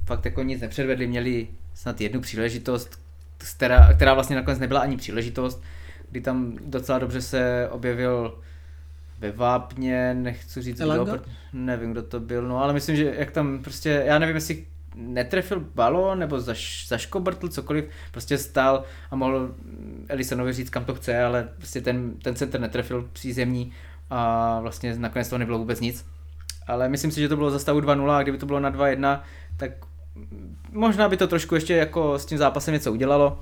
fakt 0.07 0.25
jako 0.25 0.43
nic 0.43 0.61
nepředvedli, 0.61 1.07
měli 1.07 1.49
snad 1.75 2.01
jednu 2.01 2.21
příležitost, 2.21 3.01
která, 3.57 3.93
která 3.95 4.15
vlastně 4.15 4.37
nakonec 4.37 4.59
nebyla 4.59 4.81
ani 4.81 4.97
příležitost, 4.97 5.63
kdy 6.11 6.21
tam 6.21 6.59
docela 6.67 6.99
dobře 6.99 7.23
se 7.23 7.69
objevil 7.71 8.39
ve 9.19 9.33
Vápně, 9.33 10.15
nechci 10.15 10.63
říct 10.63 10.81
Elanga? 10.81 11.13
kdo, 11.13 11.25
nevím 11.53 11.93
kdo 11.93 12.03
to 12.03 12.21
byl, 12.21 12.49
no 12.49 12.63
ale 12.63 12.73
myslím, 12.73 12.97
že 12.97 13.15
jak 13.19 13.31
tam 13.31 13.63
prostě, 13.63 14.03
já 14.07 14.19
nevím 14.19 14.35
jestli 14.35 14.67
netrefil 14.95 15.61
balon 15.75 16.19
nebo 16.19 16.41
zaš, 16.41 16.89
zaškobrtl 16.89 17.49
cokoliv, 17.49 17.85
prostě 18.13 18.39
stál 18.39 18.85
a 19.11 19.17
mohl 19.17 19.55
Elisonovi 20.09 20.53
říct 20.53 20.71
kam 20.71 20.85
to 20.85 20.95
chce, 20.95 21.23
ale 21.23 21.49
prostě 21.57 21.81
ten, 21.81 22.15
ten 22.23 22.35
center 22.35 22.61
netrefil 22.61 23.09
přízemní 23.13 23.73
a 24.11 24.61
vlastně 24.61 24.97
nakonec 24.97 25.29
to 25.29 25.39
nebylo 25.39 25.59
vůbec 25.59 25.81
nic. 25.81 26.07
Ale 26.67 26.89
myslím 26.89 27.11
si, 27.11 27.21
že 27.21 27.29
to 27.29 27.37
bylo 27.37 27.51
za 27.51 27.59
stavu 27.59 27.81
2-0 27.81 28.11
a 28.11 28.23
kdyby 28.23 28.39
to 28.39 28.47
bylo 28.47 28.61
na 28.61 28.71
2-1, 28.71 29.21
tak 29.57 29.71
možná 30.73 31.09
by 31.09 31.17
to 31.17 31.27
trošku 31.27 31.55
ještě 31.55 31.77
jako 31.77 32.19
s 32.19 32.27
tím 32.27 32.39
zápasem 32.39 32.75
něco 32.75 32.93
udělalo, 32.93 33.41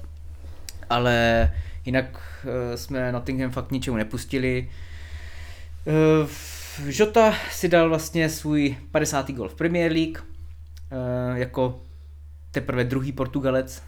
ale 0.90 1.50
jinak 1.84 2.20
uh, 2.44 2.76
jsme 2.76 3.12
Nottingham 3.12 3.50
fakt 3.50 3.70
ničemu 3.70 3.96
nepustili. 3.96 4.70
Uh, 6.22 6.28
Jota 6.86 7.34
si 7.50 7.68
dal 7.68 7.88
vlastně 7.88 8.28
svůj 8.28 8.76
50. 8.90 9.30
gol 9.30 9.48
v 9.48 9.54
Premier 9.54 9.92
League, 9.92 10.18
uh, 10.18 11.36
jako 11.36 11.80
teprve 12.50 12.84
druhý 12.84 13.12
Portugalec. 13.12 13.82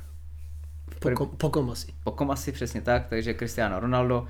Pokom, 0.98 1.28
pokom 1.28 1.70
asi. 1.70 1.92
Pokom 2.04 2.30
asi, 2.30 2.52
přesně 2.52 2.80
tak, 2.80 3.06
takže 3.08 3.34
Cristiano 3.34 3.80
Ronaldo 3.80 4.26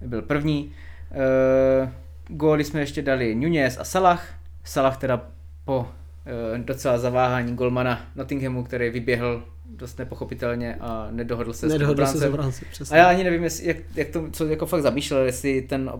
byl 0.00 0.22
první. 0.22 0.72
Uh, 1.10 1.88
góly 2.28 2.64
jsme 2.64 2.80
ještě 2.80 3.02
dali 3.02 3.34
Nunez 3.34 3.78
a 3.78 3.84
Salah. 3.84 4.26
Salah 4.64 4.96
teda 4.96 5.28
po 5.64 5.86
Eh, 6.26 6.58
docela 6.58 6.98
zaváhání 6.98 7.56
golmana 7.56 8.00
Nottinghamu, 8.16 8.64
který 8.64 8.90
vyběhl 8.90 9.42
dost 9.64 9.98
nepochopitelně 9.98 10.74
a 10.74 11.08
nedohodl 11.10 11.52
se 11.52 11.66
nedohodl 11.66 12.06
s 12.06 12.22
obránce, 12.22 12.64
přesně. 12.70 12.94
A 12.94 12.98
já 12.98 13.08
ani 13.08 13.24
nevím, 13.24 13.44
jestli, 13.44 13.66
jak, 13.66 13.76
jak 13.94 14.08
to, 14.08 14.30
co 14.32 14.46
jako 14.46 14.66
fakt 14.66 14.82
zamýšlel, 14.82 15.24
jestli 15.24 15.62
ten... 15.62 15.92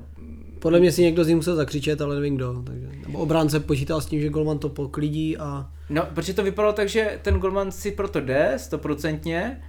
Podle 0.58 0.80
mě 0.80 0.92
si 0.92 1.02
někdo 1.02 1.24
z 1.24 1.26
nich 1.26 1.36
musel 1.36 1.56
zakřičet, 1.56 2.00
ale 2.00 2.14
nevím 2.14 2.36
kdo. 2.36 2.62
Takže, 2.66 2.88
nebo 3.06 3.18
obránce 3.18 3.60
počítal 3.60 4.00
s 4.00 4.06
tím, 4.06 4.20
že 4.20 4.28
golman 4.28 4.58
to 4.58 4.68
poklidí 4.68 5.36
a... 5.36 5.70
No, 5.90 6.06
protože 6.14 6.34
to 6.34 6.42
vypadalo 6.42 6.72
tak, 6.72 6.88
že 6.88 7.18
ten 7.22 7.34
golman 7.34 7.72
si 7.72 7.92
proto 7.92 8.20
jde, 8.20 8.52
stoprocentně, 8.56 9.60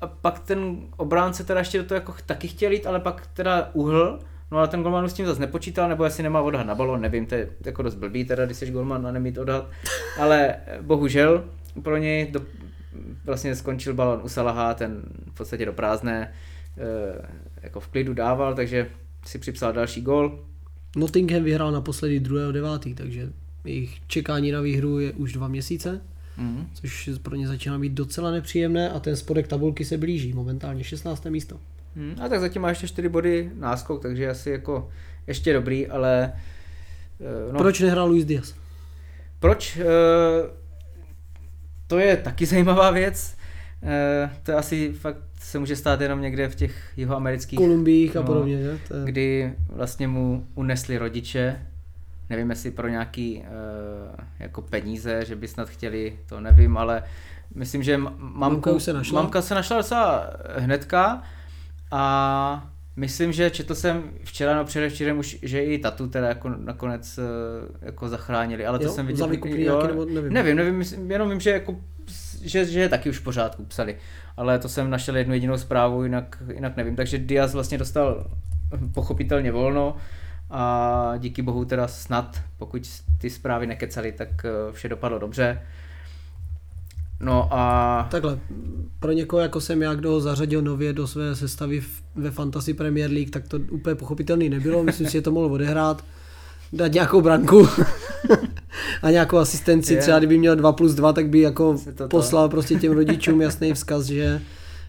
a 0.00 0.06
pak 0.06 0.38
ten 0.38 0.76
obránce 0.96 1.44
teda 1.44 1.60
ještě 1.60 1.78
do 1.78 1.84
toho 1.84 1.96
jako 1.96 2.14
taky 2.26 2.48
chtěl 2.48 2.72
jít, 2.72 2.86
ale 2.86 3.00
pak 3.00 3.26
teda 3.34 3.70
uhl 3.72 4.18
No 4.52 4.58
ale 4.58 4.68
ten 4.68 4.82
golman 4.82 5.08
s 5.08 5.12
tím 5.12 5.26
zase 5.26 5.40
nepočítal, 5.40 5.88
nebo 5.88 6.04
jestli 6.04 6.22
nemá 6.22 6.40
odhad 6.40 6.66
na 6.66 6.74
balon, 6.74 7.00
nevím, 7.00 7.26
to 7.26 7.34
je 7.34 7.48
jako 7.64 7.82
dost 7.82 7.94
blbý 7.94 8.24
teda, 8.24 8.46
když 8.46 8.56
jsi 8.56 8.70
golman 8.70 9.06
a 9.06 9.12
nemít 9.12 9.38
odhad. 9.38 9.70
Ale 10.18 10.56
bohužel 10.80 11.44
pro 11.82 11.96
něj 11.96 12.30
do, 12.30 12.40
vlastně 13.24 13.56
skončil 13.56 13.94
balon 13.94 14.20
u 14.24 14.28
Salaha, 14.28 14.74
ten 14.74 15.02
v 15.32 15.36
podstatě 15.36 15.66
do 15.66 15.72
prázdné 15.72 16.22
e, 16.22 16.32
jako 17.62 17.80
v 17.80 17.88
klidu 17.88 18.14
dával, 18.14 18.54
takže 18.54 18.90
si 19.26 19.38
připsal 19.38 19.72
další 19.72 20.00
gol. 20.00 20.44
Nottingham 20.96 21.42
vyhrál 21.42 21.72
naposledy 21.72 22.20
2.9., 22.20 22.94
takže 22.94 23.32
jejich 23.64 24.06
čekání 24.06 24.52
na 24.52 24.60
výhru 24.60 24.98
je 24.98 25.12
už 25.12 25.32
dva 25.32 25.48
měsíce, 25.48 26.00
mm-hmm. 26.38 26.66
což 26.74 27.10
pro 27.22 27.36
ně 27.36 27.48
začíná 27.48 27.78
být 27.78 27.92
docela 27.92 28.30
nepříjemné 28.30 28.90
a 28.90 29.00
ten 29.00 29.16
spodek 29.16 29.48
tabulky 29.48 29.84
se 29.84 29.98
blíží, 29.98 30.32
momentálně 30.32 30.84
16. 30.84 31.24
místo. 31.24 31.60
Hmm, 31.96 32.16
a 32.22 32.28
tak 32.28 32.40
zatím 32.40 32.62
má 32.62 32.68
ještě 32.68 32.88
4 32.88 33.08
body 33.08 33.50
náskok, 33.54 34.02
takže 34.02 34.30
asi 34.30 34.50
jako 34.50 34.88
ještě 35.26 35.52
dobrý, 35.52 35.86
ale... 35.86 36.32
No, 37.52 37.58
Proč 37.58 37.80
nehrál 37.80 38.08
Luis 38.08 38.24
Diaz? 38.24 38.54
Proč? 39.38 39.76
Eh, 39.76 39.84
to 41.86 41.98
je 41.98 42.16
taky 42.16 42.46
zajímavá 42.52 42.90
věc. 42.90 43.36
Eh, 43.82 44.30
to 44.42 44.56
asi 44.56 44.92
fakt 44.92 45.18
se 45.40 45.58
může 45.58 45.76
stát 45.76 46.00
jenom 46.00 46.20
někde 46.20 46.48
v 46.48 46.54
těch 46.54 46.92
jihoamerických... 46.96 47.56
Kolumbiích 47.56 48.14
no, 48.14 48.20
a 48.20 48.24
podobně, 48.24 48.62
že? 48.62 48.78
To 48.88 48.96
je... 48.96 49.04
Kdy 49.04 49.52
vlastně 49.68 50.08
mu 50.08 50.46
unesli 50.54 50.98
rodiče, 50.98 51.66
nevím 52.30 52.50
jestli 52.50 52.70
pro 52.70 52.88
nějaký 52.88 53.44
jako 54.38 54.62
peníze, 54.62 55.24
že 55.24 55.36
by 55.36 55.48
snad 55.48 55.68
chtěli, 55.68 56.18
to 56.28 56.40
nevím, 56.40 56.76
ale 56.76 57.02
myslím, 57.54 57.82
že 57.82 57.98
mamku, 58.18 58.80
se 58.80 58.92
našla. 58.92 59.22
mamka 59.22 59.42
se 59.42 59.54
našla 59.54 59.76
docela 59.76 60.30
hnedka, 60.56 61.22
a 61.92 62.72
myslím, 62.96 63.32
že 63.32 63.50
četl 63.50 63.74
jsem 63.74 64.10
včera, 64.24 64.56
no 64.56 64.64
předevčírem 64.64 65.18
už, 65.18 65.38
že 65.42 65.64
i 65.64 65.78
tatu 65.78 66.08
teda 66.08 66.28
jako 66.28 66.48
nakonec 66.48 67.18
eh, 67.18 67.22
jako 67.86 68.08
zachránili, 68.08 68.66
ale 68.66 68.78
to 68.78 68.84
jo, 68.84 68.90
jsem 68.90 69.06
viděl. 69.06 69.28
Za 69.28 69.34
jo, 69.46 69.86
nebo 69.86 70.04
nevím. 70.04 70.32
Nevím, 70.32 70.56
nevím, 70.56 70.74
myslím, 70.74 71.10
jenom 71.10 71.30
vím, 71.30 71.40
že 71.40 71.50
jako 71.50 71.76
že, 72.42 72.64
že 72.64 72.80
je 72.80 72.88
taky 72.88 73.10
už 73.10 73.18
v 73.18 73.24
pořádku 73.24 73.64
psali, 73.64 73.96
ale 74.36 74.58
to 74.58 74.68
jsem 74.68 74.90
našel 74.90 75.16
jednu 75.16 75.34
jedinou 75.34 75.58
zprávu, 75.58 76.02
jinak, 76.02 76.42
jinak 76.54 76.76
nevím, 76.76 76.96
takže 76.96 77.18
Diaz 77.18 77.54
vlastně 77.54 77.78
dostal 77.78 78.30
pochopitelně 78.94 79.52
volno 79.52 79.96
a 80.50 81.14
díky 81.18 81.42
bohu 81.42 81.64
teda 81.64 81.88
snad, 81.88 82.40
pokud 82.56 82.88
ty 83.18 83.30
zprávy 83.30 83.66
nekecali, 83.66 84.12
tak 84.12 84.28
eh, 84.44 84.72
vše 84.72 84.88
dopadlo 84.88 85.18
dobře. 85.18 85.62
No 87.22 87.48
a... 87.50 88.06
Takhle, 88.10 88.38
pro 89.00 89.12
někoho 89.12 89.40
jako 89.40 89.60
jsem 89.60 89.82
já, 89.82 89.94
kdo 89.94 90.10
ho 90.10 90.20
zařadil 90.20 90.62
nově 90.62 90.92
do 90.92 91.06
své 91.06 91.36
sestavy 91.36 91.80
v, 91.80 92.02
ve 92.14 92.30
Fantasy 92.30 92.74
Premier 92.74 93.10
League, 93.10 93.30
tak 93.30 93.48
to 93.48 93.58
úplně 93.70 93.94
pochopitelný 93.94 94.48
nebylo, 94.48 94.82
myslím 94.82 95.06
si, 95.06 95.12
že 95.12 95.22
to 95.22 95.30
mohl 95.30 95.52
odehrát, 95.52 96.04
dát 96.72 96.92
nějakou 96.92 97.20
branku 97.20 97.68
a 99.02 99.10
nějakou 99.10 99.36
asistenci, 99.36 99.96
třeba 99.96 100.18
kdyby 100.18 100.38
měl 100.38 100.56
2 100.56 100.72
plus 100.72 100.94
2, 100.94 101.12
tak 101.12 101.28
by 101.28 101.40
jako 101.40 101.78
to 101.84 101.92
to- 101.92 102.08
poslal 102.08 102.48
prostě 102.48 102.74
těm 102.74 102.92
rodičům 102.92 103.40
jasný 103.40 103.72
vzkaz, 103.72 104.04
že 104.04 104.40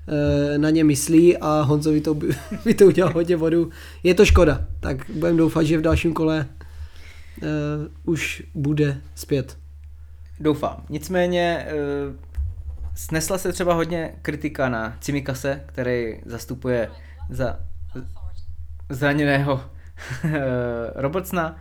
eh, 0.07 0.57
na 0.57 0.69
ně 0.69 0.83
myslí 0.83 1.37
a 1.37 1.61
Honzovi 1.61 2.01
to, 2.01 2.13
by, 2.13 2.27
by 2.65 2.73
to 2.73 2.85
udělal 2.85 3.13
hodně 3.13 3.35
vodu. 3.35 3.69
Je 4.03 4.13
to 4.13 4.25
škoda, 4.25 4.65
tak 4.79 4.97
budeme 5.09 5.37
doufat, 5.37 5.63
že 5.63 5.77
v 5.77 5.81
dalším 5.81 6.13
kole 6.13 6.45
uh, 7.41 7.47
už 8.13 8.43
bude 8.55 9.01
zpět. 9.15 9.62
Doufám. 10.39 10.83
Nicméně 10.89 11.65
eh, 11.67 11.73
snesla 12.95 13.37
se 13.37 13.51
třeba 13.53 13.73
hodně 13.73 14.13
kritika 14.21 14.69
na 14.69 14.97
Cimikase, 14.99 15.61
který 15.65 16.21
zastupuje 16.25 16.89
za 17.29 17.59
zraněného 18.89 19.63
eh, 20.25 20.31
Robertsona. 20.95 21.57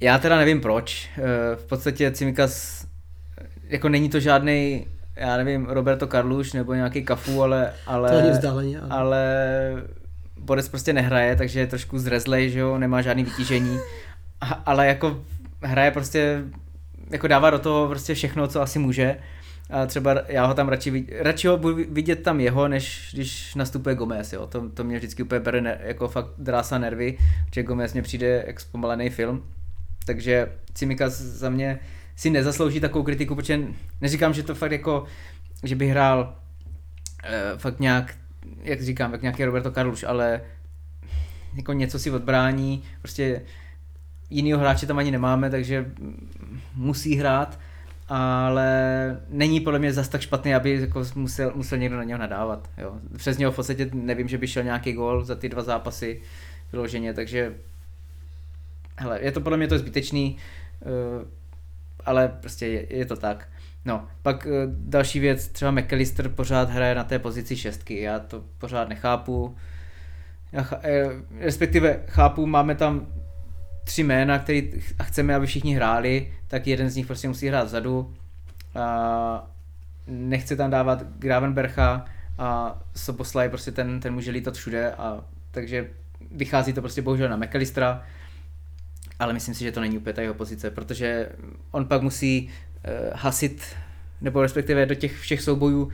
Já 0.00 0.18
teda 0.18 0.36
nevím 0.36 0.60
proč. 0.60 1.10
Eh, 1.18 1.56
V 1.56 1.64
podstatě 1.66 2.10
Cimikas, 2.10 2.86
jako 3.68 3.88
není 3.88 4.08
to 4.08 4.20
žádný, 4.20 4.86
já 5.16 5.36
nevím, 5.36 5.66
Roberto 5.66 6.06
Carluš 6.06 6.52
nebo 6.52 6.74
nějaký 6.74 7.04
Kafu, 7.04 7.42
ale, 7.42 7.72
ale, 7.86 8.22
To 8.22 8.30
vzdáleně, 8.30 8.80
ano. 8.80 8.92
ale 8.96 9.24
Boris 10.38 10.68
prostě 10.68 10.92
nehraje, 10.92 11.36
takže 11.36 11.60
je 11.60 11.66
trošku 11.66 11.98
zrezlej, 11.98 12.50
že 12.50 12.58
jo, 12.58 12.78
nemá 12.78 13.02
žádný 13.02 13.24
vytížení, 13.24 13.78
A, 14.40 14.46
ale 14.46 14.86
jako 14.86 15.20
hraje 15.62 15.90
prostě, 15.90 16.42
jako 17.10 17.28
dává 17.28 17.50
do 17.50 17.58
toho 17.58 17.88
prostě 17.88 18.14
všechno, 18.14 18.48
co 18.48 18.62
asi 18.62 18.78
může. 18.78 19.16
A 19.70 19.86
třeba 19.86 20.16
já 20.28 20.46
ho 20.46 20.54
tam 20.54 20.68
radši, 20.68 20.90
vid- 20.92 21.08
radši 21.18 21.48
ho 21.48 21.56
budu 21.56 21.84
vidět 21.88 22.22
tam 22.22 22.40
jeho, 22.40 22.68
než 22.68 23.10
když 23.12 23.54
nastupuje 23.54 23.94
Gomez, 23.94 24.32
jo. 24.32 24.46
To, 24.46 24.68
to 24.68 24.84
mě 24.84 24.96
vždycky 24.96 25.22
úplně 25.22 25.40
bere, 25.40 25.60
ne, 25.60 25.78
jako 25.82 26.08
fakt 26.08 26.30
drása 26.38 26.78
nervy, 26.78 27.18
že 27.54 27.62
Gomez 27.62 27.92
mě 27.92 28.02
přijde 28.02 28.44
jak 28.46 28.60
zpomalený 28.60 29.10
film. 29.10 29.42
Takže 30.06 30.52
Cimikas 30.74 31.12
za 31.20 31.50
mě 31.50 31.78
si 32.16 32.30
nezaslouží 32.30 32.80
takovou 32.80 33.04
kritiku, 33.04 33.34
protože 33.34 33.60
neříkám, 34.00 34.34
že 34.34 34.42
to 34.42 34.54
fakt 34.54 34.72
jako, 34.72 35.04
že 35.62 35.76
by 35.76 35.88
hrál 35.88 36.36
eh, 37.24 37.52
fakt 37.56 37.80
nějak, 37.80 38.14
jak 38.62 38.82
říkám, 38.82 39.12
jak 39.12 39.22
nějaký 39.22 39.44
Roberto 39.44 39.70
Carlos, 39.70 40.04
ale 40.06 40.40
jako 41.54 41.72
něco 41.72 41.98
si 41.98 42.10
odbrání, 42.10 42.82
prostě 43.02 43.42
jinýho 44.30 44.58
hráče 44.58 44.86
tam 44.86 44.98
ani 44.98 45.10
nemáme, 45.10 45.50
takže 45.50 45.92
musí 46.74 47.16
hrát, 47.16 47.58
ale 48.08 48.70
není 49.28 49.60
podle 49.60 49.78
mě 49.78 49.92
zas 49.92 50.08
tak 50.08 50.20
špatný, 50.20 50.54
aby 50.54 50.80
jako 50.80 51.04
musel, 51.14 51.52
musel 51.54 51.78
někdo 51.78 51.96
na 51.96 52.04
něho 52.04 52.20
nadávat. 52.20 52.70
Jo. 52.78 52.94
Přes 53.16 53.38
něho 53.38 53.52
v 53.52 53.56
podstatě 53.56 53.90
nevím, 53.92 54.28
že 54.28 54.38
by 54.38 54.48
šel 54.48 54.62
nějaký 54.62 54.92
gól 54.92 55.24
za 55.24 55.34
ty 55.34 55.48
dva 55.48 55.62
zápasy 55.62 56.22
vyloženě, 56.72 57.14
takže 57.14 57.54
hele, 58.96 59.18
je 59.22 59.32
to 59.32 59.40
podle 59.40 59.58
mě 59.58 59.68
to 59.68 59.78
zbytečný, 59.78 60.36
eh, 60.82 60.86
ale 62.04 62.28
prostě 62.28 62.66
je, 62.66 62.96
je 62.96 63.06
to 63.06 63.16
tak. 63.16 63.48
No, 63.84 64.08
pak 64.22 64.46
eh, 64.46 64.50
další 64.66 65.20
věc, 65.20 65.48
třeba 65.48 65.70
McAllister 65.70 66.28
pořád 66.28 66.70
hraje 66.70 66.94
na 66.94 67.04
té 67.04 67.18
pozici 67.18 67.56
šestky, 67.56 68.00
já 68.00 68.18
to 68.18 68.44
pořád 68.58 68.88
nechápu. 68.88 69.56
Já, 70.52 70.68
eh, 70.82 71.08
respektive 71.38 72.00
chápu, 72.08 72.46
máme 72.46 72.74
tam 72.74 73.06
tři 73.86 74.02
jména, 74.02 74.38
který 74.38 74.70
ch- 74.80 74.94
a 74.98 75.04
chceme, 75.04 75.34
aby 75.34 75.46
všichni 75.46 75.74
hráli, 75.74 76.32
tak 76.48 76.66
jeden 76.66 76.90
z 76.90 76.96
nich 76.96 77.06
prostě 77.06 77.28
musí 77.28 77.48
hrát 77.48 77.64
vzadu. 77.64 78.14
A 78.74 79.50
nechce 80.06 80.56
tam 80.56 80.70
dávat 80.70 81.02
Gravenbercha 81.18 82.04
a 82.38 82.78
Soboslaj 82.96 83.48
prostě 83.48 83.72
ten, 83.72 84.00
ten 84.00 84.14
může 84.14 84.30
lítat 84.30 84.54
všude 84.54 84.92
a 84.92 85.24
takže 85.50 85.88
vychází 86.30 86.72
to 86.72 86.80
prostě 86.80 87.02
bohužel 87.02 87.28
na 87.28 87.36
McAllistera, 87.36 88.02
ale 89.18 89.32
myslím 89.32 89.54
si, 89.54 89.64
že 89.64 89.72
to 89.72 89.80
není 89.80 89.98
úplně 89.98 90.12
ta 90.12 90.22
jeho 90.22 90.34
pozice, 90.34 90.70
protože 90.70 91.28
on 91.70 91.84
pak 91.84 92.02
musí 92.02 92.48
uh, 92.48 93.16
hasit, 93.20 93.62
nebo 94.20 94.42
respektive 94.42 94.86
do 94.86 94.94
těch 94.94 95.18
všech 95.18 95.42
soubojů 95.42 95.90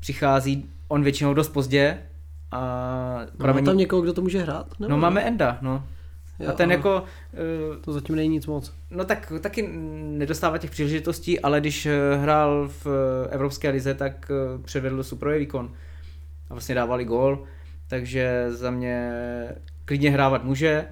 přichází 0.00 0.70
on 0.88 1.02
většinou 1.02 1.34
dost 1.34 1.48
pozdě 1.48 1.98
a 2.50 2.60
No, 3.38 3.54
má 3.54 3.60
tam 3.60 3.76
někoho, 3.76 4.02
kdo 4.02 4.12
to 4.12 4.22
může 4.22 4.42
hrát? 4.42 4.80
Nebo 4.80 4.90
No 4.90 4.96
máme 4.98 5.20
Enda, 5.22 5.58
no. 5.60 5.86
Jo, 6.38 6.48
a 6.48 6.52
ten 6.52 6.70
jako, 6.70 7.02
uh, 7.72 7.76
To 7.82 7.92
zatím 7.92 8.16
není 8.16 8.28
nic 8.28 8.46
moc. 8.46 8.74
no 8.90 9.04
tak 9.04 9.32
taky 9.40 9.68
nedostává 10.02 10.58
těch 10.58 10.70
příležitostí, 10.70 11.40
ale 11.40 11.60
když 11.60 11.86
eh, 11.86 12.16
hrál 12.16 12.68
v 12.68 12.86
eh, 12.86 13.34
Evropské 13.34 13.70
lize, 13.70 13.94
tak 13.94 14.30
eh, 14.30 14.62
předvedl 14.62 15.02
super 15.02 15.38
výkon. 15.38 15.72
A 16.50 16.54
vlastně 16.54 16.74
dávali 16.74 17.04
gól, 17.04 17.44
takže 17.88 18.46
za 18.48 18.70
mě 18.70 19.12
klidně 19.84 20.10
hrávat 20.10 20.44
může. 20.44 20.84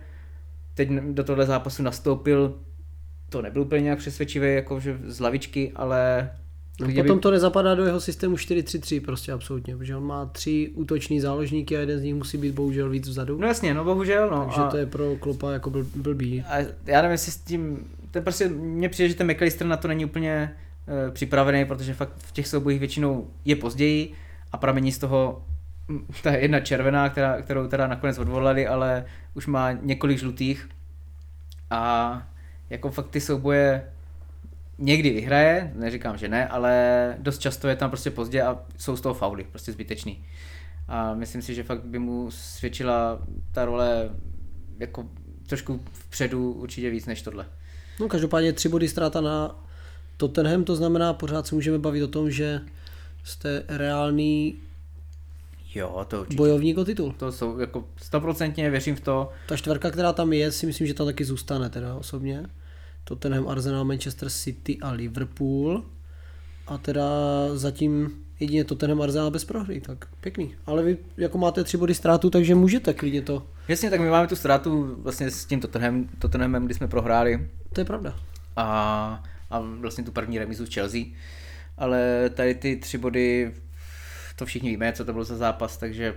Teď 0.74 0.91
do 0.91 1.24
tohle 1.24 1.47
zápasu 1.47 1.82
nastoupil, 1.82 2.55
to 3.28 3.43
nebyl 3.43 3.62
úplně 3.62 3.82
nějak 3.82 3.99
přesvědčivý, 3.99 4.55
jakože 4.55 4.99
z 5.05 5.20
lavičky, 5.20 5.72
ale 5.76 6.30
No, 6.81 6.87
klidně 6.87 7.03
potom 7.03 7.18
to 7.20 7.31
nezapadá 7.31 7.74
do 7.74 7.85
jeho 7.85 8.01
systému 8.01 8.37
4-3-3 8.37 9.01
prostě 9.01 9.33
absolutně, 9.33 9.76
protože 9.76 9.97
on 9.97 10.07
má 10.07 10.26
tři 10.26 10.70
útoční 10.74 11.20
záložníky 11.20 11.76
a 11.76 11.81
jeden 11.81 12.01
z 12.01 12.03
nich 12.03 12.14
musí 12.14 12.39
být 12.39 12.55
bohužel 12.55 12.91
víc 12.91 13.09
vzadu. 13.09 13.39
No 13.39 13.47
jasně, 13.47 13.74
no 13.74 13.85
bohužel, 13.85 14.31
no. 14.31 14.45
takže 14.45 14.61
a... 14.61 14.66
to 14.66 14.76
je 14.76 14.87
pro 14.87 15.16
Klopa 15.16 15.53
jako 15.53 15.70
bl- 15.70 15.87
blbý. 15.95 16.43
A 16.43 16.59
já 16.87 17.03
nevím, 17.03 17.12
jestli 17.12 17.33
s 17.33 17.37
tím, 17.37 17.78
ten 18.11 18.22
prostě, 18.22 18.49
mně 18.49 18.89
přijde, 18.89 19.09
že 19.09 19.14
ten 19.14 19.33
McAllister 19.33 19.66
na 19.66 19.76
to 19.76 19.89
není 19.89 20.05
úplně 20.05 20.57
e, 21.09 21.11
připravený, 21.11 21.64
protože 21.64 21.95
fakt 21.95 22.12
v 22.16 22.33
těch 22.33 22.49
soubojích 22.49 22.81
většinou 22.81 23.26
je 23.45 23.57
později 23.57 24.12
a 24.53 24.57
pramení 24.57 24.93
z 24.93 24.99
toho 24.99 25.43
mm, 25.89 26.07
ta 26.22 26.33
jedna 26.33 26.61
červená, 26.61 27.09
která, 27.09 27.43
kterou 27.43 27.66
teda 27.66 27.87
nakonec 27.87 28.18
odvolali, 28.18 28.66
ale 28.66 29.05
už 29.35 29.47
má 29.47 29.72
několik 29.72 30.18
žlutých 30.18 30.68
a 31.70 32.22
jako 32.70 32.91
fakt 32.91 33.11
ty 33.11 33.20
souboje 33.20 33.83
někdy 34.81 35.11
vyhraje, 35.11 35.72
neříkám, 35.74 36.18
že 36.18 36.28
ne, 36.28 36.49
ale 36.49 37.14
dost 37.18 37.39
často 37.39 37.68
je 37.68 37.76
tam 37.76 37.91
prostě 37.91 38.11
pozdě 38.11 38.43
a 38.43 38.59
jsou 38.78 38.97
z 38.97 39.01
toho 39.01 39.14
fauly, 39.14 39.45
prostě 39.51 39.72
zbytečný. 39.72 40.24
A 40.89 41.14
myslím 41.14 41.43
si, 41.43 41.55
že 41.55 41.62
fakt 41.62 41.85
by 41.85 41.99
mu 41.99 42.31
svědčila 42.31 43.18
ta 43.53 43.64
role 43.64 44.11
jako 44.78 45.09
trošku 45.47 45.81
vpředu 45.93 46.53
určitě 46.53 46.91
víc 46.91 47.07
než 47.07 47.22
tohle. 47.22 47.47
No 48.01 48.09
každopádně 48.09 48.53
tři 48.53 48.68
body 48.68 48.89
ztráta 48.89 49.20
na 49.20 49.64
Tottenham, 50.16 50.64
to 50.64 50.76
znamená 50.76 51.12
pořád 51.12 51.47
se 51.47 51.55
můžeme 51.55 51.78
bavit 51.78 52.03
o 52.03 52.09
tom, 52.09 52.31
že 52.31 52.61
jste 53.24 53.64
reálný 53.68 54.57
Jo, 55.74 56.07
to 56.09 56.20
určitě. 56.20 56.37
bojovník 56.37 56.78
o 56.78 56.85
titul. 56.85 57.12
To 57.12 57.33
jsou 57.33 57.59
jako 57.59 57.85
stoprocentně 58.03 58.70
věřím 58.70 58.97
v 58.97 59.01
to. 59.01 59.31
Ta 59.49 59.57
čtverka, 59.57 59.91
která 59.91 60.12
tam 60.12 60.33
je, 60.33 60.53
si 60.53 60.66
myslím, 60.66 60.87
že 60.87 60.95
tam 60.95 61.07
taky 61.07 61.24
zůstane 61.24 61.70
teda 61.70 61.95
osobně. 61.95 62.47
Tottenham, 63.05 63.48
Arsenal, 63.48 63.84
Manchester 63.84 64.28
City 64.30 64.78
a 64.82 64.90
Liverpool. 64.90 65.84
A 66.66 66.78
teda 66.78 67.05
zatím 67.55 68.11
jedině 68.40 68.64
Tottenham, 68.64 69.03
Arsenal 69.03 69.30
bez 69.30 69.44
prohry, 69.44 69.80
tak 69.80 70.09
pěkný. 70.20 70.55
Ale 70.66 70.82
vy 70.82 70.98
jako 71.16 71.38
máte 71.38 71.64
tři 71.64 71.76
body 71.76 71.94
ztrátu, 71.94 72.30
takže 72.30 72.55
můžete 72.55 72.94
klidně 72.94 73.22
to. 73.22 73.46
Jasně, 73.68 73.90
tak 73.90 74.01
my 74.01 74.11
máme 74.11 74.26
tu 74.26 74.36
ztrátu 74.36 74.96
vlastně 75.03 75.30
s 75.30 75.44
tím 75.44 75.61
Tottenham, 75.61 76.09
Tottenhamem, 76.18 76.64
kdy 76.64 76.74
jsme 76.74 76.88
prohráli 76.88 77.48
To 77.72 77.80
je 77.80 77.84
pravda. 77.84 78.16
a, 78.57 79.22
a 79.51 79.61
vlastně 79.61 80.05
tu 80.05 80.12
první 80.12 80.38
remizu 80.38 80.66
s 80.66 80.74
Chelsea. 80.74 81.01
Ale 81.78 82.30
tady 82.34 82.55
ty 82.55 82.76
tři 82.76 82.98
body, 82.98 83.55
to 84.36 84.46
všichni 84.46 84.70
víme, 84.70 84.92
co 84.92 85.05
to 85.05 85.12
bylo 85.12 85.24
za 85.24 85.36
zápas, 85.36 85.76
takže 85.76 86.14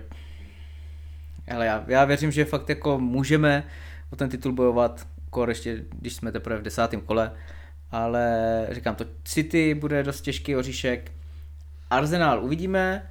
ale 1.54 1.66
já, 1.66 1.84
já 1.88 2.04
věřím, 2.04 2.30
že 2.32 2.44
fakt 2.44 2.68
jako 2.68 2.98
můžeme 2.98 3.64
o 4.10 4.16
ten 4.16 4.28
titul 4.30 4.52
bojovat, 4.52 5.06
kor 5.34 5.48
ještě, 5.48 5.84
když 6.00 6.14
jsme 6.14 6.32
teprve 6.32 6.58
v 6.58 6.62
desátém 6.62 7.00
kole, 7.00 7.32
ale 7.90 8.66
říkám 8.70 8.94
to, 8.94 9.04
City 9.24 9.74
bude 9.74 10.02
dost 10.02 10.20
těžký 10.20 10.56
oříšek, 10.56 11.12
Arsenal 11.90 12.44
uvidíme, 12.44 13.10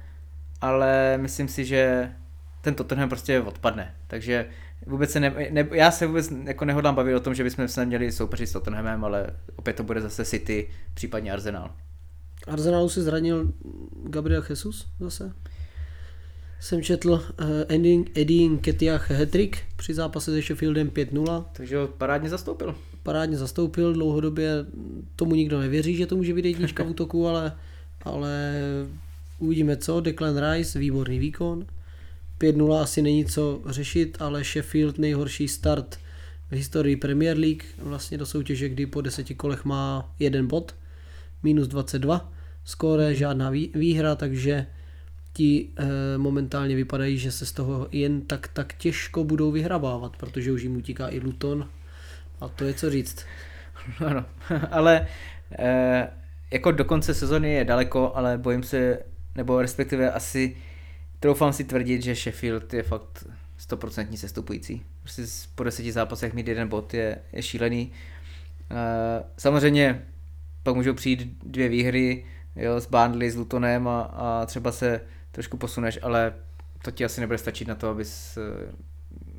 ale 0.60 1.18
myslím 1.18 1.48
si, 1.48 1.64
že 1.64 2.12
ten 2.60 2.74
Tottenham 2.74 3.08
prostě 3.08 3.40
odpadne, 3.40 3.94
takže 4.06 4.46
vůbec 4.86 5.10
se 5.10 5.20
ne, 5.20 5.34
ne, 5.50 5.68
já 5.72 5.90
se 5.90 6.06
vůbec 6.06 6.32
jako 6.44 6.64
nehodlám 6.64 6.94
bavit 6.94 7.14
o 7.14 7.20
tom, 7.20 7.34
že 7.34 7.44
bychom 7.44 7.68
se 7.68 7.86
měli 7.86 8.12
soupeřit 8.12 8.48
s 8.48 8.52
Tottenhamem, 8.52 9.04
ale 9.04 9.26
opět 9.56 9.76
to 9.76 9.82
bude 9.82 10.00
zase 10.00 10.24
City, 10.24 10.68
případně 10.94 11.32
Arsenal. 11.32 11.70
Arsenalu 12.48 12.88
si 12.88 13.02
zranil 13.02 13.52
Gabriel 14.04 14.44
Jesus 14.50 14.86
zase. 15.00 15.32
Jsem 16.60 16.82
četl 16.82 17.12
uh, 17.12 17.46
Eddie, 17.68 18.04
Eddie 18.14 18.48
Nketiah 18.48 19.10
hat 19.10 19.28
při 19.76 19.94
zápase 19.94 20.32
se 20.32 20.42
Sheffieldem 20.42 20.88
5-0. 20.90 21.44
Takže 21.52 21.76
ho 21.76 21.88
parádně 21.88 22.28
zastoupil. 22.28 22.74
Parádně 23.02 23.36
zastoupil, 23.36 23.92
dlouhodobě 23.92 24.66
tomu 25.16 25.34
nikdo 25.34 25.60
nevěří, 25.60 25.96
že 25.96 26.06
to 26.06 26.16
může 26.16 26.34
být 26.34 26.44
jednička 26.44 26.84
v 26.84 26.86
útoku, 26.90 27.28
ale, 27.28 27.52
ale 28.02 28.60
uvidíme 29.38 29.76
co. 29.76 30.00
Declan 30.00 30.52
Rice, 30.52 30.78
výborný 30.78 31.18
výkon. 31.18 31.66
5-0 32.38 32.80
asi 32.80 33.02
není 33.02 33.24
co 33.24 33.62
řešit, 33.66 34.16
ale 34.20 34.44
Sheffield 34.44 34.98
nejhorší 34.98 35.48
start 35.48 35.98
v 36.50 36.52
historii 36.54 36.96
Premier 36.96 37.38
League, 37.38 37.62
vlastně 37.78 38.18
do 38.18 38.26
soutěže, 38.26 38.68
kdy 38.68 38.86
po 38.86 39.00
deseti 39.00 39.34
kolech 39.34 39.64
má 39.64 40.14
jeden 40.18 40.46
bod, 40.46 40.74
minus 41.42 41.68
22, 41.68 42.32
skóre, 42.64 43.14
žádná 43.14 43.50
výhra, 43.74 44.14
takže 44.14 44.66
ti 45.34 45.68
e, 45.76 46.18
momentálně 46.18 46.76
vypadají, 46.76 47.18
že 47.18 47.32
se 47.32 47.46
z 47.46 47.52
toho 47.52 47.88
jen 47.92 48.20
tak 48.20 48.48
tak 48.48 48.74
těžko 48.74 49.24
budou 49.24 49.50
vyhrabávat, 49.50 50.16
protože 50.16 50.52
už 50.52 50.62
jim 50.62 50.76
utíká 50.76 51.08
i 51.08 51.20
Luton 51.20 51.68
a 52.40 52.48
to 52.48 52.64
je 52.64 52.74
co 52.74 52.90
říct. 52.90 53.26
Ano, 54.06 54.24
ale 54.70 55.06
e, 55.58 56.08
jako 56.50 56.72
do 56.72 56.84
konce 56.84 57.14
sezony 57.14 57.52
je 57.52 57.64
daleko, 57.64 58.12
ale 58.14 58.38
bojím 58.38 58.62
se, 58.62 58.98
nebo 59.34 59.62
respektive 59.62 60.10
asi 60.10 60.56
troufám 61.20 61.52
si 61.52 61.64
tvrdit, 61.64 62.02
že 62.02 62.14
Sheffield 62.14 62.74
je 62.74 62.82
fakt 62.82 63.26
stoprocentní 63.56 64.16
sestupující. 64.16 64.82
Prostě 65.00 65.22
po 65.54 65.64
deseti 65.64 65.92
zápasech 65.92 66.34
mít 66.34 66.48
jeden 66.48 66.68
bod 66.68 66.94
je, 66.94 67.18
je 67.32 67.42
šílený. 67.42 67.92
E, 68.70 69.24
samozřejmě 69.38 70.02
pak 70.62 70.74
můžou 70.74 70.94
přijít 70.94 71.38
dvě 71.42 71.68
výhry 71.68 72.24
jo, 72.56 72.80
s 72.80 72.86
Bandley, 72.86 73.30
s 73.30 73.36
Lutonem 73.36 73.88
a, 73.88 74.00
a 74.02 74.46
třeba 74.46 74.72
se 74.72 75.00
trošku 75.34 75.56
posuneš, 75.56 75.98
ale 76.02 76.34
to 76.84 76.90
ti 76.90 77.04
asi 77.04 77.20
nebude 77.20 77.38
stačit 77.38 77.68
na 77.68 77.74
to, 77.74 77.88
abys 77.88 78.36
eh, 78.36 78.72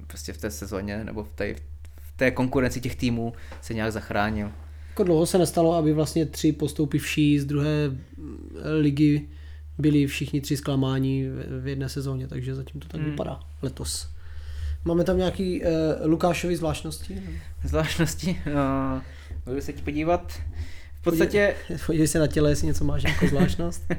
prostě 0.07 0.33
v 0.33 0.37
té 0.37 0.51
sezóně 0.51 1.03
nebo 1.03 1.23
v 1.23 1.29
té, 1.35 1.53
v 2.01 2.17
té 2.17 2.31
konkurenci 2.31 2.81
těch 2.81 2.95
týmů 2.95 3.33
se 3.61 3.73
nějak 3.73 3.91
zachránil. 3.91 4.51
Jako 4.89 5.03
dlouho 5.03 5.25
se 5.25 5.37
nestalo, 5.37 5.75
aby 5.75 5.93
vlastně 5.93 6.25
tři 6.25 6.51
postoupivší 6.51 7.39
z 7.39 7.45
druhé 7.45 7.91
ligy 8.79 9.29
byli 9.77 10.07
všichni 10.07 10.41
tři 10.41 10.57
zklamáni 10.57 11.29
v 11.61 11.67
jedné 11.67 11.89
sezóně, 11.89 12.27
takže 12.27 12.55
zatím 12.55 12.81
to 12.81 12.87
tak 12.87 13.01
hmm. 13.01 13.09
vypadá 13.09 13.39
letos. 13.61 14.09
Máme 14.85 15.03
tam 15.03 15.17
nějaký 15.17 15.61
uh, 15.61 15.67
Lukášovy 16.03 16.55
zvláštnosti? 16.55 17.21
Zvláštnosti? 17.63 18.41
No, 18.53 19.01
můžu 19.45 19.61
se 19.61 19.73
ti 19.73 19.81
podívat. 19.81 20.33
V 20.93 21.01
podstatě... 21.01 21.55
Podívej 21.85 22.07
se 22.07 22.19
na 22.19 22.27
těle, 22.27 22.49
jestli 22.49 22.67
něco 22.67 22.85
máš 22.85 23.03
jako 23.03 23.27
zvláštnost. 23.27 23.83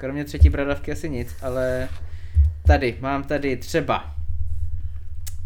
Kromě 0.00 0.24
třetí 0.24 0.50
bradavky 0.50 0.92
asi 0.92 1.10
nic, 1.10 1.36
ale 1.42 1.88
tady, 2.66 2.96
mám 3.00 3.24
tady 3.24 3.56
třeba 3.56 4.14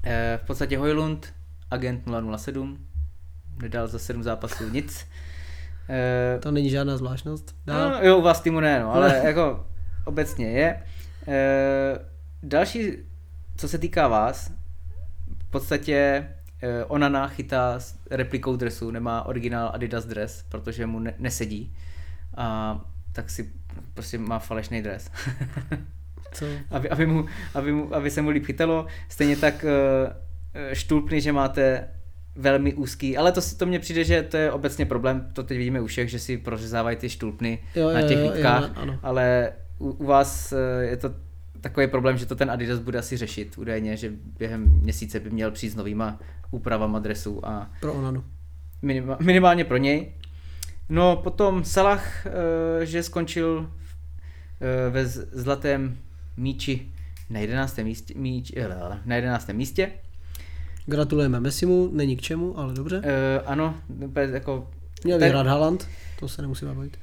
eh, 0.04 0.38
v 0.42 0.46
podstatě 0.46 0.78
Hojlund, 0.78 1.34
agent 1.70 2.02
007, 2.36 2.78
nedal 3.62 3.88
za 3.88 3.98
sedm 3.98 4.22
zápasů 4.22 4.68
nic. 4.68 5.06
Eh, 5.88 6.38
to 6.38 6.50
není 6.50 6.70
žádná 6.70 6.96
zvláštnost. 6.96 7.56
Dál. 7.66 7.90
No, 7.90 7.98
jo, 8.02 8.18
u 8.18 8.22
vás 8.22 8.40
týmu 8.40 8.60
ne, 8.60 8.80
no, 8.80 8.94
ale 8.94 9.22
jako 9.24 9.66
obecně 10.04 10.46
je. 10.46 10.82
Eh, 11.28 11.98
další, 12.42 12.92
co 13.56 13.68
se 13.68 13.78
týká 13.78 14.08
vás, 14.08 14.52
v 15.38 15.50
podstatě 15.50 16.28
eh, 16.62 16.84
Onana 16.84 17.28
chytá 17.28 17.80
s 17.80 17.98
replikou 18.10 18.56
dresu, 18.56 18.90
nemá 18.90 19.22
originál 19.22 19.70
Adidas 19.74 20.04
dres, 20.04 20.44
protože 20.48 20.86
mu 20.86 20.98
ne- 20.98 21.14
nesedí. 21.18 21.76
A 22.36 22.80
tak 23.12 23.30
si 23.30 23.63
prostě 23.94 24.18
má 24.18 24.38
falešný 24.38 24.82
dres. 24.82 25.10
Co? 26.32 26.46
aby, 26.70 26.90
aby, 26.90 27.06
mu, 27.06 27.26
aby, 27.54 27.72
mu, 27.72 27.94
aby 27.94 28.10
se 28.10 28.22
mu 28.22 28.30
líp 28.30 28.44
chytalo. 28.44 28.86
Stejně 29.08 29.36
tak 29.36 29.64
uh, 29.64 30.12
štulpny, 30.72 31.20
že 31.20 31.32
máte 31.32 31.88
velmi 32.36 32.74
úzký, 32.74 33.16
ale 33.16 33.32
to, 33.32 33.40
to 33.56 33.66
mně 33.66 33.78
přijde, 33.78 34.04
že 34.04 34.22
to 34.22 34.36
je 34.36 34.52
obecně 34.52 34.86
problém, 34.86 35.30
to 35.32 35.42
teď 35.42 35.58
vidíme 35.58 35.80
u 35.80 35.86
všech, 35.86 36.10
že 36.10 36.18
si 36.18 36.38
prořezávají 36.38 36.96
ty 36.96 37.08
štulpny 37.08 37.58
jo, 37.74 37.92
na 37.92 38.02
těch 38.02 38.18
lítkách, 38.22 38.70
ale 39.02 39.52
u, 39.78 39.90
u 39.90 40.04
vás 40.04 40.52
uh, 40.52 40.82
je 40.82 40.96
to 40.96 41.10
takový 41.64 41.86
problém, 41.86 42.16
že 42.16 42.26
to 42.26 42.36
ten 42.36 42.50
Adidas 42.50 42.78
bude 42.78 42.98
asi 42.98 43.16
řešit 43.16 43.58
údajně, 43.58 43.96
že 43.96 44.12
během 44.38 44.62
měsíce 44.62 45.20
by 45.20 45.30
měl 45.30 45.50
přijít 45.50 45.70
s 45.70 45.76
novýma 45.76 46.18
úpravama 46.50 46.98
dresů 46.98 47.46
a 47.46 47.70
pro 47.80 47.92
Onanu. 47.92 48.24
Minima, 48.82 49.16
minimálně 49.20 49.64
pro 49.64 49.76
něj. 49.76 50.12
No 50.88 51.16
potom 51.16 51.64
Salah, 51.64 52.26
eh, 52.26 52.86
že 52.86 53.02
skončil 53.02 53.70
eh, 54.60 54.90
ve 54.90 55.06
zlatém 55.06 55.98
míči 56.36 56.92
na 57.30 57.40
11. 57.40 57.78
místě, 57.78 58.14
míč, 58.16 58.52
eh, 58.56 58.68
na 59.04 59.16
11. 59.16 59.52
místě. 59.52 59.90
Gratulujeme 60.86 61.40
Messimu, 61.40 61.90
není 61.92 62.16
k 62.16 62.20
čemu, 62.20 62.58
ale 62.58 62.74
dobře. 62.74 62.98
Uh, 62.98 63.04
ano, 63.46 63.74
jako... 64.32 64.70
Měl 65.04 65.18
ten... 65.18 65.28
vyhrát 65.28 65.46
Haaland, 65.46 65.88
to 66.20 66.28
se 66.28 66.42
nemusíme 66.42 66.74
bavit. 66.74 66.98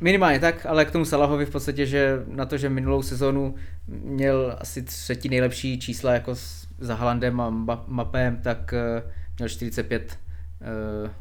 Minimálně 0.00 0.40
tak, 0.40 0.66
ale 0.66 0.84
k 0.84 0.90
tomu 0.90 1.04
Salahovi 1.04 1.46
v 1.46 1.50
podstatě, 1.50 1.86
že 1.86 2.22
na 2.26 2.46
to, 2.46 2.58
že 2.58 2.68
minulou 2.68 3.02
sezónu 3.02 3.54
měl 3.86 4.56
asi 4.58 4.82
třetí 4.82 5.28
nejlepší 5.28 5.80
čísla 5.80 6.12
jako 6.12 6.34
za 6.78 6.94
Haalandem 6.94 7.40
a 7.40 7.50
Mapem, 7.86 8.36
tak 8.36 8.74
měl 9.38 9.48
45 9.48 10.02
uh, 10.02 10.29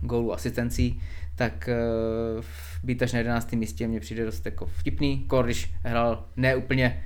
gólů 0.01 0.33
asistencí, 0.33 1.01
tak 1.35 1.69
uh, 2.37 2.43
být 2.83 3.03
až 3.03 3.13
na 3.13 3.19
11. 3.19 3.51
místě 3.51 3.87
mě 3.87 3.99
přijde 3.99 4.25
dost 4.25 4.45
jako 4.45 4.65
vtipný, 4.65 5.19
kor, 5.27 5.45
když 5.45 5.73
hrál 5.83 6.25
ne 6.35 6.55
úplně 6.55 7.03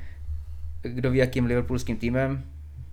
kdo 0.84 1.12
ví 1.12 1.18
jakým 1.18 1.46
liverpoolským 1.46 1.98
týmem, 1.98 2.44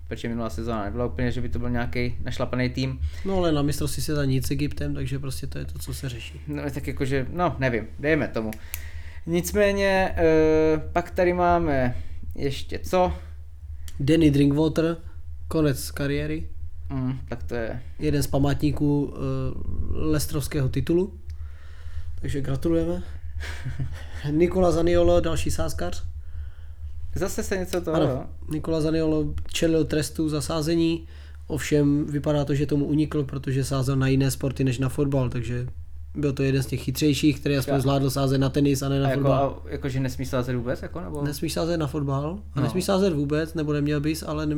protože 0.07 0.29
minulá 0.29 0.49
sezóna 0.49 0.83
nebyla 0.83 1.05
úplně, 1.05 1.31
že 1.31 1.41
by 1.41 1.49
to 1.49 1.59
byl 1.59 1.69
nějaký 1.69 2.15
našlapaný 2.23 2.69
tým. 2.69 2.99
No 3.25 3.37
ale 3.37 3.51
na 3.51 3.61
mistrovství 3.61 4.03
se 4.03 4.27
nic 4.27 4.47
s 4.47 4.51
Egyptem, 4.51 4.93
takže 4.93 5.19
prostě 5.19 5.47
to 5.47 5.59
je 5.59 5.65
to, 5.65 5.79
co 5.79 5.93
se 5.93 6.09
řeší. 6.09 6.41
No 6.47 6.63
tak 6.73 6.87
jakože, 6.87 7.25
no 7.29 7.55
nevím, 7.59 7.87
dejme 7.99 8.27
tomu. 8.27 8.51
Nicméně, 9.25 10.15
uh, 10.15 10.81
pak 10.91 11.11
tady 11.11 11.33
máme 11.33 11.95
ještě 12.35 12.79
co? 12.79 13.13
Danny 13.99 14.31
Drinkwater, 14.31 14.97
konec 15.47 15.91
kariéry. 15.91 16.49
Mm, 16.91 17.19
tak 17.29 17.43
to 17.43 17.55
je... 17.55 17.81
Jeden 17.99 18.23
z 18.23 18.27
památníků 18.27 19.03
uh, 19.03 19.11
lestrovského 19.91 20.69
titulu. 20.69 21.13
Takže 22.21 22.41
gratulujeme. 22.41 23.03
Nikola 24.31 24.71
Zaniolo, 24.71 25.19
další 25.19 25.51
sázkař. 25.51 26.03
Zase 27.15 27.43
se 27.43 27.57
něco 27.57 27.81
toho. 27.81 27.95
Ano, 27.95 28.25
Nikola 28.51 28.81
Zaniolo 28.81 29.33
čelil 29.47 29.85
trestu 29.85 30.29
za 30.29 30.41
sázení, 30.41 31.07
ovšem 31.47 32.05
vypadá 32.05 32.45
to, 32.45 32.55
že 32.55 32.65
tomu 32.65 32.85
unikl, 32.85 33.23
protože 33.23 33.63
sázel 33.63 33.95
na 33.95 34.07
jiné 34.07 34.31
sporty 34.31 34.63
než 34.63 34.79
na 34.79 34.89
fotbal, 34.89 35.29
takže 35.29 35.67
byl 36.15 36.33
to 36.33 36.43
jeden 36.43 36.63
z 36.63 36.65
těch 36.65 36.81
chytřejších, 36.81 37.39
který 37.39 37.57
aspoň 37.57 37.73
Já. 37.73 37.79
zvládl 37.79 38.09
sázet 38.09 38.37
na 38.37 38.49
tenis 38.49 38.81
a 38.81 38.89
ne 38.89 38.99
na 38.99 39.07
a 39.07 39.09
jako, 39.09 39.21
fotbal. 39.21 39.61
A, 39.65 39.69
jako, 39.69 39.89
že 39.89 39.99
nesmí 39.99 40.25
sázet 40.25 40.55
vůbec? 40.55 40.81
Jako, 40.81 41.01
nebo? 41.01 41.21
Nesmí 41.21 41.49
sázet 41.49 41.77
na 41.77 41.87
fotbal 41.87 42.39
a 42.53 42.59
no. 42.59 42.63
nesmí 42.63 42.81
sázet 42.81 43.13
vůbec, 43.13 43.53
nebo 43.53 43.73
neměl 43.73 44.01
bys, 44.01 44.23
ale 44.23 44.45
ne, 44.45 44.55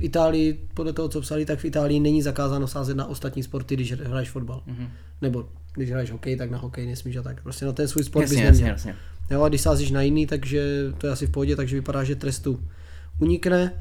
v 0.00 0.02
Itálii, 0.02 0.68
podle 0.74 0.92
toho, 0.92 1.08
co 1.08 1.20
psali, 1.20 1.44
tak 1.44 1.58
v 1.58 1.64
Itálii 1.64 2.00
není 2.00 2.22
zakázáno 2.22 2.66
sázet 2.66 2.96
na 2.96 3.06
ostatní 3.06 3.42
sporty, 3.42 3.74
když 3.74 3.92
hraješ 3.92 4.30
fotbal. 4.30 4.62
Mm-hmm. 4.68 4.88
Nebo 5.22 5.48
když 5.74 5.90
hraješ 5.90 6.10
hokej, 6.10 6.36
tak 6.36 6.50
na 6.50 6.58
hokej 6.58 6.86
nesmíš 6.86 7.16
a 7.16 7.22
tak. 7.22 7.42
Prostě 7.42 7.66
na 7.66 7.72
ten 7.72 7.88
svůj 7.88 8.04
sport 8.04 8.22
jasně, 8.22 8.36
bys 8.36 8.44
neměl. 8.44 8.66
Jasně, 8.68 8.90
jasně. 8.90 8.94
Jo, 9.30 9.42
a 9.42 9.48
když 9.48 9.60
sázíš 9.60 9.90
na 9.90 10.02
jiný, 10.02 10.26
takže 10.26 10.92
to 10.98 11.06
je 11.06 11.12
asi 11.12 11.26
v 11.26 11.30
pohodě, 11.30 11.56
takže 11.56 11.76
vypadá, 11.76 12.04
že 12.04 12.16
trestu 12.16 12.60
unikne. 13.18 13.72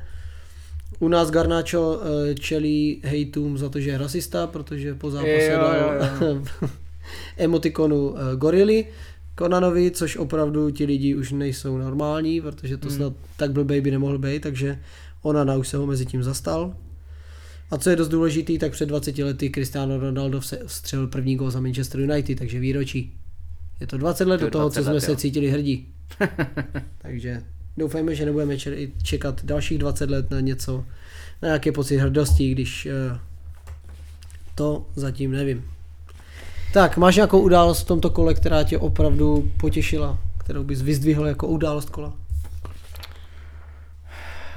U 0.99 1.07
nás 1.07 1.31
Garnacho 1.31 2.01
eh, 2.01 2.35
čelí 2.35 3.01
hejtům 3.03 3.57
za 3.57 3.69
to, 3.69 3.79
že 3.79 3.89
je 3.89 3.97
rasista, 3.97 4.47
protože 4.47 4.95
po 4.95 5.11
zápase 5.11 5.51
jo, 5.51 5.59
dal 5.59 5.75
jo, 5.75 6.07
jo. 6.21 6.69
emotikonu 7.37 8.15
eh, 8.17 8.35
gorily 8.35 8.85
Konanovi, 9.35 9.91
což 9.91 10.17
opravdu 10.17 10.69
ti 10.71 10.85
lidi 10.85 11.15
už 11.15 11.31
nejsou 11.31 11.77
normální, 11.77 12.41
protože 12.41 12.77
to 12.77 12.87
hmm. 12.87 12.97
snad 12.97 13.13
tak 13.37 13.51
blbej 13.51 13.81
by 13.81 13.91
nemohl 13.91 14.17
být, 14.17 14.41
takže 14.41 14.79
Onana 15.21 15.55
už 15.55 15.67
se 15.67 15.77
ho 15.77 15.85
mezi 15.85 16.05
tím 16.05 16.23
zastal. 16.23 16.75
A 17.71 17.77
co 17.77 17.89
je 17.89 17.95
dost 17.95 18.07
důležitý, 18.07 18.57
tak 18.57 18.71
před 18.71 18.85
20 18.85 19.17
lety 19.17 19.49
Cristiano 19.49 19.99
Ronaldo 19.99 20.41
vstřelil 20.65 21.07
první 21.07 21.35
gol 21.35 21.51
za 21.51 21.59
Manchester 21.59 21.99
United, 21.99 22.39
takže 22.39 22.59
výročí. 22.59 23.13
Je 23.79 23.87
to 23.87 23.97
20 23.97 24.27
let 24.27 24.37
to 24.37 24.45
do 24.45 24.51
toho, 24.51 24.69
co 24.69 24.83
jsme 24.83 24.93
let, 24.93 25.01
se 25.01 25.11
jo. 25.11 25.17
cítili 25.17 25.49
hrdí. 25.49 25.87
takže 26.97 27.41
doufejme, 27.77 28.15
že 28.15 28.25
nebudeme 28.25 28.57
čekat 29.03 29.45
dalších 29.45 29.77
20 29.77 30.09
let 30.09 30.31
na 30.31 30.39
něco, 30.39 30.85
na 31.41 31.47
nějaké 31.47 31.71
pocit 31.71 31.97
hrdosti, 31.97 32.51
když 32.51 32.85
uh, 33.11 33.17
to 34.55 34.85
zatím 34.95 35.31
nevím. 35.31 35.65
Tak, 36.73 36.97
máš 36.97 37.15
nějakou 37.15 37.39
událost 37.39 37.81
v 37.81 37.87
tomto 37.87 38.09
kole, 38.09 38.33
která 38.33 38.63
tě 38.63 38.77
opravdu 38.77 39.51
potěšila, 39.59 40.19
kterou 40.37 40.63
bys 40.63 40.81
vyzdvihl 40.81 41.25
jako 41.25 41.47
událost 41.47 41.89
kola? 41.89 42.13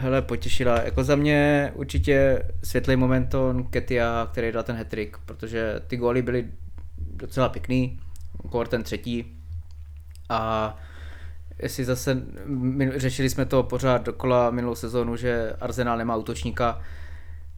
Hele, 0.02 0.22
potěšila. 0.22 0.82
Jako 0.82 1.04
za 1.04 1.16
mě 1.16 1.72
určitě 1.74 2.42
světlý 2.64 2.96
moment 2.96 3.26
to 3.26 3.54
Ketia, 3.70 4.28
který 4.32 4.52
dal 4.52 4.62
ten 4.62 4.76
hetrik, 4.76 5.16
protože 5.26 5.80
ty 5.86 5.96
góly 5.96 6.22
byly 6.22 6.48
docela 6.98 7.48
pěkný, 7.48 8.00
kor 8.50 8.68
ten 8.68 8.82
třetí. 8.82 9.38
A 10.28 10.76
jestli 11.62 11.84
zase, 11.84 12.22
my, 12.46 12.92
řešili 12.96 13.30
jsme 13.30 13.44
to 13.46 13.62
pořád 13.62 14.04
dokola 14.04 14.50
minulou 14.50 14.74
sezónu, 14.74 15.16
že 15.16 15.52
Arsenal 15.60 15.98
nemá 15.98 16.16
útočníka, 16.16 16.80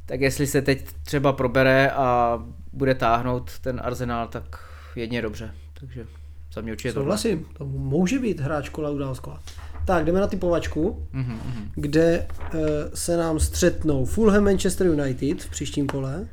tak 0.06 0.20
jestli 0.20 0.46
se 0.46 0.62
teď 0.62 0.92
třeba 1.04 1.32
probere 1.32 1.90
a 1.90 2.38
bude 2.72 2.94
táhnout 2.94 3.58
ten 3.58 3.80
Arsenal, 3.84 4.28
tak 4.28 4.58
jedně 4.96 5.22
dobře. 5.22 5.54
Takže 5.80 6.06
za 6.52 6.60
mě 6.60 6.72
určitě 6.72 6.92
Souhlasím, 6.92 7.46
to 7.58 7.64
může 7.64 8.18
být 8.18 8.40
hráč 8.40 8.68
kola 8.68 8.90
událost 8.90 9.20
kola. 9.20 9.42
Tak, 9.84 10.04
jdeme 10.04 10.20
na 10.20 10.26
typovačku, 10.26 11.06
Mhm, 11.12 11.32
mhm. 11.32 11.70
kde 11.74 12.26
uh, 12.54 12.60
se 12.94 13.16
nám 13.16 13.40
střetnou 13.40 14.04
Fulham 14.04 14.44
Manchester 14.44 14.86
United 14.86 15.42
v 15.42 15.50
příštím 15.50 15.86
kole. 15.86 16.26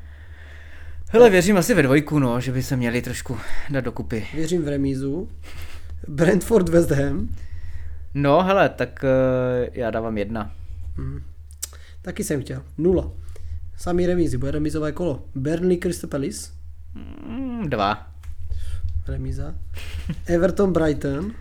Hele, 1.09 1.29
věřím 1.29 1.57
asi 1.57 1.73
ve 1.73 1.83
dvojku, 1.83 2.19
no, 2.19 2.41
že 2.41 2.51
by 2.51 2.63
se 2.63 2.75
měli 2.77 3.01
trošku 3.01 3.37
dát 3.69 3.81
dokupy. 3.81 4.27
Věřím 4.33 4.61
v 4.63 4.67
remízu. 4.67 5.29
Brentford 6.07 6.69
West 6.69 6.91
Ham. 6.91 7.29
No, 8.13 8.43
hele, 8.43 8.69
tak 8.69 9.03
uh, 9.03 9.67
já 9.73 9.91
dávám 9.91 10.17
jedna. 10.17 10.51
Taky 12.01 12.23
jsem 12.23 12.41
chtěl. 12.41 12.61
Nula. 12.77 13.11
Samý 13.77 14.07
remízy, 14.07 14.37
bude 14.37 14.51
remízové 14.51 14.91
kolo. 14.91 15.23
Burnley 15.35 15.77
Crystal 15.77 16.09
Palace. 16.09 16.51
Mm, 17.27 17.69
dva. 17.69 18.07
Remíza. 19.07 19.55
Everton 20.25 20.73
Brighton. 20.73 21.31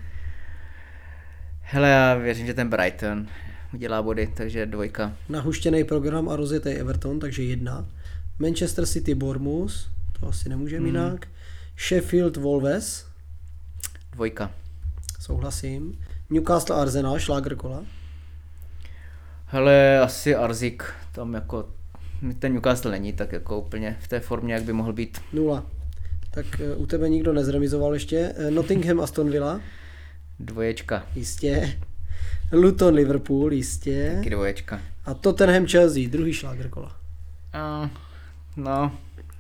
Hele, 1.73 1.89
já 1.89 2.15
věřím, 2.15 2.47
že 2.47 2.55
ten 2.55 2.69
Brighton 2.71 3.27
udělá 3.75 4.03
body, 4.03 4.31
takže 4.37 4.67
dvojka. 4.67 5.17
Nahuštěný 5.29 5.85
program 5.85 6.29
a 6.29 6.37
rozjetý 6.37 6.69
Everton, 6.71 7.19
takže 7.21 7.43
jedna. 7.43 7.87
Manchester 8.39 8.87
City 8.87 9.15
Bournemouth. 9.15 9.73
To 10.21 10.29
asi 10.29 10.49
nemůžeme 10.49 10.87
Hmm. 10.87 10.97
jinak. 10.97 11.27
Sheffield 11.89 12.37
Wolves. 12.37 13.07
Dvojka. 14.13 14.51
Souhlasím. 15.21 15.99
Newcastle 16.31 16.77
Arsenal, 16.77 17.19
šlágr 17.19 17.55
kola. 17.55 17.83
Hele, 19.47 19.99
asi 20.01 20.35
Arzik, 20.37 20.85
tam 21.13 21.35
jako 21.35 21.69
ten 22.39 22.53
Newcastle 22.53 22.91
není 22.91 23.13
tak 23.13 23.33
jako 23.33 23.61
úplně 23.61 23.97
v 24.01 24.09
té 24.09 24.21
formě, 24.21 24.55
jak 24.55 24.63
by 24.63 24.73
mohl 24.73 24.93
být. 24.93 25.21
Nula. 25.33 25.67
Tak 26.31 26.47
eh, 26.61 26.75
u 26.77 26.87
tebe 26.87 27.09
nikdo 27.09 27.33
nezremizoval 27.33 27.95
ještě. 27.95 28.33
Eh, 28.37 28.51
Nottingham 28.51 29.01
Aston 29.01 29.31
Villa. 29.31 29.61
Dvoječka. 30.41 31.07
Jistě. 31.15 31.79
Luton 32.53 32.95
Liverpool, 32.95 33.53
jistě. 33.53 34.13
Taky 34.17 34.31
dvoječka. 34.31 34.81
A 35.05 35.15
Tottenham 35.15 35.67
Chelsea, 35.67 36.09
druhý 36.09 36.33
šlágr 36.33 36.69
kola. 36.69 36.97
Uh, 37.55 37.89
no, 38.57 38.93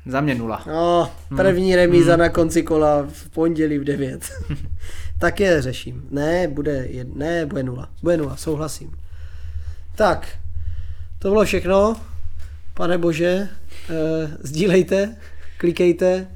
za 0.07 0.20
mě 0.20 0.34
nula. 0.34 0.64
No, 0.66 1.12
první 1.36 1.76
remíza 1.76 2.16
na 2.16 2.28
konci 2.28 2.62
kola 2.62 3.07
v 3.12 3.28
pondělí 3.28 3.78
v 3.78 3.84
9. 3.84 4.30
tak 5.18 5.40
je 5.40 5.62
řeším. 5.62 6.09
Ne, 6.11 6.48
bude, 6.48 6.86
jed, 6.86 7.16
ne, 7.16 7.46
bude 7.46 7.62
nula. 7.62 7.88
Bude 8.03 8.16
nula, 8.16 8.36
souhlasím. 8.36 8.96
Tak, 9.94 10.28
to 11.18 11.28
bylo 11.28 11.44
všechno. 11.44 11.96
Pane 12.74 12.98
Bože, 12.98 13.48
eh, 13.90 14.36
sdílejte, 14.40 15.16
klikejte. 15.59 16.26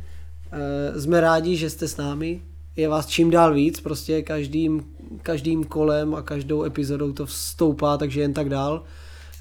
Eh, 0.53 1.01
jsme 1.01 1.21
rádi, 1.21 1.57
že 1.57 1.71
jste 1.71 1.89
s 1.89 1.97
námi. 1.97 2.41
Je 2.77 2.89
vás 2.89 3.07
čím 3.07 3.31
dál 3.31 3.55
víc, 3.55 3.81
prostě 3.81 4.23
každým, 4.23 4.85
každým 5.23 5.65
kolem 5.65 6.15
a 6.15 6.23
každou 6.23 6.65
epizodou 6.65 7.13
to 7.13 7.27
vstoupá, 7.27 7.97
takže 7.97 8.21
jen 8.21 8.35
tak 8.35 8.49
dál. 8.49 8.83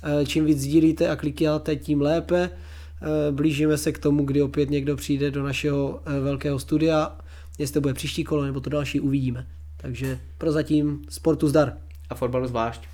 Eh, 0.03 0.25
čím 0.25 0.45
víc 0.45 0.61
sdílíte 0.61 1.09
a 1.09 1.15
klikáte, 1.15 1.75
tím 1.75 2.01
lépe. 2.01 2.49
Eh, 2.49 3.31
blížíme 3.31 3.77
se 3.77 3.91
k 3.91 3.97
tomu, 3.97 4.25
kdy 4.25 4.41
opět 4.41 4.69
někdo 4.69 4.95
přijde 4.95 5.31
do 5.31 5.43
našeho 5.43 6.01
eh, 6.05 6.19
velkého 6.19 6.59
studia. 6.59 7.17
Jestli 7.57 7.73
to 7.73 7.81
bude 7.81 7.93
příští 7.93 8.23
kolo 8.23 8.43
nebo 8.43 8.59
to 8.59 8.69
další, 8.69 8.99
uvidíme. 8.99 9.47
Takže 9.77 10.19
prozatím 10.38 11.01
sportu 11.09 11.47
zdar. 11.47 11.77
A 12.09 12.15
fotbalu 12.15 12.47
zvlášť. 12.47 12.93